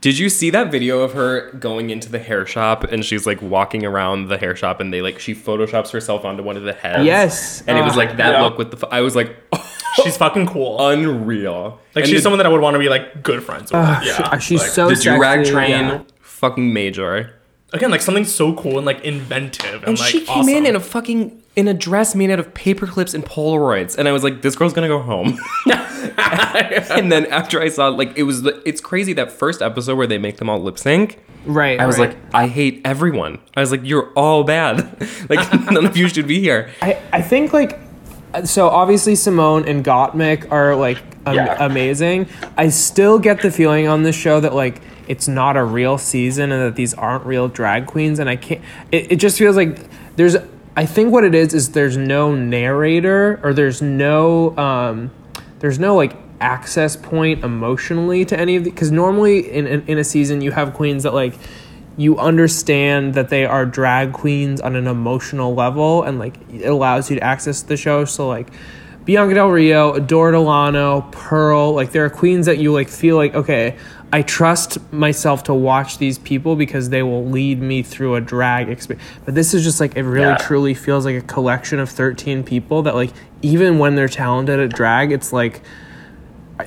[0.00, 3.42] Did you see that video of her going into the hair shop and she's like
[3.42, 6.72] walking around the hair shop and they like she photoshops herself onto one of the
[6.72, 7.04] heads?
[7.04, 7.62] Yes.
[7.66, 8.42] And it was Uh, like that yeah.
[8.42, 8.86] look with the.
[8.88, 9.36] I was like,
[9.96, 10.76] She's fucking cool.
[10.88, 11.80] unreal.
[11.94, 13.80] like And she's the, someone that I would want to be like good friends with.
[13.80, 14.38] Uh, yeah.
[14.38, 16.02] she- she's Like, so the drag sexy, train, yeah.
[16.20, 17.34] fucking major.
[17.72, 20.54] again like something so cool and like inventive and, And like she came awesome.
[20.54, 24.06] in in a fucking in a dress made out of paper clips and Polaroids, and
[24.08, 25.36] I was like, this girl's gonna go home.
[26.18, 30.06] and then after I saw, like, it was the- it's crazy that first episode where
[30.06, 31.18] they make them all lip sync.
[31.44, 31.80] Right.
[31.80, 32.10] I was right.
[32.10, 33.38] like, I hate everyone.
[33.56, 34.78] I was like, you're all bad.
[35.28, 36.70] like none of you should be here.
[36.82, 37.78] I, I think like
[38.44, 41.56] so obviously Simone and Gottmik are like Yeah.
[41.64, 42.28] amazing.
[42.56, 46.52] I still get the feeling on this show that like it's not a real season
[46.52, 48.62] and that these aren't real drag queens and I can't
[48.92, 49.78] it, it just feels like
[50.16, 50.36] there's
[50.76, 55.10] I think what it is is there's no narrator or there's no um
[55.58, 59.98] there's no like access point emotionally to any of the because normally in, in in
[59.98, 61.34] a season you have queens that like
[61.96, 67.10] you understand that they are drag queens on an emotional level and like it allows
[67.10, 68.04] you to access the show.
[68.04, 68.48] So like
[69.04, 73.34] bianca del rio adore delano pearl like there are queens that you like feel like
[73.34, 73.74] okay
[74.12, 78.68] i trust myself to watch these people because they will lead me through a drag
[78.68, 79.02] experience.
[79.24, 80.36] But this is just like it really Yeah.
[80.36, 83.10] truly feels like a collection of 13 people that like
[83.40, 85.62] even when they're talented at drag it's like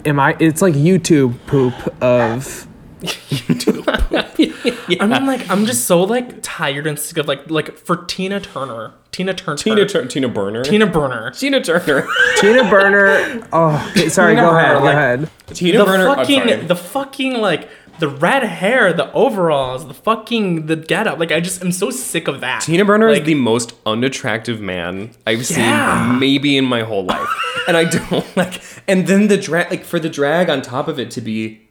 [0.04, 2.68] am i it's like youtube poop of
[5.00, 8.40] I mean, like, I'm just so like tired and sick of like, like for Tina
[8.40, 10.08] Turner, Tina Turner, Tina Turner.
[10.08, 10.64] Tina Burner.
[10.64, 12.08] Tina Burner, Tina Turner.
[12.38, 13.48] Tina Burner.
[13.54, 14.36] Oh, okay, sorry.
[14.36, 14.68] Tina Go ahead.
[14.68, 15.30] Burner, Go like- ahead.
[15.48, 16.16] Tina the Burner.
[16.16, 16.56] Fucking, sorry.
[16.66, 17.70] the fucking like
[18.00, 21.20] the red hair, the overalls, the fucking the getup.
[21.20, 22.62] Like, I just am so sick of that.
[22.62, 26.10] Tina Burner like, is the most unattractive man I've Yeah.
[26.10, 27.28] seen maybe in my whole life.
[27.68, 31.00] and I don't like and then the drag like for the drag on top of
[31.00, 31.62] it to be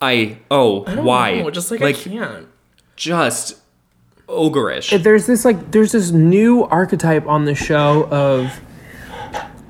[0.00, 1.40] I oh I why?
[1.40, 2.48] know, just like, I can't.
[2.96, 3.60] just
[4.28, 5.02] ogreish.
[5.02, 8.60] There's this like there's this new archetype on the show of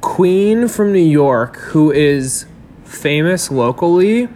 [0.01, 2.47] queen from New York who is
[2.85, 4.29] famous locally,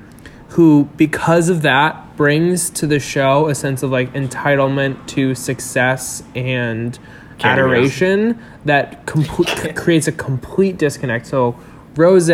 [0.50, 6.22] who because of that brings to the show a sense of like entitlement to success
[6.34, 6.98] and
[7.38, 11.26] Candy adoration that complete creates a complete disconnect.
[11.26, 11.58] So
[11.96, 12.28] Rose,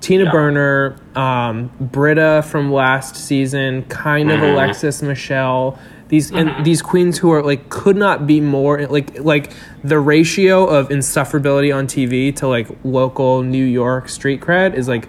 [0.00, 0.30] Tina Yeah.
[0.30, 5.78] Burner, um, Brita from last season, kind of Alexis Michelle.
[6.08, 9.52] These and these queens who are like could not be more like like
[9.82, 15.08] the ratio of insufferability on TV to like local New York street cred is like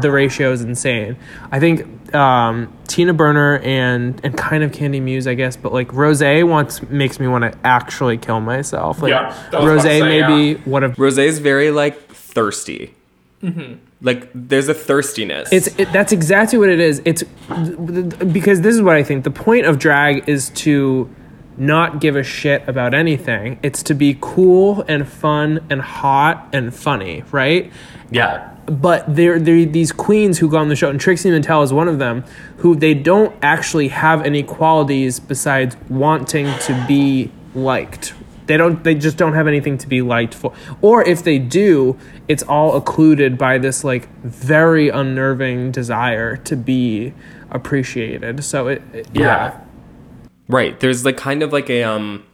[0.00, 1.16] the ratio is insane.
[1.50, 5.92] I think um, Tina Burner and and kind of Candy Muse, I guess, but like
[5.92, 9.02] Rose wants makes me want to actually kill myself.
[9.02, 12.94] Like Yeah, Rose about to say, maybe would have Rosé's very like thirsty.
[14.02, 15.52] Like there's a thirstiness.
[15.52, 17.02] It's it, that's exactly what it is.
[17.04, 19.24] It's because this is what I think.
[19.24, 21.14] The point of drag is to
[21.58, 23.58] not give a shit about anything.
[23.62, 27.70] It's to be cool and fun and hot and funny, right?
[28.10, 28.56] yeah.
[28.66, 31.88] But there, there these queens who go on the show, and Trixie Mattel is one
[31.88, 32.24] of them,
[32.58, 38.14] who they don't actually have any qualities besides wanting to be liked.
[38.50, 38.82] They don't.
[38.82, 40.52] They just don't have anything to be liked for.
[40.80, 41.96] Or if they do,
[42.26, 47.14] it's all occluded by this like very unnerving desire to be
[47.52, 48.42] appreciated.
[48.42, 49.60] So it, it- yeah.
[50.48, 50.80] Right.
[50.80, 52.24] There's like kind of like a um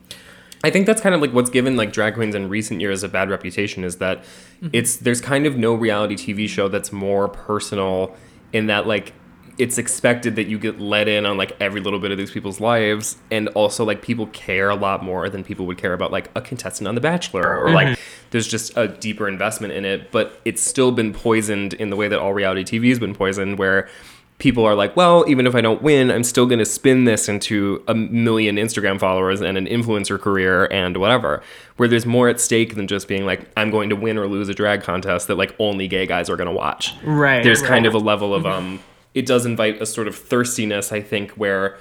[0.64, 3.09] I think that's kind of like what's given like drag queens in recent years a
[3.10, 4.24] bad reputation is that
[4.72, 8.16] it's there's kind of no reality TV show that's more personal
[8.55, 9.12] in that like
[9.58, 12.60] it's expected that you get let in on like every little bit of these people's
[12.60, 16.30] lives and also like people care a lot more than people would care about like
[16.34, 17.98] a contestant on the bachelor or like
[18.30, 22.08] there's just a deeper investment in it but it's still been poisoned in the way
[22.08, 23.88] that all reality tv has been poisoned where
[24.38, 27.26] people are like well even if i don't win i'm still going to spin this
[27.26, 31.42] into a million instagram followers and an influencer career and whatever.
[31.76, 34.50] Where there's more at stake than just being like i'm going to win or lose
[34.50, 36.94] a drag contest that like only gay guys are going to watch.
[37.02, 37.68] Right, there's right.
[37.68, 38.80] kind of a level of um
[39.16, 41.76] it does invite a sort of thirstiness i think where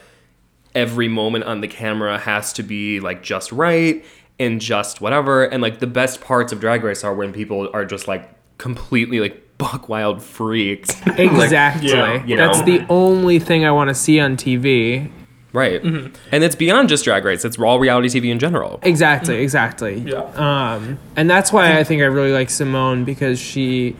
[0.74, 4.04] every moment on the camera has to be like just right
[4.40, 7.86] and just whatever and like the best parts of drag race are when people are
[7.86, 11.90] just like completely like buck wild freaks Like, Exactly.
[11.90, 12.66] yeah, you That's know.
[12.66, 15.10] the only thing I want to see on TV.
[15.54, 16.14] right Mm-hmm.
[16.34, 20.00] and it's beyond just drag race it's all reality tv in general Exactly, exactly.
[20.00, 20.24] Yeah.
[20.36, 23.96] Um, and that's why I think I really like Simone because she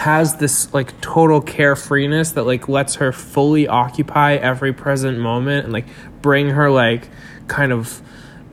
[0.00, 5.74] has this like total carefreeness that like lets her fully occupy every present moment and
[5.74, 5.84] like
[6.22, 7.06] bring her like
[7.48, 8.00] kind of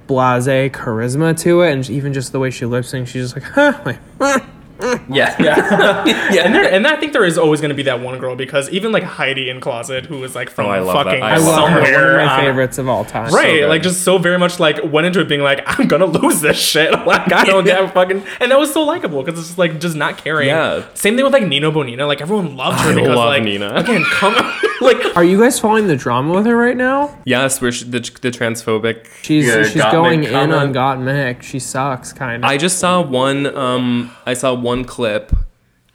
[0.07, 3.43] blase charisma to it and even just the way she lip syncs she's just like
[3.43, 3.81] huh
[4.19, 4.43] like,
[5.09, 5.35] Yeah.
[5.41, 6.05] Yeah.
[6.31, 6.41] yeah.
[6.43, 8.69] and there, and I think there is always going to be that one girl because
[8.69, 11.37] even like Heidi N Closet, who was like from Oh, I love fucking I I
[11.37, 11.81] love her.
[11.81, 13.33] One of my uh, favorites of all time.
[13.33, 13.61] right?
[13.61, 13.69] good.
[13.69, 16.57] like just so very much like went into it being like I'm gonna lose this
[16.59, 16.91] shit.
[16.91, 19.95] Like I don't get fucking, and that was so likable because it's just like just
[19.95, 20.47] not caring.
[20.47, 20.85] Yeah.
[20.93, 22.05] Same thing with like Nina Bo'nina.
[22.07, 23.73] Like everyone loved her I because love like Nina.
[23.75, 24.35] again, come
[24.81, 27.17] like Are you guys following the drama with her right now?
[27.25, 29.07] Yes, we're sh- the, the transphobic.
[29.21, 30.53] She's Yeah, she's Gottmik going in comment.
[30.53, 31.41] on Gottmik.
[31.41, 32.49] She sucks, kind of.
[32.49, 33.45] I just saw one.
[33.55, 35.31] Um, I saw one clip,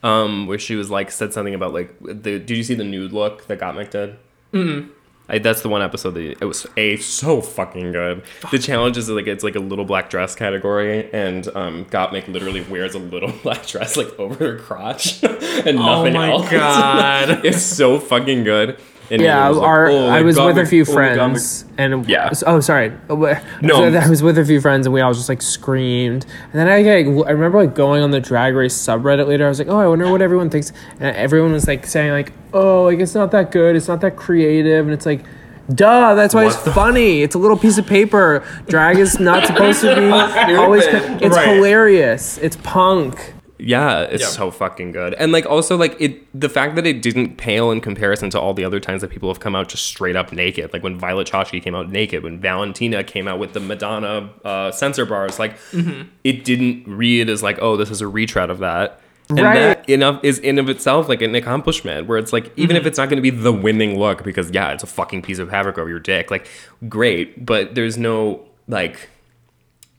[0.02, 2.38] um, where she was like said something about like the.
[2.38, 4.16] Did you see the nude look that Got Gottmik did?
[4.52, 4.90] Mm.
[5.28, 8.22] I, that's the one episode that it was a so fucking good.
[8.50, 12.62] The challenge is like it's like a little black dress category, and um, Gottmik literally
[12.62, 16.06] wears a little black dress like over her crotch and nothing else.
[16.06, 16.50] Oh my else.
[16.50, 17.40] God.
[17.44, 18.78] it's so fucking good.
[19.12, 22.08] And yeah, was like, our, "Oh, I was with a few oh, Gottmik." friends, and
[22.08, 22.30] Yeah.
[22.46, 22.92] Oh, sorry.
[23.10, 23.16] Oh,
[23.60, 23.90] no.
[23.90, 26.24] No, I was with a few friends, and we all just like screamed.
[26.24, 29.44] And then I like, I remember like going on the Drag Race subreddit later.
[29.44, 30.72] I was like, oh, I wonder what everyone thinks.
[30.98, 33.76] And everyone was like saying like, oh, like it's not that good.
[33.76, 34.86] It's not that creative.
[34.86, 35.24] And it's like.
[35.72, 37.22] Duh, that's why it's funny.
[37.22, 38.42] It's a little piece of paper.
[38.66, 40.10] Drag is not supposed to be
[40.56, 40.84] always.
[40.86, 41.54] It's Right.
[41.54, 42.36] hilarious.
[42.38, 43.34] It's punk.
[43.64, 44.28] Yeah, it's Yeah.
[44.28, 45.14] so fucking good.
[45.14, 48.54] And like also like it the fact that it didn't pale in comparison to all
[48.54, 50.72] the other times that people have come out just straight up naked.
[50.72, 54.70] Like when Violet Chachki came out naked, when Valentina came out with the Madonna uh,
[54.72, 56.08] censor bars, like Mm-hmm.
[56.24, 59.00] it didn't read as like, oh, this is a retread of that.
[59.28, 59.54] And Right.
[59.54, 62.80] that enough is in of itself like an accomplishment where it's like even Mm-hmm.
[62.82, 65.38] if it's not going to be the winning look because yeah it's a fucking piece
[65.38, 66.46] of fabric over your dick like
[66.88, 69.08] great but there's no like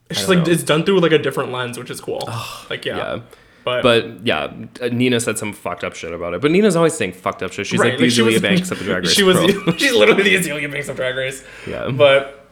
[0.09, 0.51] it's just like know.
[0.51, 2.21] it's done through like a different lens, which is cool.
[2.69, 2.97] like yeah.
[2.97, 3.19] yeah
[3.63, 4.51] But, But yeah,
[4.91, 6.41] Nina said some fucked up shit about it.
[6.41, 7.67] But Nina's always saying fucked up shit.
[7.67, 9.13] She's Right, like the she Azealia was- Banks of the Drag Race.
[9.13, 9.37] She was
[9.77, 11.43] she's literally the Azealia Banks of Drag Race.
[11.67, 11.89] Yeah.
[11.89, 12.45] But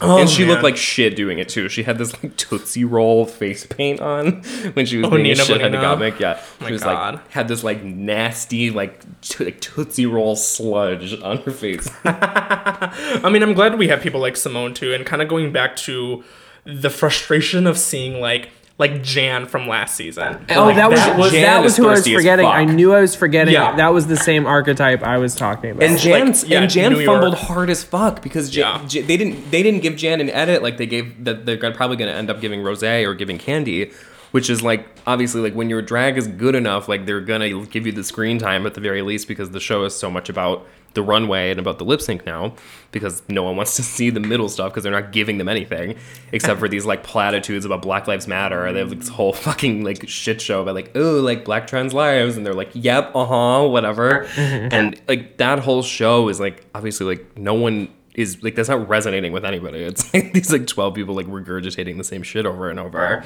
[0.00, 1.68] oh, and she looked like shit doing it too.
[1.68, 4.42] She had this like Tootsie Roll face paint on
[4.74, 5.72] when she was Oh, being Nina a shithead.
[5.72, 6.20] Gottmik.
[6.20, 7.14] Yeah, oh my she was God.
[7.14, 11.88] like had this like nasty like, to- like Tootsie Roll sludge on her face.
[12.04, 15.76] I mean, I'm glad we have people like Simone too, and kind of going back
[15.76, 16.22] to
[16.64, 20.22] the frustration of seeing like like Jan from last season.
[20.48, 22.44] And, Oh, oh like, that was that that, Jan was who I was forgetting.
[22.46, 23.54] I knew I was forgetting.
[23.54, 23.74] Yeah.
[23.76, 25.82] That was the same archetype I was talking about.
[25.84, 27.46] And Jan, like, yeah, and Jan New fumbled York.
[27.46, 28.86] hard as fuck because Jan, Yeah.
[28.88, 31.96] J- they didn't they didn't give Jan an edit like they gave that they're probably
[31.96, 33.92] going to end up giving Rose or giving Candy,
[34.32, 37.86] which is like obviously like when your drag is good enough like they're gonna give
[37.86, 40.66] you the screen time at the very least because the show is so much about
[40.96, 42.52] the runway and about the lip sync now
[42.90, 45.96] because no one wants to see the middle stuff because they're not giving them anything
[46.32, 48.72] except for these like platitudes about Black Lives Matter.
[48.72, 52.36] They have this whole fucking like shit show about like oh like Black trans lives
[52.36, 57.06] and they're like yep uh huh whatever and like that whole show is like obviously
[57.06, 59.80] like no one is like that's not resonating with anybody.
[59.82, 63.22] It's like these like twelve people like regurgitating the same shit over and over.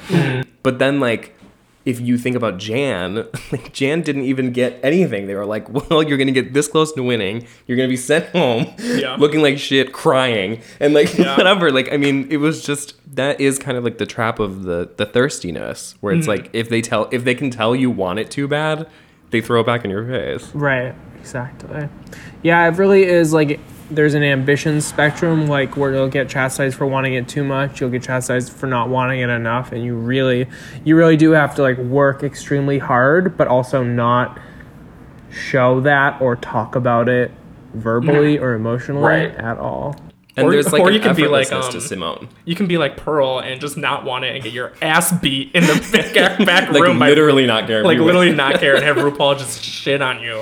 [0.63, 1.33] But then like
[1.83, 5.27] if you think about Jan, like Jan didn't even get anything.
[5.27, 7.47] They were like, "Well, you're gonna get this close to winning.
[7.67, 9.15] You're gonna be sent home, Yeah.
[9.19, 11.35] looking like shit, crying, and like Yeah.
[11.37, 14.63] whatever." Like, I mean, it was just that is kind of like the trap of
[14.63, 16.19] the the thirstiness, where Mm-hmm.
[16.19, 18.87] it's like if they tell if they can tell you want it too bad,
[19.31, 20.53] they throw it back in your face.
[20.53, 21.87] Right, exactly.
[22.43, 23.59] Yeah, it really is like
[23.91, 27.89] there's an ambition spectrum, like where you'll get chastised for wanting it too much, you'll
[27.89, 30.47] get chastised for not wanting it enough, and you really,
[30.83, 34.39] you really do have to like work extremely hard, but also not
[35.29, 37.31] show that or talk about it
[37.73, 39.35] verbally or emotionally Right.
[39.35, 39.95] at all.
[40.37, 42.65] And Or- there's like or you can be like, effortlessness um, to Simone, You can
[42.65, 45.89] be like Pearl and just not want it and get your ass beat in the
[45.91, 47.83] back, back like room by literally not care.
[47.83, 50.41] like literally not care and have RuPaul just shit on you.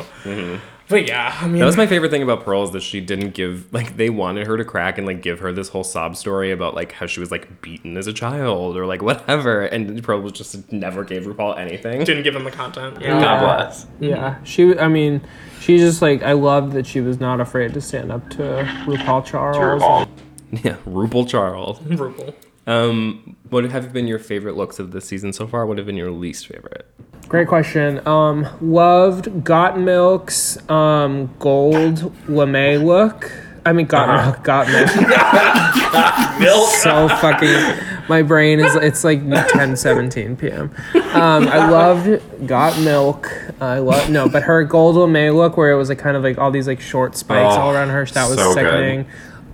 [0.89, 3.35] But yeah, I mean, That was my favorite thing about Pearl is that she didn't
[3.35, 6.51] give like they wanted her to crack and like give her this whole sob story
[6.51, 10.19] about like how she was like beaten as a child or like whatever, and Pearl
[10.21, 12.03] was just never gave RuPaul anything.
[12.03, 12.97] didn't give him the content.
[12.99, 13.21] Yeah.
[13.21, 13.85] God bless.
[13.99, 14.77] Yeah, she.
[14.79, 15.21] I mean,
[15.59, 18.41] she's just like I love that she was not afraid to stand up to
[18.85, 19.83] RuPaul Charles.
[19.83, 20.07] All.
[20.51, 21.77] Yeah, RuPaul Charles.
[21.81, 22.33] RuPaul.
[22.69, 25.65] Um, what have been your favorite looks of this season so far?
[25.65, 26.85] What have been your least favorite?
[27.27, 28.05] Great question.
[28.07, 33.31] Um, loved Got Milk's um gold lame look.
[33.65, 34.87] I mean, Got Milk, Got Milk.
[36.39, 36.69] Milk.
[36.75, 37.85] so fucking.
[38.07, 38.73] My brain is.
[38.75, 40.71] It's like 10, 17 p.m.
[40.95, 43.31] Um, I loved Got Milk.
[43.59, 46.37] I love no, but her gold lame look where it was like kind of like
[46.37, 48.05] all these like short spikes Oh, all around her.
[48.05, 48.63] That was so good.
[48.63, 49.05] sickening.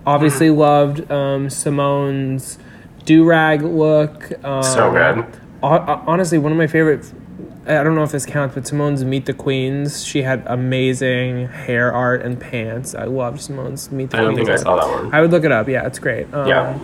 [0.06, 2.60] Obviously loved um, Simone's
[3.06, 4.32] do rag look.
[4.44, 5.26] Um, So good.
[5.64, 7.12] Honestly, one of my favorite.
[7.68, 10.06] I don't know if this counts, but Simone's Meet the Queens.
[10.06, 12.94] She had amazing hair art and pants.
[12.94, 14.22] I loved Simone's Meet the Queens.
[14.22, 15.14] I don't think I saw that one.
[15.16, 15.68] I would look it up.
[15.68, 16.32] Yeah, it's great.
[16.34, 16.78] Um, Yeah.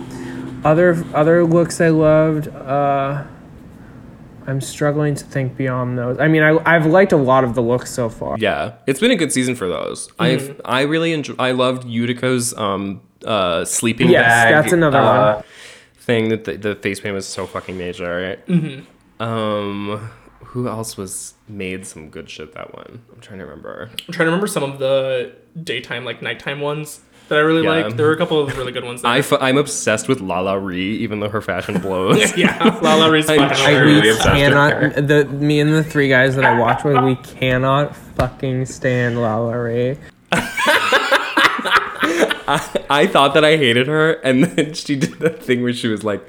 [0.64, 2.48] Other other looks I loved.
[2.48, 3.24] Uh,
[4.46, 6.18] I'm struggling to think beyond those.
[6.18, 8.36] I mean, I I've liked a lot of the looks so far.
[8.38, 10.08] Yeah, it's been a good season for those.
[10.18, 11.34] I've I really enjoy.
[11.38, 14.54] I loved Utica's um uh sleeping Yes, bag.
[14.54, 15.44] that's another uh, one.
[16.02, 18.20] Thing that the, the face paint was so fucking major.
[18.22, 18.46] Right?
[18.46, 19.22] Mm-hmm.
[19.22, 20.10] Um,
[20.40, 23.02] who else was made some good shit that one?
[23.14, 23.88] I'm trying to remember.
[23.92, 27.84] I'm trying to remember some of the daytime, like nighttime ones that I really Yeah.
[27.84, 27.96] liked.
[27.96, 29.02] There were a couple of really good ones.
[29.02, 29.10] There.
[29.12, 32.36] I f- I'm obsessed with Lala Ree, even though her fashion blows.
[32.36, 34.94] yeah, Lala Ree's I'm fucking sure I, really we cannot.
[35.06, 39.56] The me and the three guys that I watch with, we cannot fucking stand Lala
[39.62, 39.96] Ree.
[42.46, 46.02] I thought that I hated her, and then she did that thing where she was
[46.04, 46.26] like,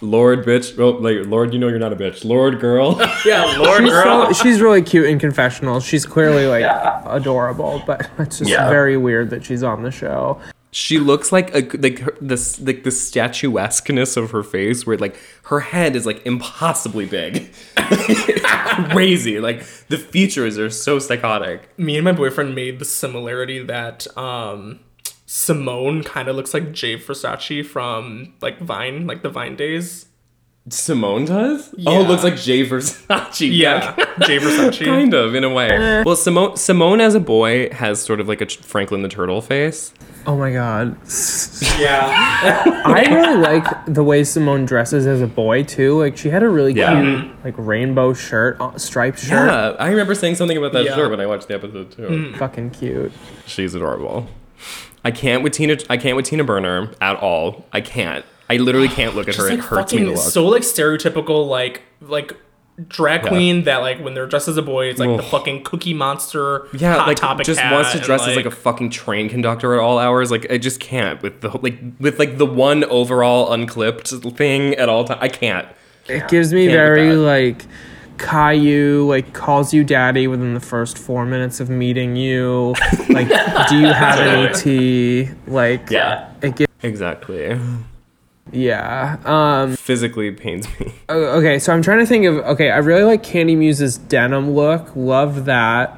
[0.00, 3.82] "Lord, bitch, oh, like Lord, you know you're not a bitch, Lord, girl." yeah, Lord
[3.82, 4.26] She's, girl.
[4.34, 5.80] so, she's really cute in confessional.
[5.80, 6.64] She's clearly like
[7.06, 8.68] adorable, but it's just Yeah.
[8.68, 10.40] very weird that she's on the show.
[10.70, 15.16] she looks like a like her, this like the statuesqueness of her face, where like
[15.44, 17.50] her head is like impossibly big,
[18.90, 19.40] crazy.
[19.40, 21.68] Like the features are so psychotic.
[21.78, 24.80] Me and my boyfriend made the similarity that um
[25.30, 30.06] Simone kind of looks like Jay Versace from like Vine, like the Vine days.
[30.70, 31.68] Simone does.
[31.70, 32.00] Oh, Yeah.
[32.00, 33.50] it looks like Jay Versace.
[33.54, 33.94] Yeah,
[34.26, 34.86] Jay Versace.
[34.86, 36.02] kind of in a way.
[36.02, 39.92] Well, Simone Simone as a boy has sort of like a Franklin the Turtle face.
[40.26, 40.96] Oh my god.
[41.78, 45.98] Yeah, I really like the way Simone dresses as a boy too.
[46.00, 47.00] Like she had a really Yeah.
[47.00, 49.48] cute like rainbow shirt, uh, striped shirt.
[49.48, 50.94] Yeah, I remember saying something about that Yeah.
[50.96, 52.32] shirt when I watched the episode too.
[52.38, 53.12] Fucking cute.
[53.46, 54.26] She's adorable.
[55.04, 55.76] I can't with Tina.
[55.88, 57.64] I can't with Tina Burner at all.
[57.72, 58.24] I can't.
[58.50, 59.48] I literally can't look at her.
[59.48, 60.18] Just, It like hurts me to look.
[60.18, 62.32] so like stereotypical like like
[62.86, 63.28] drag Yeah.
[63.30, 66.68] queen that like when they're dressed as a boy it's like the fucking cookie monster
[66.72, 69.74] yeah, hot like topic just wants to and, dress as like a fucking train conductor
[69.74, 70.30] at all hours.
[70.30, 74.88] Like I just can't with the like with like the one overall unclipped thing at
[74.88, 75.18] all time.
[75.20, 75.66] I can't.
[76.08, 77.16] It gives me Can't very that.
[77.16, 77.66] like
[78.18, 82.74] Caillou like calls you daddy within the first four minutes of meeting you.
[83.08, 83.28] Like,
[83.68, 85.30] do you have any tea?
[85.46, 86.30] Like, Yeah.
[86.42, 87.58] it gives, Exactly.
[88.52, 89.16] yeah.
[89.24, 89.76] Um.
[89.76, 90.92] Physically pains me.
[91.08, 92.36] Okay, so I'm trying to think of.
[92.38, 94.94] Okay, I really like Candy Muse's denim look.
[94.94, 95.90] Love that.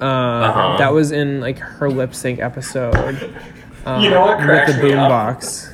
[0.00, 0.76] Um, Uh-huh.
[0.78, 2.94] That was in like her lip sync episode.
[3.84, 5.10] Um, You know what with the me up?
[5.10, 5.72] boombox.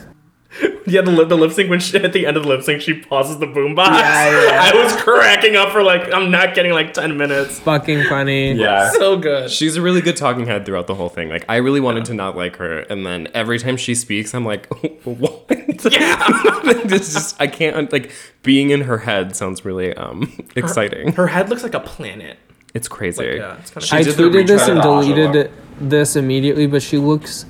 [0.87, 2.81] Yeah the, lip- the lip sync when she at the end of the lip sync
[2.83, 4.71] she pauses the boombox Yeah, yeah.
[4.73, 8.53] I was cracking up for like I'm not getting like 10 minutes Fucking funny.
[8.53, 8.91] Yeah.
[8.91, 11.29] so good She's a really good talking head throughout the whole thing.
[11.29, 14.45] Like I really wanted to not like her, and then every time she speaks, I'm
[14.45, 14.67] like,
[15.05, 15.45] what?
[15.91, 16.17] Yeah.
[16.65, 18.13] it's just I can't like
[18.43, 21.13] being in her head sounds really um exciting.
[21.15, 22.39] her head looks like a planet
[22.75, 23.23] It's crazy.
[23.27, 26.83] Like, yeah, it's kinda- She I did tweeted this and deleted it, this immediately, but
[26.83, 27.45] she looks,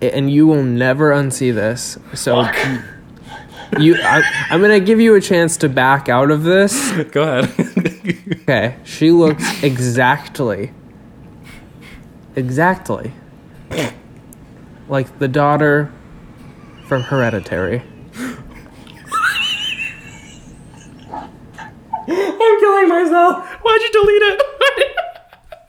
[0.00, 1.98] and you will never unsee this.
[2.14, 2.42] So
[3.78, 6.92] you, I, I'm gonna give you a chance to back out of this.
[7.10, 7.52] Go ahead.
[8.42, 10.72] Okay, she looks exactly,
[12.34, 13.12] exactly
[14.88, 15.92] like the daughter
[16.86, 17.82] from Hereditary.
[22.08, 24.42] I'm killing myself why'd you delete it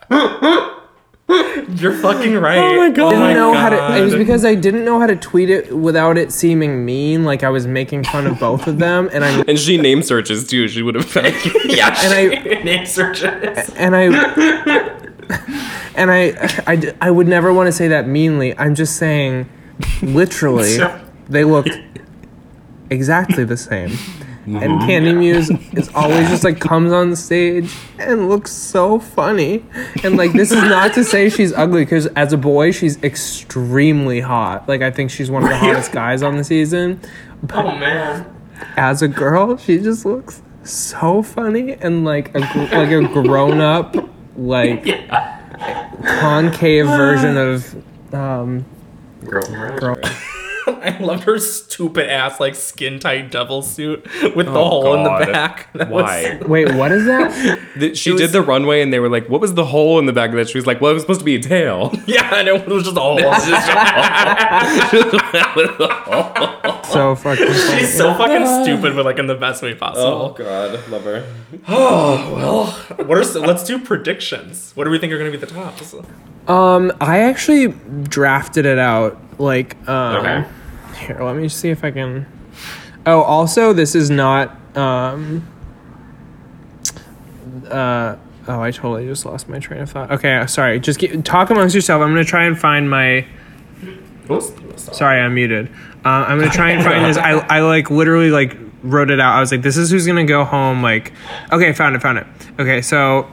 [1.75, 3.09] you're fucking oh right oh my God.
[3.09, 3.97] didn't my know how to.
[3.97, 7.43] It was because I didn't know how to tweet it without it seeming mean, like
[7.43, 10.67] I was making fun of both of them, and I and she name searches too.
[10.69, 11.27] She would have found
[11.65, 14.03] yeah And I- name searches and I
[15.95, 18.57] and I, I I would never want to say that meanly.
[18.57, 19.49] I'm just saying,
[20.01, 20.77] literally,
[21.27, 21.67] they look
[22.89, 23.91] exactly the same.
[24.47, 29.63] And Candy Muse is always just like comes on stage and looks so funny.
[30.03, 34.21] And like this is not to say she's ugly because as a boy she's extremely
[34.21, 34.67] hot.
[34.67, 37.01] Like I think she's one of the hottest guys on the season.
[37.43, 38.37] But oh man
[38.75, 43.95] as a girl, she just looks so funny and like a like a grown up
[44.35, 44.83] like
[46.05, 48.65] concave version of um
[49.25, 49.97] Girl from girl.
[50.83, 54.03] I loved her stupid ass like skin tight devil suit
[54.35, 55.69] with the Oh, hole in the back.
[55.73, 56.39] That was- Why?
[56.45, 57.59] Wait, what is that?
[57.77, 60.05] The- she was- did the runway, and they were like, "What was the hole in
[60.07, 61.91] the back of that?" She was like, "Well, it was supposed to be a tail."
[62.07, 63.19] yeah, and it was just a hole.
[66.83, 67.45] So fucking.
[67.47, 70.07] She's so fucking stupid, but like in the best way possible.
[70.07, 71.25] Oh God, love her.
[71.67, 72.33] Oh,
[72.97, 74.71] well, what are s- let's do predictions.
[74.75, 75.93] What do we think are going to be the tops?
[76.47, 77.67] Um, I actually
[78.03, 79.17] drafted it out.
[79.39, 80.45] Like, um, Okay.
[80.97, 82.25] Here, let me see if I can.
[83.05, 84.57] Oh, also, this is not.
[84.75, 85.47] Um,
[87.69, 88.15] uh,
[88.47, 90.11] oh, I totally just lost my train of thought.
[90.11, 90.79] Okay, sorry.
[90.79, 92.01] Just get, talk amongst yourself.
[92.01, 93.25] I'm gonna try and find my.
[94.75, 95.69] Sorry, I'm muted.
[96.03, 97.17] Uh, I'm gonna try and find this.
[97.17, 99.35] I, I like literally like wrote it out.
[99.35, 100.81] I was like, this is who's gonna go home.
[100.81, 101.13] Like,
[101.51, 102.27] okay, found it, found it.
[102.59, 103.29] Okay, so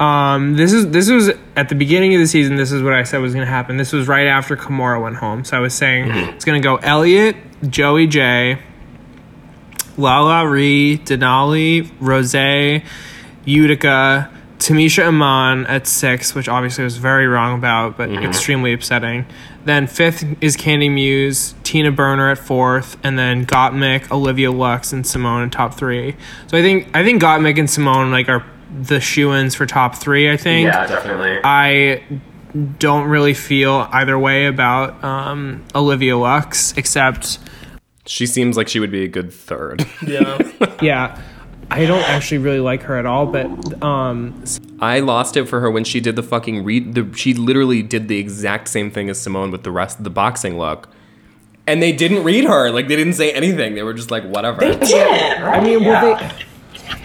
[0.00, 2.56] um, this is this was at the beginning of the season.
[2.56, 3.76] This is what I said was gonna happen.
[3.76, 5.44] This was right after Kahmora went home.
[5.44, 7.36] So I was saying it's gonna go Elliot,
[7.68, 8.58] Joey Jay,
[9.96, 12.34] Lala Ree, Denali, Rose,
[13.44, 19.26] Utica, Tamisha Iman at six, which obviously I was very wrong about, but extremely upsetting.
[19.64, 25.06] Then fifth is Candy Muse, Tina Burner at fourth, and then Gottmik, Olivia Lux, and
[25.06, 26.16] Simone in top three.
[26.46, 28.44] So I think I think Gottmik and Simone like are
[28.82, 30.30] the shoe-ins for top three.
[30.30, 30.66] I think.
[30.66, 31.38] Yeah, definitely.
[31.44, 32.02] I
[32.78, 37.38] don't really feel either way about um, Olivia Lux, except
[38.06, 39.84] She seems like she would be a good third.
[40.06, 40.38] Yeah.
[40.80, 41.22] yeah,
[41.70, 43.26] I don't actually really like her at all.
[43.26, 44.42] But um,
[44.80, 46.94] I lost it for her when she did the fucking read.
[46.94, 50.10] The, she literally did the exact same thing as Simone with the rest of the
[50.10, 50.88] boxing look.
[51.66, 52.70] And they didn't read her.
[52.70, 53.74] Like, they didn't say anything.
[53.74, 54.60] They were just like, whatever.
[54.60, 55.38] They did.
[55.42, 56.44] I mean, well, they.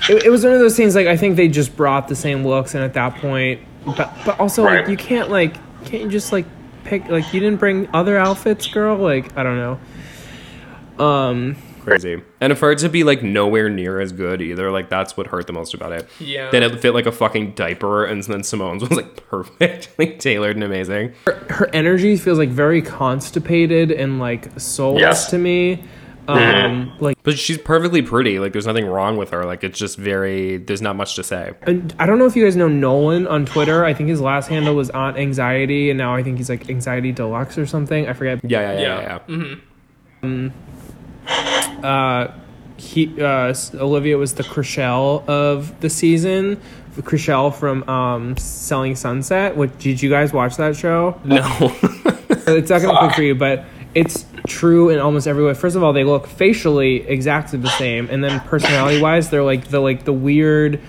[0.09, 0.95] It, it was one of those things.
[0.95, 4.39] Like I think they just brought the same looks, and at that point, but but
[4.39, 5.55] also like you can't like
[5.85, 6.45] can't you just like
[6.83, 8.97] pick like you didn't bring other outfits, girl.
[8.97, 11.03] Like I don't know.
[11.03, 11.55] Um.
[11.83, 12.21] Crazy.
[12.39, 15.47] And for it to be like nowhere near as good either, like that's what hurt
[15.47, 16.07] the most about it.
[16.19, 16.51] Yeah.
[16.51, 20.63] Then it fit like a fucking diaper, and then Symone's was like perfectly tailored and
[20.63, 21.13] amazing.
[21.25, 25.29] her energy feels like very constipated and like soulless Yes.
[25.31, 25.83] to me.
[26.31, 28.39] Um, like But she's perfectly pretty.
[28.39, 29.43] Like there's nothing wrong with her.
[29.43, 30.57] Like it's just very.
[30.57, 31.53] There's not much to say.
[31.63, 33.83] and I don't know if you guys know Nolan on Twitter.
[33.83, 37.11] I think his last handle was Aunt Anxiety, and now I think he's like Anxiety
[37.11, 38.07] Deluxe or something.
[38.07, 38.39] I forget.
[38.43, 39.49] Yeah, yeah, yeah, Yeah.
[40.23, 40.49] yeah.
[41.83, 41.83] yeah.
[41.83, 42.33] Uh,
[42.77, 46.61] he uh, Olivia was the Chrishell of the season.
[46.97, 49.55] Chrishell from um, Selling Sunset.
[49.55, 51.19] What did you guys watch that show?
[51.23, 51.39] No.
[52.47, 55.53] it's not gonna click for you, but it's true in almost every way.
[55.53, 59.67] First of all, they look facially exactly the same, and then personality wise, they're like
[59.67, 60.79] the like the weird,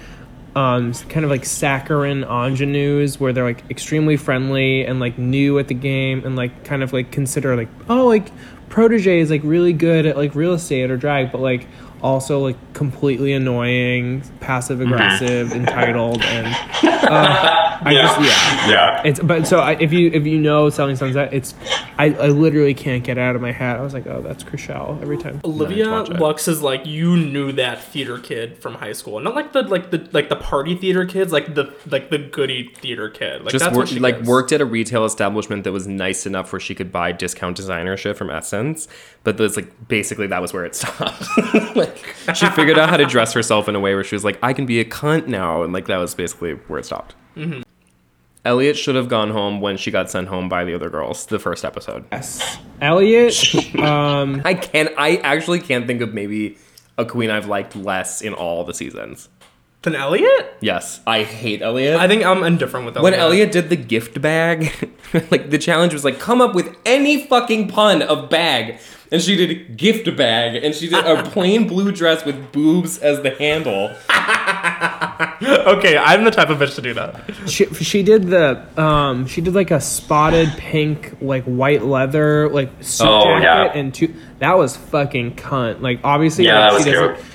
[0.54, 5.68] um, kind of like saccharine ingenues where they're like extremely friendly and like new at
[5.68, 8.30] the game and like kind of like consider like oh like
[8.68, 11.66] protege is like really good at like real estate or drag, but like
[12.02, 16.46] also like completely annoying, passive aggressive, entitled, and
[16.82, 18.70] uh, I just yeah.
[18.70, 19.02] Yeah.
[19.04, 21.54] It's but so I, if you if you know Selling Sunset, it's
[21.98, 23.76] I, I literally can't get it out of my head.
[23.76, 25.40] I was like, oh, that's Chrishell every time.
[25.44, 26.08] Olivia watch.
[26.08, 29.90] Lux is like you knew that theater kid from high school, not like the like
[29.90, 33.42] the like the party theater kids, like the like the goody theater kid.
[33.42, 34.26] Like just that's wor- what she like is.
[34.26, 37.96] worked at a retail establishment that was nice enough where she could buy discount designer
[37.96, 38.88] shit from Essence,
[39.24, 41.26] but that's like basically that was where it stopped.
[41.76, 41.91] like
[42.34, 44.52] she figured out how to dress herself in a way where she was like, I
[44.52, 47.14] can be a cunt now, and like that was basically where it stopped.
[47.36, 47.62] Mm-hmm.
[48.44, 51.26] Elliot should have gone home when she got sent home by the other girls.
[51.26, 52.04] The first episode.
[52.10, 53.54] Yes, Elliot.
[53.78, 56.58] um, I can I actually can't think of maybe
[56.98, 59.28] a queen I've liked less in all the seasons.
[59.82, 60.56] Then Elliot.
[60.60, 61.98] Yes, I hate Elliot.
[61.98, 63.02] I think I'm indifferent with Elliot.
[63.12, 63.48] when Elliot.
[63.48, 64.72] Elliot did the gift bag,
[65.32, 68.78] like the challenge was like come up with any fucking pun of bag,
[69.10, 73.22] and she did gift bag, and she did a plain blue dress with boobs as
[73.22, 73.90] the handle.
[75.76, 77.20] okay, I'm the type of bitch to do that.
[77.48, 82.70] she she did the um she did like a spotted pink like white leather like
[82.82, 83.80] suit Oh, jacket yeah.
[83.80, 85.80] and two that was fucking cunt.
[85.80, 87.26] Like obviously Yeah, like, that was she doesn't- cute.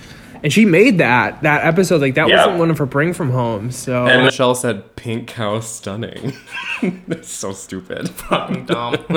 [0.44, 2.38] And she made that that episode like that Yeah.
[2.46, 3.72] wasn't one of her bring from home.
[3.72, 6.34] So And- Michelle said pink cow stunning.
[7.08, 8.10] That's so stupid.
[8.30, 8.98] Fucking dumb.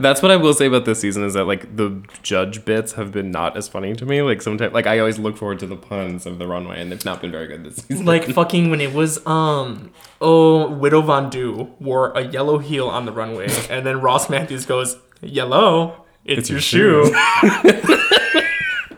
[0.00, 3.12] That's what I will say about this season is that like the judge bits have
[3.12, 4.22] been not as funny to me.
[4.22, 7.04] Like sometimes, like I always look forward to the puns of the runway, and they've
[7.04, 8.04] not been very good this season.
[8.06, 9.90] like fucking when it was um
[10.20, 14.96] oh Widow Von'Du wore a yellow heel on the runway, and then Ross Mathews goes
[15.22, 16.04] yellow.
[16.24, 17.06] It's, your, your shoe.
[17.06, 18.16] shoe."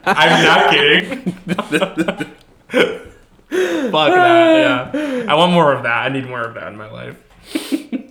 [0.05, 1.33] I'm not kidding.
[3.91, 4.95] Fuck that.
[4.95, 6.07] Yeah, I want more of that.
[6.07, 7.17] I need more of that in my life.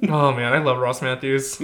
[0.10, 1.60] Oh man, I love Ross Mathews.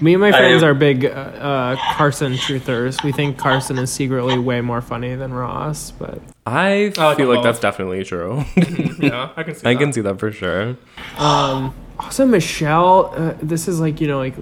[0.00, 3.02] me and my friends are big uh, uh, Carson truthers.
[3.02, 7.32] We think Carson is secretly way more funny than Ross, but I I like feel
[7.32, 8.44] like that's definitely true.
[8.98, 9.60] Yeah, I can see.
[9.62, 9.68] That.
[9.68, 9.78] I that.
[9.80, 10.76] can see that for sure.
[11.18, 14.34] Um, also, Michelle, uh, this is like, you know, like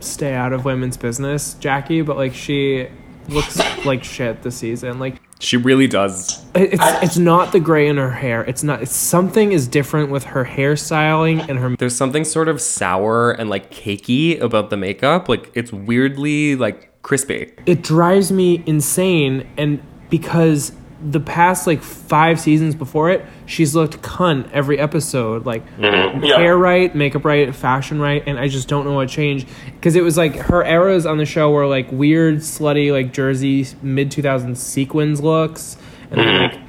[0.00, 2.88] stay out of women's business, Jackie, but like she
[3.28, 4.98] looks like shit this season.
[4.98, 6.44] Like She really does.
[6.54, 8.42] it's it's not the gray in her hair.
[8.44, 8.82] It's not.
[8.82, 11.76] It's something is different with her hairstyling and her.
[11.76, 15.28] There's something sort of sour and like cakey about the makeup.
[15.28, 17.52] Like it's weirdly like crispy.
[17.66, 19.80] It drives me insane, and
[20.10, 25.46] because the past like five seasons before it, she's looked cunt every episode.
[25.46, 26.24] Like Mm-hmm.
[26.24, 26.38] Yeah.
[26.38, 30.02] hair right, makeup right, fashion right, and I just don't know what changed because it
[30.02, 34.22] was like her eras on the show were like weird, slutty, like Jersey mid two
[34.22, 35.76] thousands sequins looks,
[36.10, 36.56] and Mm-hmm.
[36.56, 36.64] like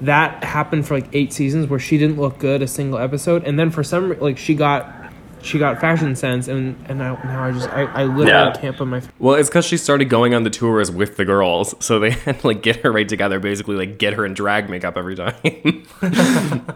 [0.00, 3.58] that happened for like eight seasons where she didn't look good a single episode, and
[3.58, 4.94] then for some like she got.
[5.42, 8.52] She got fashion sense, and and I, now I just I, I literally Yeah.
[8.60, 11.74] can't put my Well, it's because she started going on the tours with the girls,
[11.84, 14.68] so they had to like get her right together, basically like get her in drag
[14.68, 15.34] makeup every time.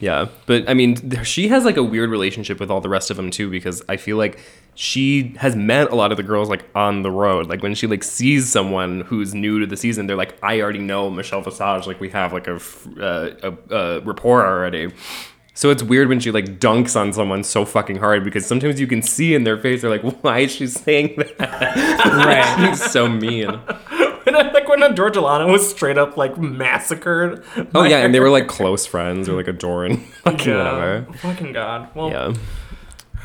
[0.00, 3.16] yeah, but I mean, she has like a weird relationship with all the rest of
[3.16, 4.38] them too, because I feel like
[4.74, 7.48] she has met a lot of the girls like on the road.
[7.48, 10.78] Like when she like sees someone who's new to the season, they're like, I already
[10.78, 11.86] know Michelle Visage.
[11.88, 12.56] Like we have like a
[13.00, 14.92] uh, a, a rapport already.
[15.58, 18.86] So it's weird when she like dunks on someone so fucking hard because sometimes you
[18.86, 21.36] can see in their face they're like, why is she saying that?
[22.06, 22.68] right.
[22.70, 23.58] She's so mean.
[24.26, 27.42] And I like when Georgia Lana was straight up like massacred.
[27.74, 30.72] Oh yeah, and they were like close friends or like adoring, fucking yeah.
[30.74, 31.12] whatever.
[31.14, 31.88] Fucking god.
[31.94, 32.34] Well, Yeah.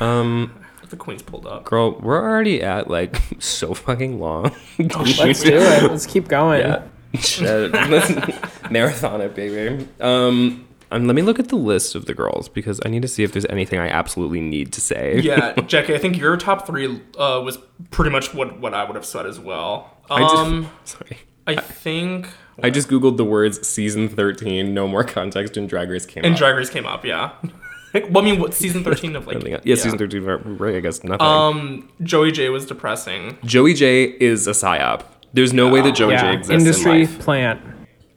[0.00, 1.64] Um, the queen's pulled up.
[1.66, 4.44] girl, we're already at like so fucking long.
[4.78, 5.82] Let's do it.
[5.90, 6.60] Let's keep going.
[6.60, 6.84] Yeah.
[7.20, 7.72] Shit.
[7.72, 9.86] Let's marathon it, baby.
[10.00, 13.08] Um, and let me look at the list of the girls because I need to
[13.08, 15.20] see if there's anything I absolutely need to say.
[15.20, 17.58] Yeah, Jackie, I think your top three uh, was
[17.90, 19.96] pretty much what, what I would have said as well.
[20.10, 21.18] I just, Um, sorry.
[21.46, 22.28] I think.
[22.62, 26.34] I just googled the words season 13, no more context, and Drag Race came And
[26.34, 26.38] up.
[26.38, 27.32] Drag Race came up, yeah.
[27.94, 29.36] well, I mean, what season thirteen of like?
[29.36, 29.62] Nothing else.
[29.66, 30.76] yeah, season 13, right?
[30.76, 31.20] I guess nothing.
[31.26, 33.38] Um, Joey Jay was depressing.
[33.44, 35.02] Joey Jay is a psyop.
[35.32, 36.32] There's no way that Joey Jay Yeah.
[36.38, 37.18] exists Industry in life.
[37.18, 37.60] plant.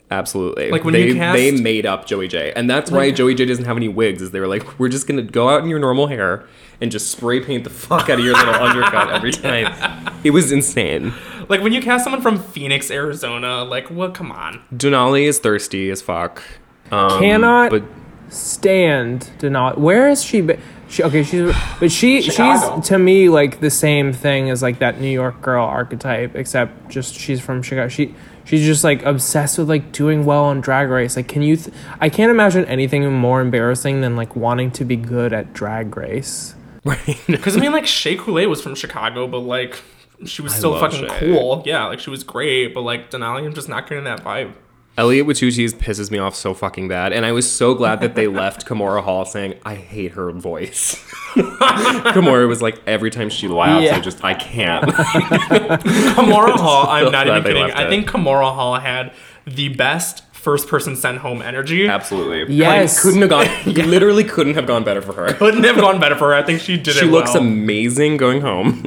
[0.09, 0.71] Absolutely.
[0.71, 3.45] Like, when they you cast- they made up Joey Jay, and that's why Joey Jay
[3.45, 4.21] doesn't have any wigs.
[4.21, 6.45] Is they were like, we're just gonna go out in your normal hair
[6.79, 10.13] and just spray paint the fuck out of your little undercut every time.
[10.23, 11.13] It was insane.
[11.49, 14.13] Like when you cast someone from Phoenix, Arizona, like what?
[14.13, 14.61] Come on.
[14.73, 16.41] Denali is thirsty as fuck.
[16.89, 17.83] Um, Cannot But
[18.29, 19.77] stand Denali.
[19.77, 20.41] Where is she?
[20.41, 20.57] Be-
[20.89, 21.23] she okay.
[21.23, 22.77] She's but she Chicago.
[22.77, 26.87] she's to me like the same thing as like that New York girl archetype, except
[26.89, 27.89] just she's from Chicago.
[27.89, 28.15] She
[28.47, 31.15] she's just like obsessed with like doing well on Drag Race.
[31.15, 31.57] Like, can you?
[31.57, 35.95] Th- I can't imagine anything more embarrassing than like wanting to be good at Drag
[35.95, 36.55] Race.
[36.83, 37.19] right.
[37.27, 39.81] Because I mean, like Shea Couleé was from Chicago, but like
[40.25, 41.19] she was still fucking Shea.
[41.19, 41.61] cool.
[41.65, 44.53] Yeah, like she was great, but like Denali, I'm just not getting that vibe.
[44.97, 48.01] Elliot with two T's pisses me off so fucking bad, and I was so glad
[48.01, 50.95] that they left Kahmora Hall saying, "I hate her voice."
[51.35, 54.85] Kahmora was like, every time she laughs, I just I can't.
[54.91, 57.71] Kahmora Hall, I'm not even kidding.
[57.71, 59.13] I think Kahmora Hall had
[59.45, 61.87] the best first person sent home energy.
[61.87, 62.55] Absolutely.
[62.55, 62.95] Yes.
[62.95, 63.89] Like, couldn't have gone.
[63.89, 65.33] Literally couldn't have gone better for her.
[65.33, 66.33] Couldn't have gone better for her.
[66.35, 67.43] I think she did She it She looks well.
[67.43, 68.83] amazing going home.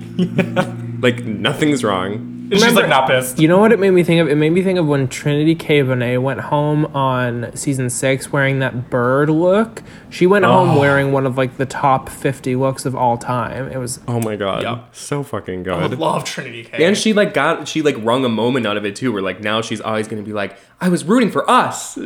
[1.01, 2.39] Like nothing's wrong.
[2.51, 3.39] And She's like not pissed.
[3.39, 4.29] You know what it made me think of?
[4.29, 5.83] It made me think of when Trinity K.
[5.83, 9.85] Bonet went home on season six wearing that bird look.
[10.09, 10.81] She went home oh.
[10.81, 13.71] wearing one of like the top fifty looks of all time.
[13.71, 14.65] It was Oh my god.
[14.65, 14.83] Yeah.
[14.91, 15.75] So fucking good.
[15.75, 16.01] I good.
[16.01, 16.85] love Trinity K.
[16.85, 19.41] And she like got she like wrung a moment out of it too, where like
[19.41, 21.97] now she's always gonna be like, I was rooting for us.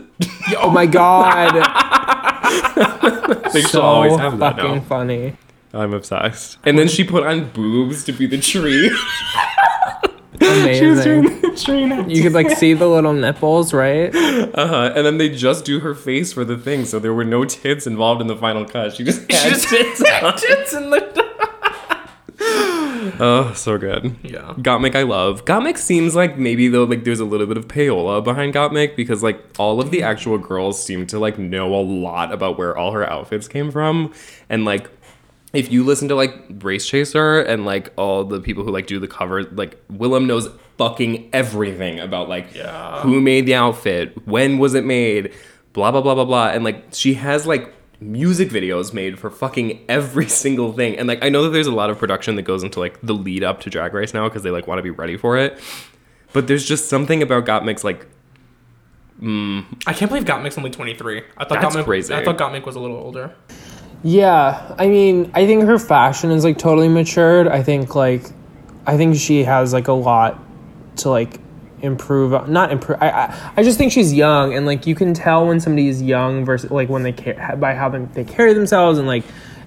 [0.58, 1.54] oh my god,
[3.54, 4.80] Like, so always have that fucking now.
[4.80, 5.36] funny.
[5.74, 6.58] I'm obsessed.
[6.64, 8.90] And then she put on boobs to be the tree.
[10.40, 11.40] Amazing.
[11.40, 12.06] the tree now.
[12.06, 14.14] You could like see the little nipples, right?
[14.14, 14.92] Uh-huh.
[14.94, 17.86] And then they just do her face for the thing, so there were no tits
[17.86, 18.94] involved in the final cut.
[18.94, 20.36] She just had just tits on.
[20.38, 21.24] tits in the.
[23.20, 24.16] Oh, so good.
[24.22, 24.54] Yeah.
[24.56, 25.44] Gottmik I love.
[25.44, 29.22] Gottmik seems like maybe though like there's a little bit of payola behind Gottmik because
[29.22, 32.92] like all of the actual girls seem to like know a lot about where all
[32.92, 34.12] her outfits came from.
[34.48, 34.90] And like
[35.54, 38.98] if you listen to like Race Chaser and like all the people who like do
[38.98, 40.48] the cover, like Willam knows
[40.78, 43.00] fucking everything about like Yeah.
[43.02, 45.32] who made the outfit, when was it made,
[45.72, 46.48] blah blah blah blah blah.
[46.48, 50.98] And like she has like music videos made for fucking every single thing.
[50.98, 53.14] And like I know that there's a lot of production that goes into like the
[53.14, 55.58] lead up to Drag Race now because they like want to be ready for it.
[56.32, 58.06] But there's just something about Gottmik's like
[59.22, 59.64] mm.
[59.86, 61.22] I can't believe Gottmik's only 23.
[61.36, 62.14] I thought That's Gottmik, crazy.
[62.14, 63.32] I thought Gottmik was a little older.
[64.06, 67.48] Yeah, I mean, I think her fashion is like totally matured.
[67.48, 68.22] I think like,
[68.86, 70.38] I think she has like a lot
[70.96, 71.40] to like
[71.80, 72.46] improve.
[72.46, 72.98] Not improve.
[73.00, 76.02] I, I I just think she's young, and like you can tell when somebody is
[76.02, 79.24] young versus like when they care by how they, they carry themselves, and like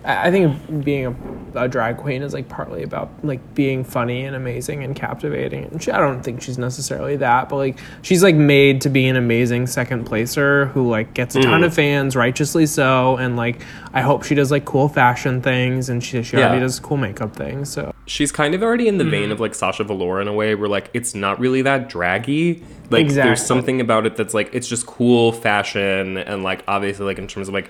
[0.07, 4.37] I think being a, a drag queen is like partly about like being funny and
[4.37, 5.65] amazing and captivating.
[5.65, 9.05] And she, I don't think she's necessarily that, but like she's like made to be
[9.07, 11.65] an amazing second placer who like gets a ton mm.
[11.65, 13.17] of fans, righteously so.
[13.17, 13.61] And like
[13.93, 16.61] I hope she does like cool fashion things, and she she already Yeah.
[16.61, 17.69] does cool makeup things.
[17.69, 19.33] So she's kind of already in the vein mm-hmm.
[19.33, 22.63] of like Sasha Velour in a way where like it's not really that draggy.
[22.89, 23.29] Like Exactly.
[23.29, 27.27] there's something about it that's like it's just cool fashion and like obviously like in
[27.27, 27.69] terms of like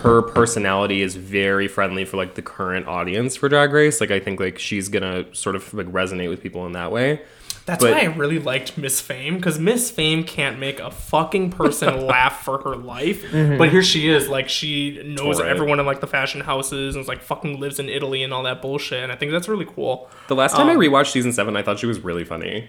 [0.00, 4.00] her personality is very friendly for like the current audience for Drag Race.
[4.00, 7.20] Like I think like she's gonna sort of like resonate with people in that way.
[7.64, 11.50] That's But- why I really liked Miss Fame because Miss Fame can't make a fucking
[11.50, 15.48] person laugh for her life, but here she is, like she knows Right.
[15.48, 18.62] everyone in like the fashion houses and like fucking lives in Italy and all that
[18.62, 19.04] bullshit.
[19.04, 20.10] And I think that's really cool.
[20.26, 22.68] The last time I Um, rewatched season seven, I thought she was really funny.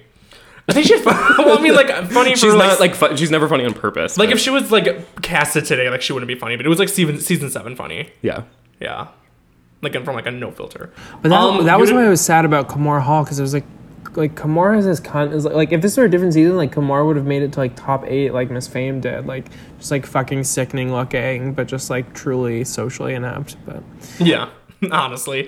[0.68, 2.32] I think she's well, I mean, like funny.
[2.36, 4.18] She's for, not like fu- she's never funny on purpose.
[4.18, 6.70] like but- if she was like casted today, like she wouldn't be funny, but it
[6.70, 8.10] was like season season seven funny.
[8.22, 8.44] yeah.
[8.80, 9.08] Yeah,
[9.82, 10.92] like from like a no filter.
[11.22, 13.42] But that, Um, that was you why I was sad about Kahmora Hall because it
[13.44, 13.64] was like,
[14.16, 16.74] like Kahmora has this con is like, like if this were a different season, like
[16.74, 19.46] Kahmora would have made it to like top eight, like Miss Fame did, like
[19.80, 23.56] just like fucking sickening looking, but just like truly socially inept.
[23.66, 23.84] But
[24.20, 24.50] Yeah,
[24.92, 25.48] honestly.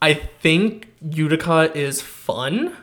[0.00, 2.76] I think Utica is fun,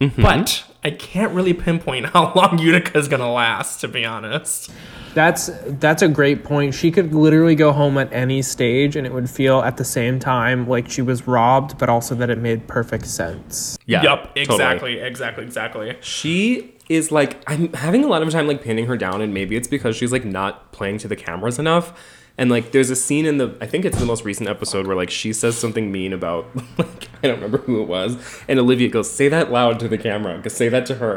[0.00, 0.20] Mm-hmm.
[0.20, 4.70] but I can't really pinpoint how long Utica is gonna last, to be honest.
[5.14, 6.74] that's that's a great point.
[6.74, 10.18] She could literally go home at any stage, and it would feel at the same
[10.18, 13.78] time like she was robbed, but also that it made perfect sense.
[13.86, 14.02] Yeah.
[14.02, 14.42] Yup, totally.
[14.42, 15.96] exactly, exactly, exactly.
[16.02, 19.56] She is like I'm having a lot of time like pinning her down, and maybe
[19.56, 21.98] it's because she's like not playing to the cameras enough.
[22.38, 24.94] And like, there's a scene in the I think it's the most recent episode where
[24.96, 26.46] like she says something mean about
[26.78, 29.96] like I don't remember who it was, and Olivia goes, "Say that loud to the
[29.98, 30.40] camera.
[30.42, 31.16] Cause say that to her."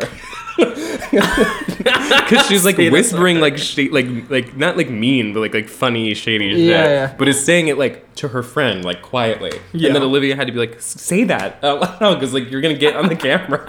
[1.09, 5.39] Because she's like Say that to whispering like sh- like like not like mean, but
[5.39, 6.59] like like funny shady shit.
[6.59, 7.15] Yeah, yeah.
[7.17, 9.51] But is saying it like to her friend like quietly.
[9.71, 9.87] Yeah.
[9.87, 12.75] And then Olivia had to be like, "Say that out loud," because like you're gonna
[12.75, 13.61] get on the camera.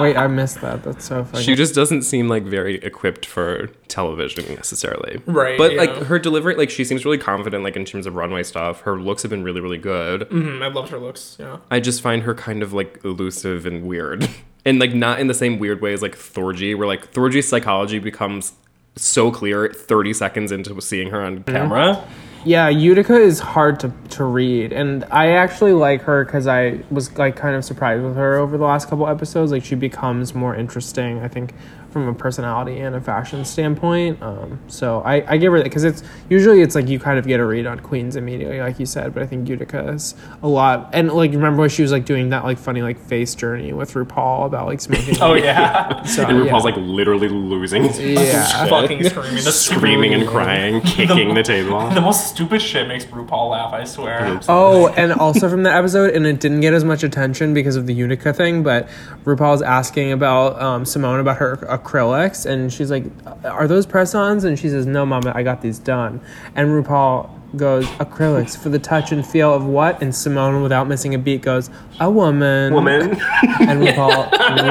[0.00, 0.82] Wait, I missed that.
[0.84, 1.44] That's so funny.
[1.44, 5.20] She just doesn't seem like very equipped for television necessarily.
[5.26, 5.82] Right, But yeah.
[5.82, 8.80] like her delivery, like she seems really confident, like in terms of runway stuff.
[8.82, 10.22] Her looks have been really, really good.
[10.30, 11.36] Mhm, I loved her looks.
[11.38, 11.58] Yeah.
[11.70, 14.28] I just find her kind of like elusive and weird.
[14.66, 18.00] And like not in the same weird way as like Thorgy, where like Thorgy's psychology
[18.00, 18.52] becomes
[18.96, 22.04] so clear 30 seconds into seeing her on camera.
[22.46, 27.16] Yeah, Utica is hard to, to read, and I actually like her because I was
[27.18, 29.50] like kind of surprised with her over the last couple episodes.
[29.50, 31.54] Like she becomes more interesting, I think,
[31.90, 34.22] from a personality and a fashion standpoint.
[34.22, 37.26] Um, so I, I give her that because it's usually it's like you kind of
[37.26, 39.12] get a read on queens immediately, like you said.
[39.12, 42.28] But I think Utica is a lot, and like remember when she was like doing
[42.30, 45.16] that like funny like face journey with RuPaul about like smoking.
[45.26, 46.02] Oh yeah.
[46.04, 46.70] so, And RuPaul's yeah.
[46.70, 48.66] like literally losing his Yeah.
[48.68, 49.34] fucking screaming.
[49.42, 51.88] The screaming and crying, kicking the table.
[51.90, 53.72] The most stupid shit makes RuPaul laugh.
[53.72, 54.38] I swear.
[54.46, 57.86] Oh, and also from that episode, and it didn't get as much attention because of
[57.86, 58.88] the Utica thing, but
[59.24, 63.04] RuPaul's asking about um, Symone about her acrylics, and she's like,
[63.44, 64.44] Are those press ons?
[64.44, 66.20] And she says, No, Mama, I got these done.
[66.54, 70.02] And RuPaul goes, Acrylics for the touch and feel of what?
[70.02, 71.70] And Symone, without missing a beat, goes,
[72.00, 72.74] A woman.
[72.74, 73.18] Woman.
[73.58, 74.30] And RuPaul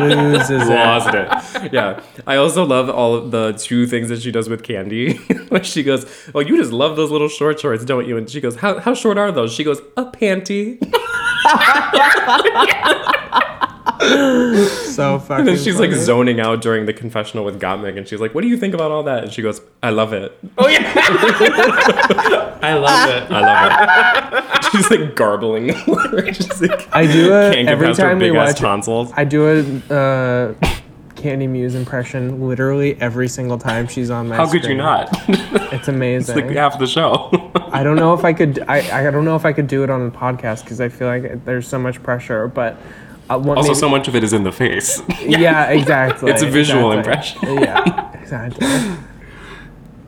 [0.10, 1.74] loses lost it.
[1.74, 2.02] Yeah.
[2.28, 5.50] I also love all of the two things that she does with Kandy.
[5.50, 8.18] when she goes, Oh, you just love those little short shorts, don't you?
[8.18, 9.54] And she goes, How, how short are those?
[9.54, 10.80] She goes, A panty.
[14.00, 18.20] So fucking And then she's like zoning out during the confessional with Gottmik, and she's
[18.20, 19.24] like, What do you think about all that?
[19.24, 20.38] And she goes, I love it.
[20.58, 20.92] Oh yeah.
[22.62, 23.32] I love it.
[23.32, 24.66] I love it.
[24.72, 25.74] she's like garbling.
[26.34, 29.12] She's like, I do it can't every time we watch tonsils.
[29.16, 30.54] I do a uh,
[31.16, 35.10] Kandy Muse impression literally every single time she's on my How could you not?
[35.74, 36.36] It's amazing.
[36.36, 37.30] like half the show.
[37.72, 38.64] I don't know if I could.
[38.68, 41.08] I, I don't know if I could do it on a podcast because I feel
[41.08, 42.48] like there's so much pressure.
[42.48, 42.78] But
[43.30, 45.02] uh, what also, maybe- so much of it is in the face.
[45.26, 46.32] yeah, exactly.
[46.32, 47.54] It's a visual exactly.
[47.56, 48.68] Yeah, exactly.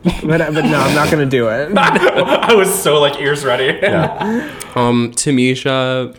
[0.04, 1.76] but but no, I'm not gonna do it.
[1.78, 3.78] I was so like ears ready.
[3.82, 4.54] yeah.
[4.76, 6.16] Um, Tamisha.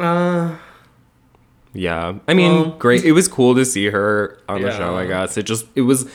[0.00, 0.56] Uh,
[1.72, 3.04] Yeah, I mean, Well- great.
[3.04, 4.96] It was cool to see her on the show.
[4.96, 6.08] I guess it just it was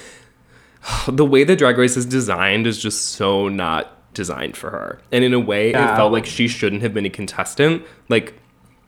[1.08, 5.24] the way the Drag Race is designed is just so not designed for her, and
[5.24, 5.94] in a way, Yeah.
[5.94, 7.84] it felt like she shouldn't have been a contestant.
[8.10, 8.34] Like,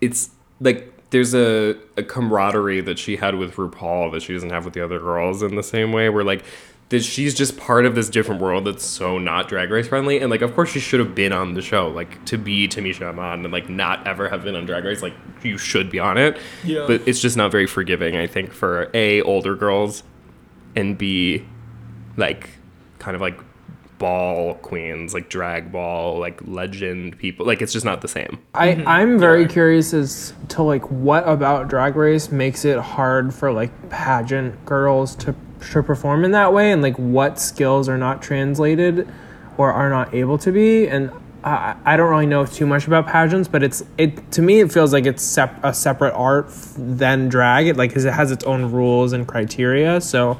[0.01, 0.29] it's
[0.59, 4.73] like there's a, a camaraderie that she had with RuPaul that she doesn't have with
[4.73, 6.09] the other girls in the same way.
[6.09, 6.43] Where like.
[6.89, 10.29] That she's just part of this different world that's so not drag race friendly, and
[10.29, 13.45] like, of course, she should have been on the show, like to be Tamisha Iman
[13.45, 15.01] and like not ever have been on Drag Race.
[15.01, 16.83] Like, you should be on it, Yeah.
[16.85, 20.03] but it's just not very forgiving i think for a older girls
[20.75, 21.43] and b
[22.15, 22.49] like
[22.99, 23.39] kind of like
[23.97, 27.45] ball queens like drag ball like legend people.
[27.45, 28.39] Like it's just not the same.
[28.53, 28.87] I mm-hmm.
[28.87, 33.89] I'm very curious as to like what about Drag Race makes it hard for like
[33.89, 35.35] pageant girls to
[35.71, 39.07] to perform in that way, and like what skills are not translated
[39.57, 41.11] or are not able to be, and
[41.43, 44.71] I I don't really know too much about pageants, but it's it to me it
[44.71, 47.67] feels like it's sep- a separate art f- than drag.
[47.67, 50.01] It like 'cause it has its own rules and criteria.
[50.01, 50.39] So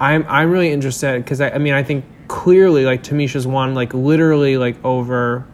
[0.00, 3.92] I'm I'm really interested because I, I mean I think clearly like Tamisha's won like
[3.94, 5.46] literally like over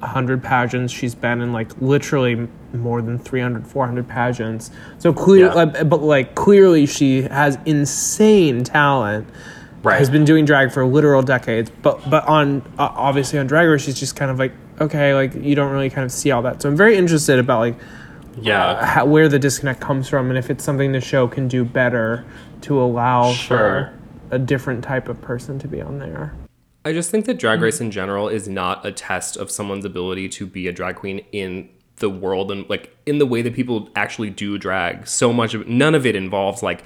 [0.00, 5.52] 100 pageants she's been in like literally more than 300 400 pageants so clear Yeah.
[5.54, 9.26] like, but like clearly she has insane talent
[9.82, 9.98] Right.
[9.98, 13.82] has been doing drag for literal decades but but on uh, obviously on drag race
[13.82, 16.60] she's just kind of like okay like you don't really kind of see all that
[16.60, 17.76] so i'm very interested about like
[18.40, 18.84] Yeah.
[18.84, 22.24] how, where the disconnect comes from and if it's something the show can do better
[22.62, 23.56] to allow Sure.
[23.58, 23.95] for
[24.30, 26.34] a different type of person to be on there
[26.86, 27.64] I just think that drag mm-hmm.
[27.64, 31.18] race in general is not a test of someone's ability to be a drag queen
[31.32, 35.08] in the world and like in the way that people actually do drag.
[35.08, 36.84] So much of none of it involves like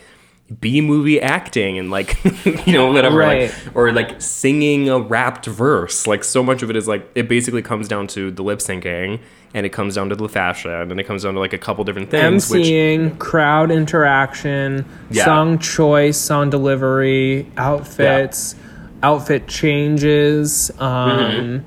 [0.58, 2.16] B movie acting and like
[2.66, 3.50] you know whatever Right.
[3.50, 6.06] like or like singing a rapped verse.
[6.06, 9.20] Like so much of it is like it basically comes down to the lip syncing
[9.54, 11.58] and it comes down to the fashion and then it comes down to like a
[11.58, 15.24] couple different things which MCing, crowd interaction, Yeah.
[15.24, 18.54] song choice, song delivery, outfits,
[19.02, 20.70] outfit changes.
[20.78, 21.66] Um, Mm-hmm.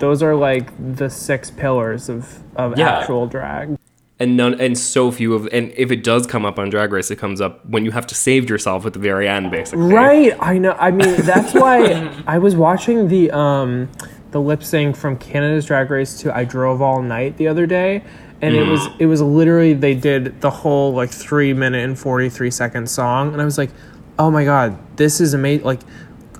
[0.00, 2.98] Those are like the six pillars of, of Yeah.
[2.98, 3.78] actual drag.
[4.20, 7.10] and none and so few of and if it does come up on drag race
[7.10, 10.32] it comes up when you have to save yourself at the very end basically Right,
[10.40, 10.72] I know.
[10.78, 13.88] I mean, that's why I was watching the um,
[14.34, 18.02] the lip sync from Canada's Drag Race to "I Drove All Night" the other day,
[18.42, 18.70] and it mm.
[18.72, 22.90] was it was literally they did the whole like three minute and forty three second
[22.90, 23.70] song, and I was like,
[24.18, 25.64] oh my god, this is amazing.
[25.64, 25.78] Like,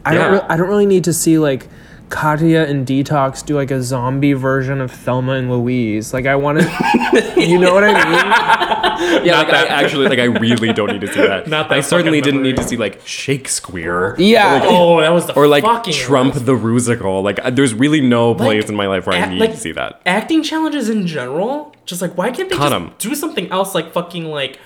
[0.05, 0.25] I Yeah.
[0.25, 1.69] don't re- I don't really need to see like.
[2.15, 6.15] Katya and Detox do like a zombie version of Thelma and Louise.
[6.15, 9.25] Like I want to, you know what I mean?
[9.27, 11.47] Yeah, like I actually like I really don't need to see that.
[11.57, 14.15] Not that I certainly didn't need to see like Shakespeare.
[14.19, 14.61] Yeah.
[14.65, 16.47] Oh, that was the Or like fucking Trump worst.
[16.47, 17.23] the Rusical.
[17.23, 19.73] Like uh, there's really no place in my life where I need like, to see
[19.73, 20.01] that.
[20.07, 22.95] Acting challenges in general, just like why can't they Cut just 'em.
[22.99, 24.59] do something else like fucking like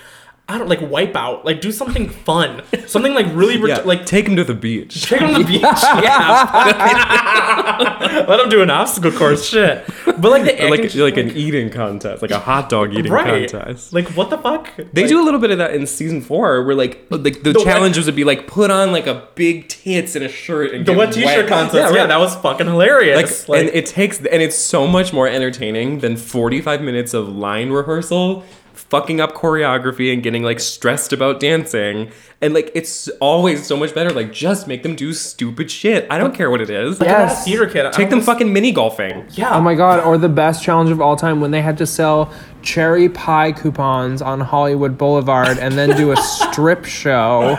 [0.49, 3.85] I don't like wipe out, like do something fun, something like really ret- Yeah, like
[3.99, 5.03] like take him to the beach.
[5.05, 5.61] Take him to the beach.
[6.01, 7.45] Yeah.
[8.27, 9.47] Let him do an obstacle course.
[9.47, 9.85] Shit.
[10.05, 13.49] But like the Or like like an eating contest, like a hot dog eating right.
[13.49, 13.93] contest.
[13.93, 14.69] Like what the fuck?
[14.93, 17.31] They like, do a little bit of that in season four, where like like the,
[17.53, 20.73] The wet- challenges would be like put on like a big tits and a shirt
[20.73, 21.93] and the get wet t-shirt contest.
[21.93, 22.07] Yeah, right.
[22.07, 23.47] that was fucking like, hilarious.
[23.47, 27.69] Like, and it takes and it's so much more entertaining than 45 minutes of line
[27.69, 28.43] rehearsal
[28.89, 32.11] fucking up choreography and getting like stressed about dancing
[32.41, 36.17] and like it's always so much better like just make them do stupid shit i
[36.17, 37.45] don't care what it is like, I'm not a Yes.
[37.45, 37.85] theater kid.
[37.85, 39.55] I take them almost- fucking mini golfing Yeah.
[39.55, 42.33] Oh my god, or the best challenge of all time when they had to sell
[42.63, 47.57] cherry pie coupons on Hollywood Boulevard and then do a strip show.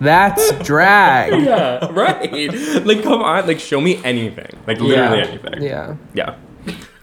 [0.00, 1.40] That's drag.
[1.44, 2.30] yeah right
[2.84, 5.26] like come on like show me anything like literally yeah.
[5.26, 5.96] anything Yeah.
[6.12, 6.34] Yeah.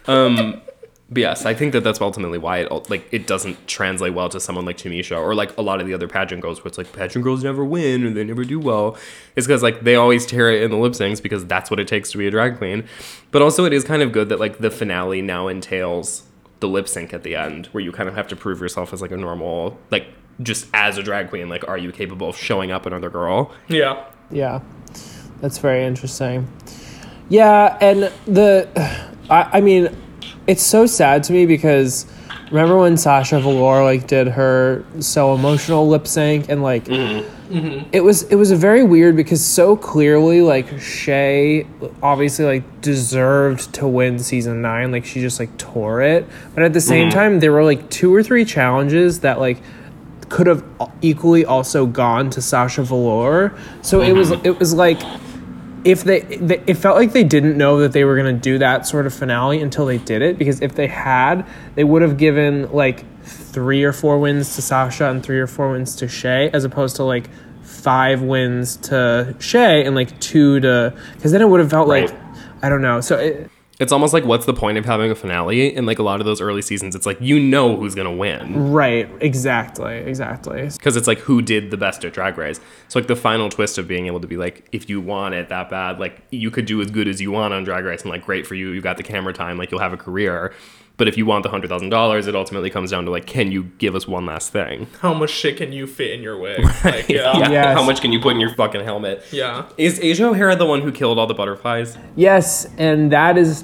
[0.08, 0.71] Um, but
[1.14, 4.66] yes, I think that that's ultimately why it like it doesn't translate well to someone
[4.66, 7.24] like Tamisha or like a lot of the other pageant girls, where it's like pageant
[7.24, 8.98] girls never win or they never do well.
[9.36, 11.88] It's because like they always tear it in the lip syncs because that's what it
[11.88, 12.86] takes to be a drag queen.
[13.32, 16.24] But also, it is kind of good that like the finale now entails
[16.60, 19.02] the lip sync at the end, where you kind of have to prove yourself as
[19.02, 20.08] like a normal like
[20.42, 21.50] just as a drag queen.
[21.50, 23.54] Like, are you capable of showing up another girl?
[23.68, 24.06] yeah.
[24.30, 24.62] Yeah.
[25.42, 26.48] That's very interesting.
[27.28, 28.68] Yeah, and the
[29.30, 29.96] I, I mean,
[30.48, 32.06] it's so sad to me because
[32.52, 37.54] remember when Sasha Velour like did her so emotional lip sync and like mm-hmm.
[37.54, 37.90] Mm-hmm.
[37.92, 41.66] it was it was a very weird because so clearly like Shea
[42.02, 44.92] obviously like deserved to win season nine.
[44.92, 46.28] Like she just like tore it.
[46.54, 47.18] But at the same mm-hmm.
[47.18, 49.62] time there were like two or three challenges that like
[50.30, 50.64] could have
[51.02, 55.02] equally also gone to Sasha Velour so it was it was like
[55.84, 58.58] if they, they it felt like they didn't know that they were going to do
[58.60, 61.46] that sort of finale until they did it because if they had
[61.76, 65.72] they would have given like three or four wins to Sasha and three or four
[65.72, 67.30] wins to Shea as opposed to like
[67.62, 72.12] five wins to Shea and like two to because then it would have felt like
[72.62, 73.02] I don't know.
[73.02, 73.50] So it,
[73.82, 75.76] It's almost like what's the point of having a finale?
[75.76, 78.72] In like a lot of those early seasons, it's like you know who's gonna win.
[78.72, 82.60] right exactly exactly because it's like who did the best at drag race
[82.90, 85.50] so like the final twist of being able to be like if you want it
[85.50, 88.12] that bad like you could do as good as you want on drag race and
[88.12, 90.54] like great for you you got the camera time like you'll have a career
[90.98, 93.52] but if you want the hundred thousand dollars it ultimately comes down to like can
[93.52, 96.62] you give us one last thing How much shit can you fit in your wig?
[96.84, 97.38] Like, yeah.
[97.38, 97.78] yeah Yes.
[97.78, 99.66] how much can you put in your fucking helmet Yeah.
[99.78, 103.64] is asia o'hara the one who killed all the butterflies Yes, and that is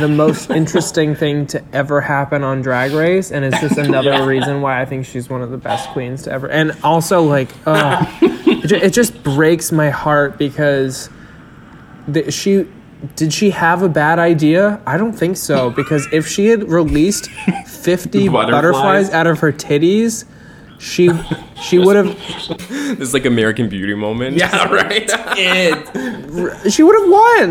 [0.00, 4.60] the most interesting thing to ever happen on Drag Race, and it's just another reason
[4.60, 6.46] why I think she's one of the best queens to ever.
[6.46, 11.08] And also, like, uh, it, ju- it just breaks my heart because
[12.06, 12.68] the, she
[13.16, 14.80] did she have a bad idea?
[14.86, 18.50] I don't think so because if she had released 50 Butterflies?
[18.50, 20.24] butterflies out of her titties,
[20.78, 21.10] she
[21.60, 24.36] she would have This is like American Beauty moment.
[24.36, 25.10] Yeah, right.
[26.70, 27.50] she would have won.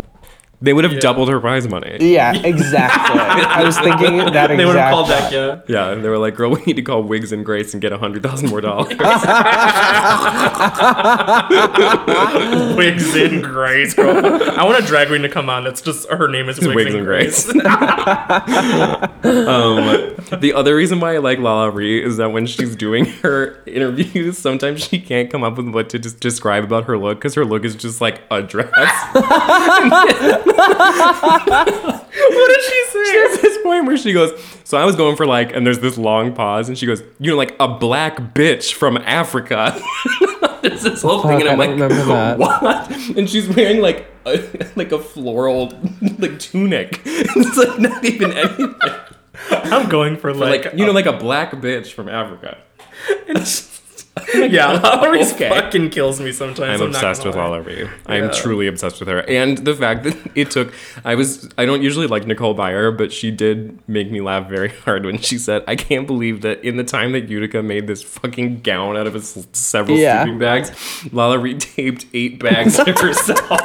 [0.60, 1.98] They would have doubled her prize money.
[2.00, 3.20] Yeah, exactly.
[3.20, 4.56] I was thinking that exactly.
[4.56, 5.60] they would have called that, yeah.
[5.68, 7.92] Yeah, and they were like, "Girl, we need to call Wigs and Grace and get
[7.92, 8.88] a hundred thousand more dollars."
[12.76, 14.10] Wigs and Grace, bro.
[14.10, 15.62] I want a drag queen to come on.
[15.62, 17.48] That's just her name is Wigs, Wigs and Grace.
[17.50, 17.54] um,
[20.40, 24.38] the other reason why I like Lala Ree is that when she's doing her interviews,
[24.38, 27.44] sometimes she can't come up with what to just describe about her look because her
[27.44, 28.72] look is just like a dress.
[30.56, 33.12] What did she say?
[33.12, 34.32] There's this point where she goes,
[34.64, 37.32] "So I was going for like," and there's this long pause, and she goes, "You
[37.32, 39.80] know, like a black bitch from Africa."
[40.62, 42.38] there's this whole thing, and I'm I like, remember that.
[42.38, 45.72] "What?" And she's wearing like a, like a floral
[46.18, 47.00] like tunic.
[47.04, 48.74] it's like not even anything.
[49.50, 52.58] I'm going for Like, like, you know, like a black bitch from Africa.
[54.34, 55.48] yeah, Lala Ree's Okay.
[55.48, 56.80] fucking kills me sometimes.
[56.80, 57.36] I'm not obsessed with.
[57.36, 57.88] Lala Ree.
[58.06, 60.72] I'm truly obsessed with her, and the fact that it took.
[61.04, 61.48] I was.
[61.58, 65.18] I don't usually like Nicole Byer, but she did make me laugh very hard when
[65.18, 68.96] she said, "I can't believe that in the time that Utica made this fucking gown
[68.96, 70.22] out of his several Yeah.
[70.22, 70.72] sleeping bags,
[71.12, 73.60] Lala Ree taped eight bags to herself."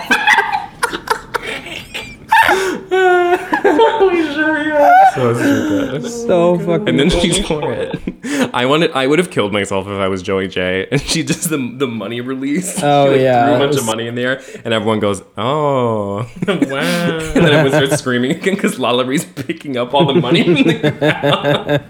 [5.13, 6.03] So stupid.
[6.23, 6.87] So fucking.
[6.89, 7.95] And then she tore it.
[8.53, 8.91] I wanted.
[8.91, 10.87] I would have killed myself if I was Joey Jay.
[10.91, 12.81] And she does the the money release.
[12.83, 15.21] Oh, She, like, yeah, threw a bunch was- of money in there, and everyone goes,
[15.37, 16.47] "Oh!" wow.
[16.47, 20.43] and then everyone starts screaming again because Lala Ree's picking up all the money.
[20.43, 21.83] from the-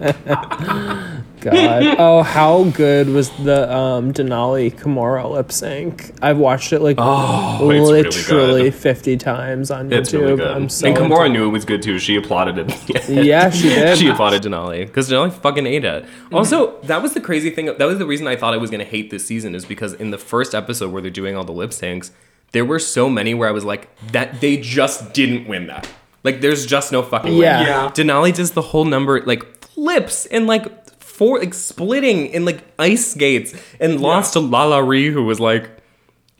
[1.42, 1.84] God.
[2.00, 6.14] Oh, how good was the um, Denali Kahmora lip sync?
[6.22, 9.94] I've watched it like Oh, it's really literally 50 times on YouTube.
[10.00, 10.48] it's really good.
[10.48, 12.00] I'm so and Kahmora knew it was good too.
[12.00, 12.16] She
[12.48, 13.10] applauded it.
[13.10, 13.98] Yeah, she did.
[13.98, 16.04] she applauded Denali because Denali fucking ate it.
[16.06, 16.36] Mm-hmm.
[16.36, 17.66] Also, that was the crazy thing.
[17.66, 20.12] That was the reason I thought I was gonna hate this season is because in
[20.12, 22.12] the first episode where they're doing all the lip syncs,
[22.52, 25.88] there were so many where I was like, that they just didn't win that.
[26.24, 27.62] Like, there's just no fucking Yeah.
[27.62, 27.68] way.
[27.68, 27.90] Yeah.
[27.94, 33.12] Denali does the whole number like flips and like four like splitting in like ice
[33.12, 35.70] skates and lost to Lala Ree who was like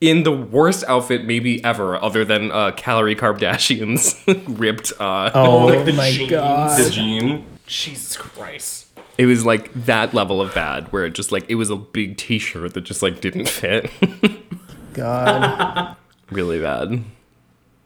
[0.10, 4.16] in the worst outfit maybe ever other than uh Kalorie Kardashian's
[4.60, 6.30] ripped uh Oh Like the my jeans.
[6.30, 6.80] god.
[6.80, 7.46] the jean.
[7.66, 8.88] Jesus Christ.
[9.18, 12.18] It was like that level of bad where it just like it was a big
[12.18, 13.90] t-shirt that just like didn't fit.
[14.94, 15.96] God.
[16.32, 17.04] really bad.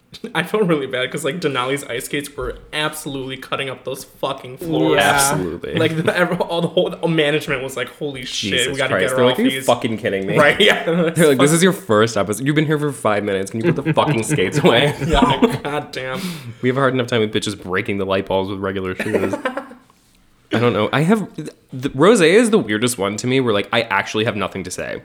[0.33, 4.57] I felt really bad because like Denali's ice skates were absolutely cutting up those fucking
[4.57, 4.95] floors.
[4.99, 5.11] Yeah.
[5.11, 5.75] Absolutely.
[5.75, 8.91] Like the, every- all the whole the management was like, "Holy shit, Jesus we gotta
[8.95, 9.01] Christ.
[9.03, 10.37] get her They're off like, are you these." fucking kidding me?
[10.37, 10.59] right?
[10.61, 10.83] Yeah.
[11.11, 12.45] They're like, this is your first episode.
[12.45, 13.51] You've been here for five minutes.
[13.51, 14.95] Can you put the fucking skates away?
[15.05, 16.21] yeah, God damn.
[16.61, 19.33] We have a hard enough time with bitches breaking the light bulbs with regular shoes.
[19.33, 20.87] I don't know.
[20.93, 21.29] I have
[21.73, 23.41] the, Rose is the weirdest one to me.
[23.41, 25.01] Where like I actually have nothing to say.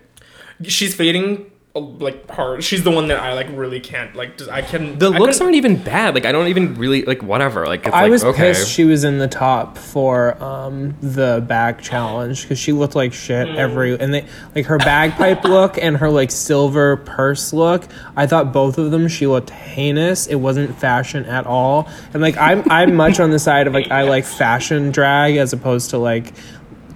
[0.65, 2.62] She's fading like hard.
[2.62, 4.36] She's the one that I like really can't like.
[4.36, 4.99] just- I can.
[4.99, 6.15] The I looks couldn't- aren't even bad.
[6.15, 7.66] Like I don't even really like whatever.
[7.66, 8.53] Like it's I like was okay.
[8.53, 13.15] pissed she was in the top for um, the bag challenge because she looked like
[13.15, 13.57] shit Mm.
[13.57, 17.85] every and they like her bagpipe look and her like silver purse look.
[18.16, 20.27] I thought both of them she looked heinous.
[20.27, 21.89] It wasn't fashion at all.
[22.12, 25.55] And like I'm I'm much on the side of like I like fashion drag as
[25.55, 26.35] opposed to like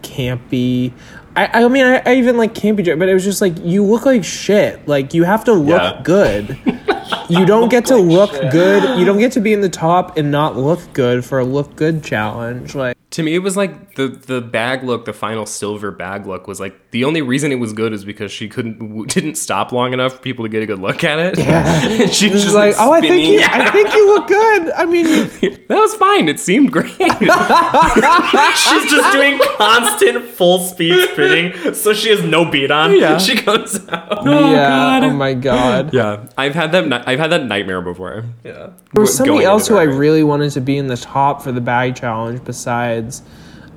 [0.03, 0.93] campy.
[1.37, 3.55] I, I mean I, I even like can't be drag, but it was just like
[3.63, 4.87] you look like shit.
[4.89, 6.01] Like you have to look Yeah.
[6.03, 6.59] good.
[7.29, 8.99] You don't get to look good.
[8.99, 11.75] You don't get to be in the top and not look good for a look
[11.77, 12.75] good challenge.
[12.75, 16.47] Like To me, it was like the the bag look, the final silver bag look
[16.47, 19.73] was like the only reason it was good is because she couldn't w- didn't stop
[19.73, 21.39] long enough for people to get a good look at it.
[21.41, 24.71] and she it's just like, oh, I think you, I think you look good.
[24.73, 25.05] I mean,
[25.69, 26.29] that was fine.
[26.29, 26.91] It seemed great.
[26.97, 32.97] She's just doing constant full speed spinning, so she has no beat on.
[32.97, 33.19] Yeah.
[33.19, 34.25] She goes out.
[34.25, 34.31] yeah.
[34.31, 35.05] Oh, god.
[35.05, 35.95] Oh my god.
[35.95, 36.87] yeah, I've had that.
[36.87, 38.25] ni- I've had that nightmare before.
[38.45, 38.71] Yeah.
[38.93, 41.51] There was somebody into else who I really wanted to be in the top for
[41.51, 43.23] the bag challenge besides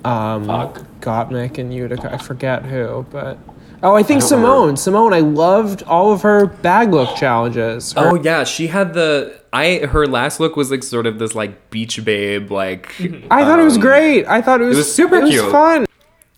[0.06, 0.86] um, Fuck.
[1.02, 2.14] Gottmik and Utica.
[2.14, 3.38] I forget who, but
[3.84, 4.74] oh, I think Symone.
[4.74, 5.14] Symone.
[5.14, 7.94] I loved all of her bag look challenges.
[7.94, 9.40] Her- Oh yeah, she had the.
[9.52, 12.94] I her last look was like sort of this like beach babe like.
[13.32, 14.26] I thought it was um, great.
[14.28, 15.86] I thought it was, was super it was fun.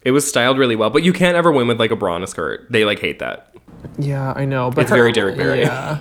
[0.03, 2.23] It was styled really well, but you can't ever win with like a bra and
[2.23, 2.65] a skirt.
[2.69, 3.53] They like hate that.
[3.99, 5.61] Yeah, I know, but It's very Derrick Barry.
[5.61, 5.99] Yeah,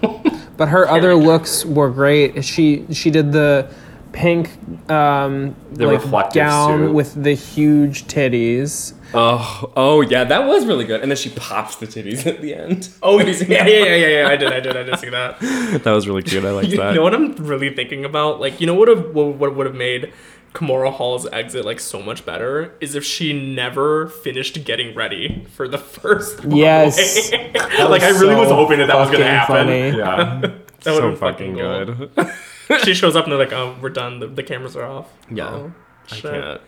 [0.56, 2.44] but her other looks were great.
[2.44, 3.70] She she did the
[4.12, 4.50] pink
[4.90, 6.94] um, The like reflective gown suit.
[6.94, 8.94] with the huge titties.
[9.12, 11.00] Oh, oh yeah, that was really good.
[11.00, 12.90] And then she pops the titties at the end.
[13.02, 14.28] Oh yeah, yeah, yeah, yeah, yeah.
[14.28, 15.40] I did, I did, I did see that.
[15.84, 16.44] That was really cute.
[16.44, 16.90] I like You that.
[16.90, 18.40] You know what I'm really thinking about?
[18.40, 20.12] Like, you know what have what, what would have made
[20.54, 25.68] Kahmora Hall's exit like so much better is if she never finished getting ready for
[25.68, 26.42] the first.
[26.44, 27.30] Yes.
[27.32, 29.54] like I really was hoping that that was gonna happen.
[29.56, 29.96] funny.
[29.96, 32.32] yeah, That so fucking fucking good.
[32.78, 34.20] She shows up and they're like, "Oh, we're done.
[34.20, 35.48] The, the cameras are off." Yeah.
[35.48, 35.72] Oh,
[36.10, 36.60] I can't.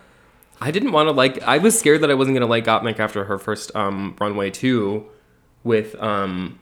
[0.61, 1.43] I didn't want to like.
[1.43, 5.07] I was scared that I wasn't gonna like Gottmik after her first um runway two,
[5.65, 6.59] with um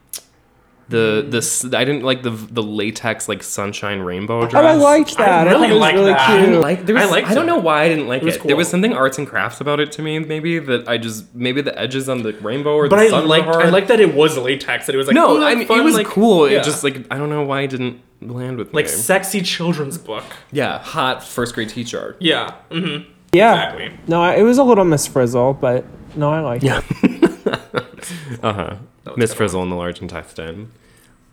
[0.89, 4.63] the the s- I didn't like the the latex like sunshine rainbow dress.
[4.63, 5.47] Oh, I liked that.
[5.47, 6.19] I, really thought it was like really that.
[6.19, 6.45] I cute.
[6.47, 6.85] didn't like.
[6.85, 7.47] There was, I I, don't it.
[7.47, 8.25] know why I didn't like it.
[8.25, 8.57] was There cool.
[8.57, 11.77] was something arts and crafts about it to me, maybe that I just maybe the
[11.79, 13.71] edges on the rainbow or But the I sun were liked I hard.
[13.71, 14.87] liked that it was latex.
[14.87, 16.49] That it was like No, oh, I mean fun, it was like- cool.
[16.49, 16.57] yeah.
[16.59, 18.91] It just like I don't know why I didn't land with like me.
[18.91, 20.23] sexy children's book.
[20.51, 22.15] yeah, hot first grade teacher.
[22.19, 22.55] Yeah.
[22.69, 23.09] Mm-hmm.
[23.33, 23.73] yeah.
[23.73, 23.99] Exactly.
[24.07, 25.85] No, I- it was a little Miss Frizzle, but
[26.15, 26.81] no, I liked Yeah.
[27.03, 27.59] it.
[28.41, 28.75] Uh huh.
[29.15, 29.37] Miss good.
[29.37, 30.71] Frizzle in the large intestine.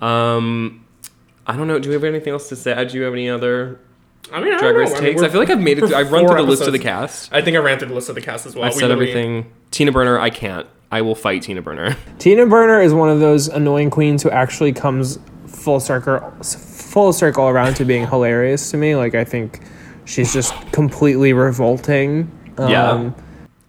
[0.01, 0.85] Um,
[1.47, 1.79] I don't know.
[1.79, 2.73] Do we have anything else to say?
[2.73, 3.81] Uh, Do you have any other
[4.33, 4.97] I mean, I Drag don't Race know.
[4.97, 5.21] I mean, takes?
[5.21, 5.87] I we're- feel like I've made it.
[5.87, 7.33] Through, I've run four through the list of the cast.
[7.33, 8.65] I think I ran through the list of the cast as well.
[8.65, 9.53] I've We said literally- everything.
[9.71, 10.67] Tina Burner, I can't.
[10.91, 11.97] I will fight Tina Burner.
[12.19, 16.33] Tina Burner is one of those annoying queens who actually comes full circle,
[16.89, 18.97] full circle around to being hilarious to me.
[18.97, 19.61] Like I think
[20.05, 22.31] she's just completely revolting.
[22.59, 22.91] Yeah.
[22.91, 23.15] Um,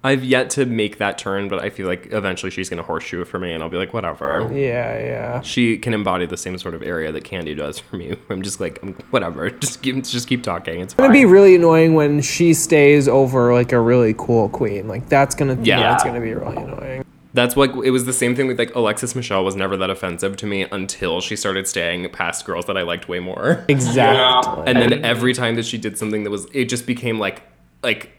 [0.02, 3.26] I've yet to make that turn, but I feel like eventually she's gonna horseshoe it
[3.26, 4.50] for me, and I'll be like, whatever.
[4.54, 5.42] yeah, yeah.
[5.42, 8.16] She can embody the same sort of area that Kandy does for me.
[8.30, 8.80] I'm just like,
[9.12, 9.50] whatever.
[9.60, 10.76] Just keep, just keep talking.
[10.80, 14.88] It's It's gonna be really annoying when she stays over like a really cool queen.
[14.88, 15.80] Like that's gonna Yeah.
[15.82, 17.04] yeah, it's gonna be really annoying.
[17.34, 20.36] That's like it was the same thing with like Alexis Michelle was never that offensive
[20.38, 23.66] to me until she started staying past girls that I liked way more.
[23.70, 24.64] Exactly.
[24.66, 27.44] And then every time that she did something that was it just became like
[27.84, 28.12] like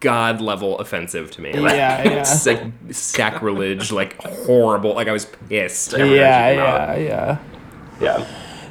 [0.00, 1.52] god level offensive to me.
[1.54, 2.20] Like, Yeah, yeah.
[2.20, 4.94] it's like sacrilege, like horrible.
[4.94, 5.94] Like I was pissed.
[5.94, 7.00] every time yeah, she came out.
[7.00, 7.38] yeah,
[8.00, 8.18] yeah.
[8.18, 8.26] Yeah.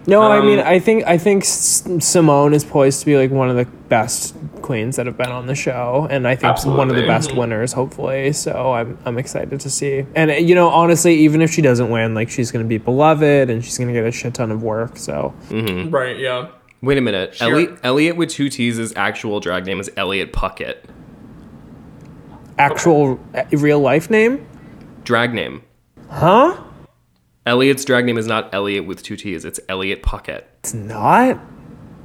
[0.09, 3.49] No, I Um, mean, I think I think Symone is poised to be like one
[3.49, 6.95] of the best queens that have been on the show, and I think one of
[6.95, 8.33] the best winners, hopefully.
[8.33, 10.05] So I'm I'm excited to see.
[10.15, 13.63] And you know, honestly, even if she doesn't win, like she's gonna be beloved, and
[13.63, 14.97] she's gonna get a shit ton of work.
[14.97, 16.17] So Right.
[16.17, 16.47] Yeah.
[16.81, 17.35] Wait a minute.
[17.35, 17.51] Sure.
[17.51, 20.77] Elliot, Elliot with two T's' actual drag name is Elliot Puckett.
[22.57, 24.45] actual uh, real life name,
[25.03, 25.61] Drag name.
[26.09, 26.55] huh?
[27.49, 29.43] Elliot's drag name is not Elliot with two T's.
[29.43, 30.43] It's Elliot Puckett.
[30.59, 31.39] It's not.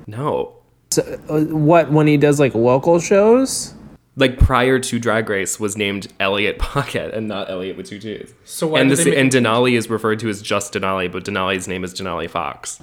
[0.07, 0.57] No.
[0.91, 3.75] So, uh, what when he does like local shows?
[4.16, 8.33] like prior to Drag Race was named Elliot Pocket and not Elliot with two T's.
[8.45, 11.25] So why and did this make- and Denali is referred to as just Denali, but
[11.25, 12.81] Denali's name is Denali Fox.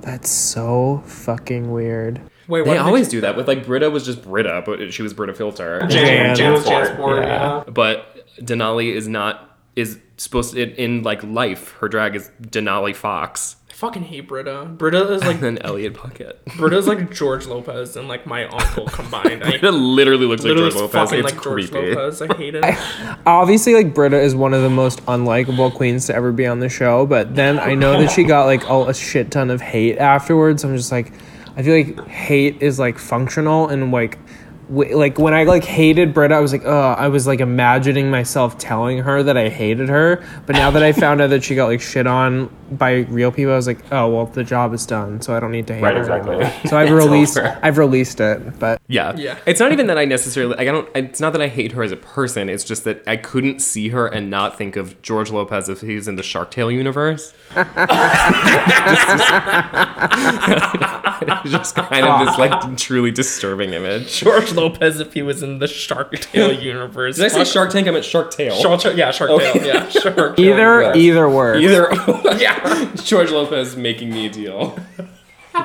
[0.00, 2.20] That's so fucking weird.
[2.46, 2.64] Wait.
[2.64, 5.34] They what always do that with like Brita was just Brita, but she was Brita
[5.34, 5.80] Filter.
[5.80, 5.90] Jan.
[5.90, 6.36] Jan.
[6.36, 7.22] Jan was Jansport, Jansport.
[7.22, 7.56] yeah.
[7.56, 7.64] Yeah.
[7.70, 11.72] But Denali is not is supposed to in, in like life.
[11.80, 14.64] Her drag is Denali Fox I fucking hate Brita.
[14.64, 16.44] Brita is like and then Elliot Pocket.
[16.56, 19.44] Brita is like George Lopez and like my uncle combined.
[19.44, 21.10] I It literally looks like literally George Lopez.
[21.10, 21.94] fucking It's like George creepy.
[21.94, 22.22] Lopez.
[22.22, 22.64] I hate it.
[23.26, 26.68] obviously like Brita is one of the most unlikable queens to ever be on the
[26.68, 29.98] show, but then I know that she got like all, a shit ton of hate
[29.98, 30.64] afterwards.
[30.64, 31.12] I'm just like,
[31.56, 34.18] I feel like hate is like functional and like.
[34.68, 38.10] W- Like when I like hated Brita, I was like, oh, I was like imagining
[38.10, 40.22] myself telling her that I hated her.
[40.46, 43.52] But now that I found out that she got like shit on by real people,
[43.52, 45.82] I was like, oh well, the job is done, so I don't need to hate
[45.82, 46.34] Right, her exactly.
[46.36, 46.52] anymore.
[46.68, 47.58] So I've released, over.
[47.62, 48.58] I've released it.
[48.58, 49.14] But Yeah.
[49.16, 49.38] Yeah.
[49.46, 51.82] It's not even that I necessarily like I don't it's not that I hate her
[51.82, 55.30] as a person, it's just that I couldn't see her and not think of George
[55.30, 57.32] Lopez if he's in the Shark Tale universe.
[57.56, 57.68] It's
[61.50, 64.18] just kind of this like truly disturbing image.
[64.20, 67.16] George Lopez if he was in the Shark Tale universe.
[67.16, 67.88] Did I say Shark Tank?
[67.88, 68.54] I meant Shark Tale.
[68.56, 69.64] Shark, Tale- yeah, Shark Tale.
[69.66, 70.38] Yeah, Shark Tale.
[70.38, 70.96] either, yes.
[70.96, 71.60] either works.
[71.60, 71.88] Either
[72.38, 72.57] Yeah.
[73.04, 74.78] George Lopez making me a deal.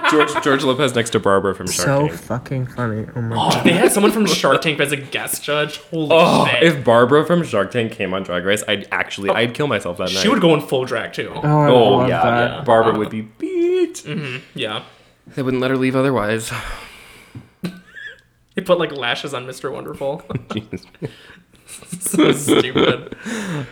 [0.10, 2.12] George George Lopez next to Barbara from Shark Tank.
[2.12, 2.22] So Tank.
[2.22, 3.06] fucking funny.
[3.16, 5.78] Oh my Oh, they had someone from Shark Tank as a guest judge.
[5.92, 6.64] Holy Oh, shit.
[6.64, 9.34] if Barbara from Shark Tank came on Drag Race, I'd actually oh.
[9.34, 10.18] I'd kill myself that night.
[10.18, 11.32] she would go in full drag too.
[11.36, 12.52] Oh, I Oh love yeah, that.
[12.58, 12.64] yeah.
[12.64, 13.96] Barbara would be beat.
[14.06, 14.84] Mm-hmm, yeah.
[15.28, 16.52] They wouldn't let her leave otherwise.
[18.56, 19.72] They put like lashes on Mr.
[19.72, 20.22] Wonderful.
[20.54, 20.86] Jesus.
[22.00, 23.16] so stupid.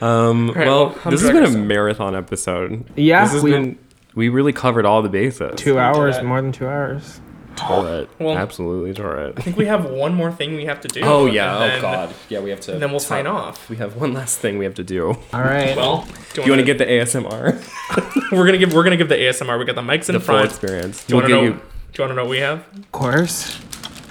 [0.01, 2.85] Um, right, well, well, this has been a marathon episode.
[2.95, 3.77] Yeah, this has we- been.
[4.13, 5.53] We really covered all the bases.
[5.55, 7.21] Two hours, more than two hours.
[7.55, 8.09] Tore it.
[8.19, 9.35] Well- Absolutely tore it.
[9.37, 11.01] I think we have one more thing we have to do.
[11.03, 11.59] Oh yeah.
[11.59, 12.13] then- oh god.
[12.29, 12.73] Yeah, we have to.
[12.73, 13.69] And then we'll talk- sign off.
[13.69, 15.17] We have one last thing we have to do.
[15.33, 15.75] All right.
[15.77, 18.31] Well, Do you want to get the ASMR?
[18.31, 18.73] We're gonna give.
[18.73, 19.57] We're gonna give the ASMR.
[19.59, 20.45] We got the mics in the full front.
[20.49, 21.03] experience.
[21.05, 21.61] Do you We'll wanna know- you.
[21.93, 22.59] Do you want to know what we have?
[22.77, 23.59] Of course.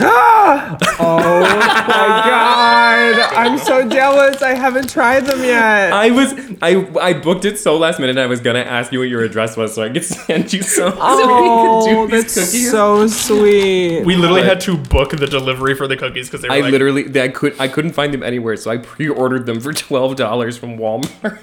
[1.01, 3.20] oh my god!
[3.35, 4.40] I'm so jealous.
[4.43, 5.93] I haven't tried them yet.
[5.93, 6.32] I was
[6.62, 8.16] I I booked it so last minute.
[8.16, 10.94] I was gonna ask you what your address was so I could send you some.
[10.97, 12.70] Oh, so we could oh, do that's these cookies.
[12.70, 14.05] so sweet.
[14.05, 16.60] We literally But- had to book the delivery for the cookies because they were I
[16.60, 20.16] like, literally I could I couldn't find them anywhere, so I pre-ordered them for twelve
[20.16, 21.39] dollars from Walmart,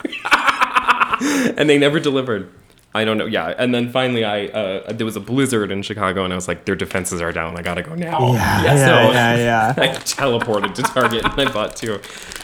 [1.57, 2.49] and they never delivered.
[2.98, 3.26] I don't know.
[3.26, 6.48] Yeah, and then finally, I uh, there was a blizzard in Chicago, and I was
[6.48, 7.56] like, their defenses are down.
[7.57, 8.34] I gotta go now.
[8.34, 9.74] yeah, Yeah, yeah, so- yeah, yeah.
[9.84, 11.99] I teleported to Target and I bought two.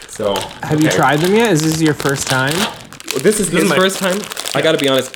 [0.07, 1.51] So Have you tried them yet?
[1.51, 2.53] Is this your first time?
[3.21, 4.19] This is This his is my- first time.
[4.55, 5.15] I gotta be honest.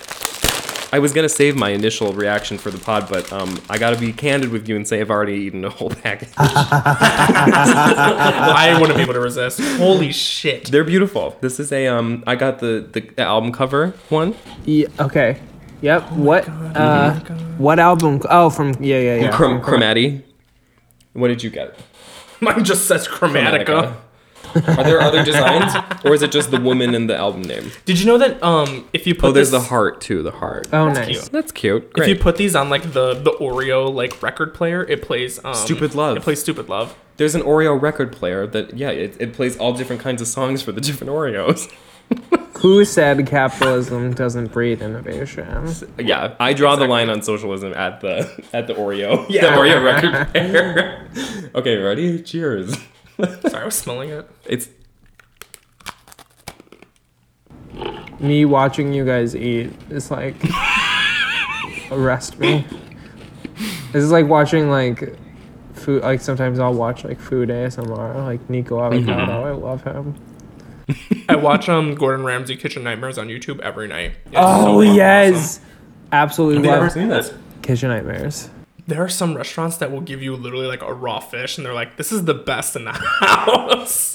[0.91, 4.14] I was gonna save my initial reaction for the pod, but um, I gotta be
[4.14, 6.30] candid with you and say I've already eaten a whole package.
[6.38, 7.68] I
[8.80, 9.59] wouldn't be able to resist.
[9.77, 10.72] Holy shit.
[10.72, 11.35] They're beautiful.
[11.41, 12.23] This is a um.
[12.26, 14.35] I got the the, the album cover one.
[14.65, 15.39] Yeah, okay.
[15.81, 16.11] Yep.
[16.14, 16.47] what?
[16.49, 17.14] uh,
[17.57, 18.22] what album?
[18.30, 19.31] Oh, from yeah, yeah, yeah.
[19.31, 20.23] Chrom- Chromati.
[21.14, 21.77] What did you get?
[22.39, 23.95] Mine just says Chromatica.
[24.57, 25.73] Are there other designs,
[26.03, 27.71] or is it just the woman and the album name?
[27.85, 30.23] Did you know that um if you put Oh, there's the heart too.
[30.23, 30.67] The heart.
[30.73, 31.19] Oh, That's nice.
[31.19, 31.31] cute.
[31.31, 31.91] That's cute.
[31.97, 35.53] if you put these on like the the Oreo like record player, it plays um
[35.53, 36.17] Stupid Love.
[36.17, 36.95] It plays Stupid Love.
[37.17, 40.61] There's an Oreo record player that yeah, it, it plays all different kinds of songs
[40.61, 41.71] for the different Oreos.
[42.59, 45.67] Who said capitalism doesn't breed innovation?
[45.99, 49.25] Yeah, I draw the line on socialism at the at the Oreo.
[49.29, 49.41] Yeah.
[49.41, 51.09] the Oreo record player.
[51.55, 52.21] okay, ready?
[52.23, 52.75] Cheers.
[53.49, 54.30] Sorry, I was smelling it.
[54.45, 54.69] It's
[58.19, 60.35] Me watching you guys eat is like
[61.91, 62.65] arrest me.
[63.91, 65.15] This is like watching like
[65.73, 66.02] food.
[66.03, 68.15] Like sometimes I'll watch like food ASMR.
[68.26, 69.44] Like Nikocado Avocado.
[69.44, 70.15] I love him.
[71.30, 74.14] I watch um Gordon Ramsay Kitchen Nightmares on YouTube every night.
[74.27, 75.60] It's Oh so fucking yes,
[76.11, 77.34] absolutely I've never love seen this.
[77.61, 78.49] Kitchen Nightmares.
[78.88, 81.73] There are some restaurants that will give you literally like a raw fish, and they're
[81.73, 82.91] like, "This is the best in the
[83.22, 84.14] house."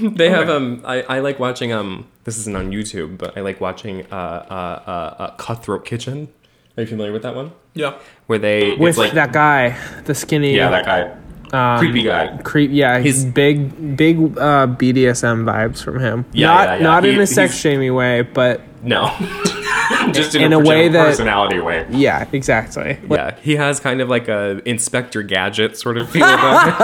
[0.00, 0.82] They have um.
[0.84, 2.06] I, I like watching um.
[2.24, 6.28] This isn't on YouTube, but I like watching uh uh uh, uh Cutthroat Kitchen.
[6.76, 7.50] Are you familiar with that one?
[7.74, 10.54] yeah, Where they With like that guy, the skinny.
[10.54, 11.16] yeah that guy
[11.52, 12.36] um, creepy guy.
[12.44, 16.24] Creep, yeah, he's He's- big, big uh, BDSM vibes from him.
[16.32, 16.82] Yeah, not yeah, yeah.
[16.82, 19.06] not in a sex he's- shamey way, but No,
[20.14, 21.86] just in, In a, a way that- personality way.
[21.90, 22.98] yeah, exactly.
[23.10, 26.74] Yeah, he has kind of like a Inspector Gadget sort of feel about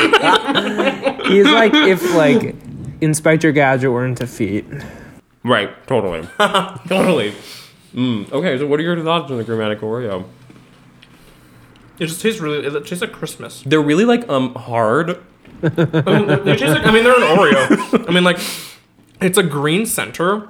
[0.00, 1.20] him.
[1.32, 2.54] He's like if like
[3.00, 4.64] Inspector Gadget were into feet.
[5.44, 6.26] Right, totally.
[6.88, 7.32] totally.
[7.94, 8.30] Mm.
[8.32, 10.24] Okay, so what are your thoughts on the Chromatica Oreo?
[11.98, 12.64] it just tastes really.
[12.66, 13.62] It tastes like Christmas.
[13.66, 15.18] They're really like um hard.
[15.62, 16.86] I mean, they taste like.
[16.86, 18.08] I mean, they're an Oreo.
[18.08, 18.38] I mean, like,
[19.20, 20.48] it's a green center.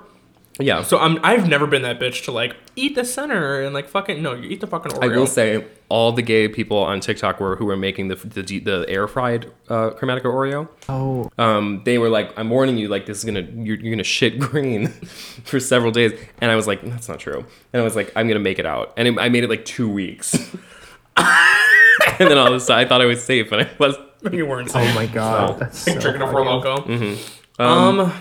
[0.58, 0.82] Yeah.
[0.82, 1.18] So I'm.
[1.22, 4.34] I've never been that bitch to like eat the center and like fucking no.
[4.34, 5.04] You eat the fucking Oreo.
[5.04, 8.42] I will say all the gay people on TikTok were who were making the the,
[8.60, 10.68] the air fried uh, Chromatica Oreo.
[10.88, 14.02] Oh, Um, they were like, "I'm warning you, like this is gonna you're, you're gonna
[14.02, 14.88] shit green
[15.44, 18.26] for several days." And I was like, "That's not true." And I was like, "I'm
[18.26, 20.34] gonna make it out," and it, I made it like two weeks.
[21.16, 23.96] and then all of a sudden, I thought I was safe, and I was.
[24.32, 24.70] you weren't.
[24.70, 24.90] safe.
[24.90, 26.78] oh my god, So- that's so Drinking a Four Loco.
[26.78, 27.62] Mm-hmm.
[27.62, 28.12] Um,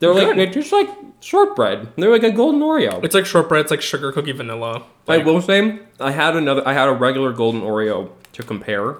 [0.00, 0.38] They're like Good.
[0.38, 0.88] they're just like
[1.20, 1.88] shortbread.
[1.96, 3.04] They're like a golden Oreo.
[3.04, 3.60] it's like shortbread.
[3.62, 4.82] It's like sugar cookie vanilla.
[5.06, 6.66] I will say I had another.
[6.66, 8.96] I had a regular golden Oreo to compare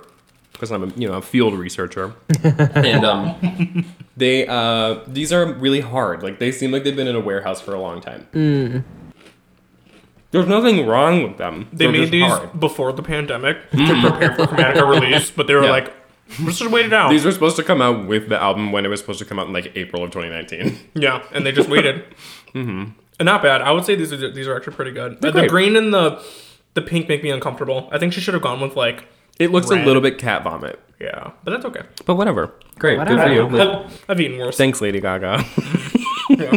[0.53, 2.15] because I'm a you know a field researcher,
[2.45, 3.87] and um,
[4.17, 6.23] they uh these are really hard.
[6.23, 8.85] Like they seem like they've been in a warehouse for a long time.
[10.33, 11.67] There's nothing wrong with them.
[11.73, 12.61] They They're made just these hard.
[12.61, 15.71] before the pandemic to prepare for Chromatica release, but they were Yeah.
[15.71, 15.93] like,
[16.43, 17.11] let's just wait it out.
[17.11, 19.39] These were supposed to come out with the album when it was supposed to come
[19.39, 20.79] out in like April of 2019.
[20.95, 22.05] yeah, and they just waited.
[22.55, 22.91] mm-hmm.
[23.19, 23.61] And not bad.
[23.63, 25.21] I would say these are these are actually pretty good.
[25.21, 25.51] The, the great.
[25.51, 26.25] green and the
[26.75, 27.89] the pink make me uncomfortable.
[27.93, 29.07] I think she should have gone with like
[29.39, 29.83] It looks Red.
[29.83, 31.83] a little bit cat vomit, yeah, but that's okay.
[32.07, 32.53] but whatever.
[32.79, 33.17] Great, Whatever.
[33.29, 33.61] good for you.
[33.63, 34.57] I've, I've eaten worse.
[34.57, 35.45] Thanks, Lady Gaga.
[36.31, 36.57] Yeah.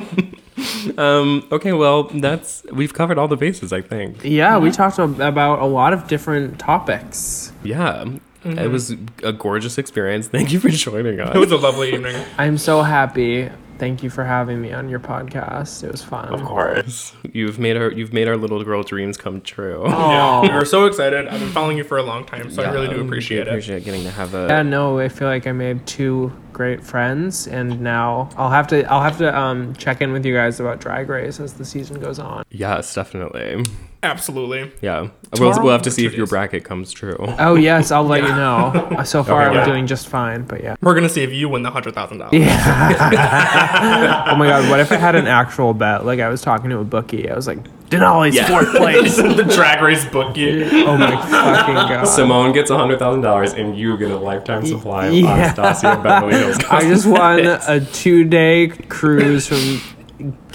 [0.98, 4.24] um, okay, well, that's we've covered all the bases, I think.
[4.24, 4.58] yeah.
[4.58, 7.52] We talked ab- about a lot of different topics.
[7.64, 8.06] Yeah,
[8.45, 10.28] it was a gorgeous experience.
[10.28, 11.36] Thank you for joining us.
[11.36, 12.15] It was a lovely evening.
[12.38, 13.49] I'm so happy.
[13.80, 15.84] Thank you for having me on your podcast.
[15.84, 16.30] It was fun.
[16.30, 19.84] Of course, you've made our you've made our little girl dreams come true.
[19.88, 20.56] Yeah, we Oh.
[20.56, 21.28] were so excited.
[21.28, 23.41] I've been following you for a long time, so I really do Um, appreciate we
[23.41, 23.48] it.
[23.49, 24.48] Appreciate getting to have a.
[24.49, 28.84] Yeah, no, I feel like I made two great friends, and now I'll have to
[28.91, 31.99] I'll have to um check in with you guys about Drag Race as the season
[31.99, 32.43] goes on.
[32.51, 33.63] yes, definitely.
[34.03, 34.69] Absolutely.
[34.81, 35.07] Yeah,
[35.39, 37.15] we'll, we'll have to see if your bracket comes true.
[37.39, 39.01] Oh yes, I'll let you know.
[39.05, 39.65] So far, Okay, I'm yeah.
[39.65, 40.75] doing just fine, but yeah.
[40.81, 42.34] We're gonna see if you win the hundred thousand dollars.
[42.34, 44.27] Yeah.
[44.31, 46.05] oh my god, what if I had an actual bet?
[46.05, 47.30] Like I was talking to a bookie.
[47.30, 47.59] I was like,
[47.99, 48.48] Denali's Yeah.
[48.48, 49.18] fourth place.
[49.18, 50.68] the drag race book you.
[50.88, 51.30] oh my fucking
[51.76, 52.06] god.
[52.06, 55.34] Symone gets hundred thousand dollars, and you get a lifetime supply of Yeah.
[55.34, 56.57] Anastasia Beverly Hills.
[56.70, 59.82] I just won a two day cruise from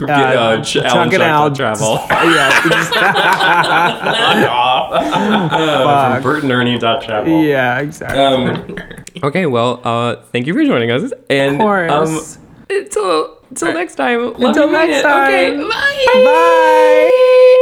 [0.08, 1.94] uh, uh, Ch- Alan Chuck and Al Travel.
[2.08, 2.50] yeah,
[6.22, 7.42] BurtonErnie.travel.
[7.42, 8.18] yeah, exactly.
[8.20, 8.76] Um,
[9.22, 12.36] okay, well, uh, thank you for joining us, and of course.
[12.38, 14.34] um, until until next time.
[14.34, 15.04] love Until next it.
[15.04, 15.68] Okay, time.
[15.68, 16.06] bye.
[16.24, 17.54] Bye.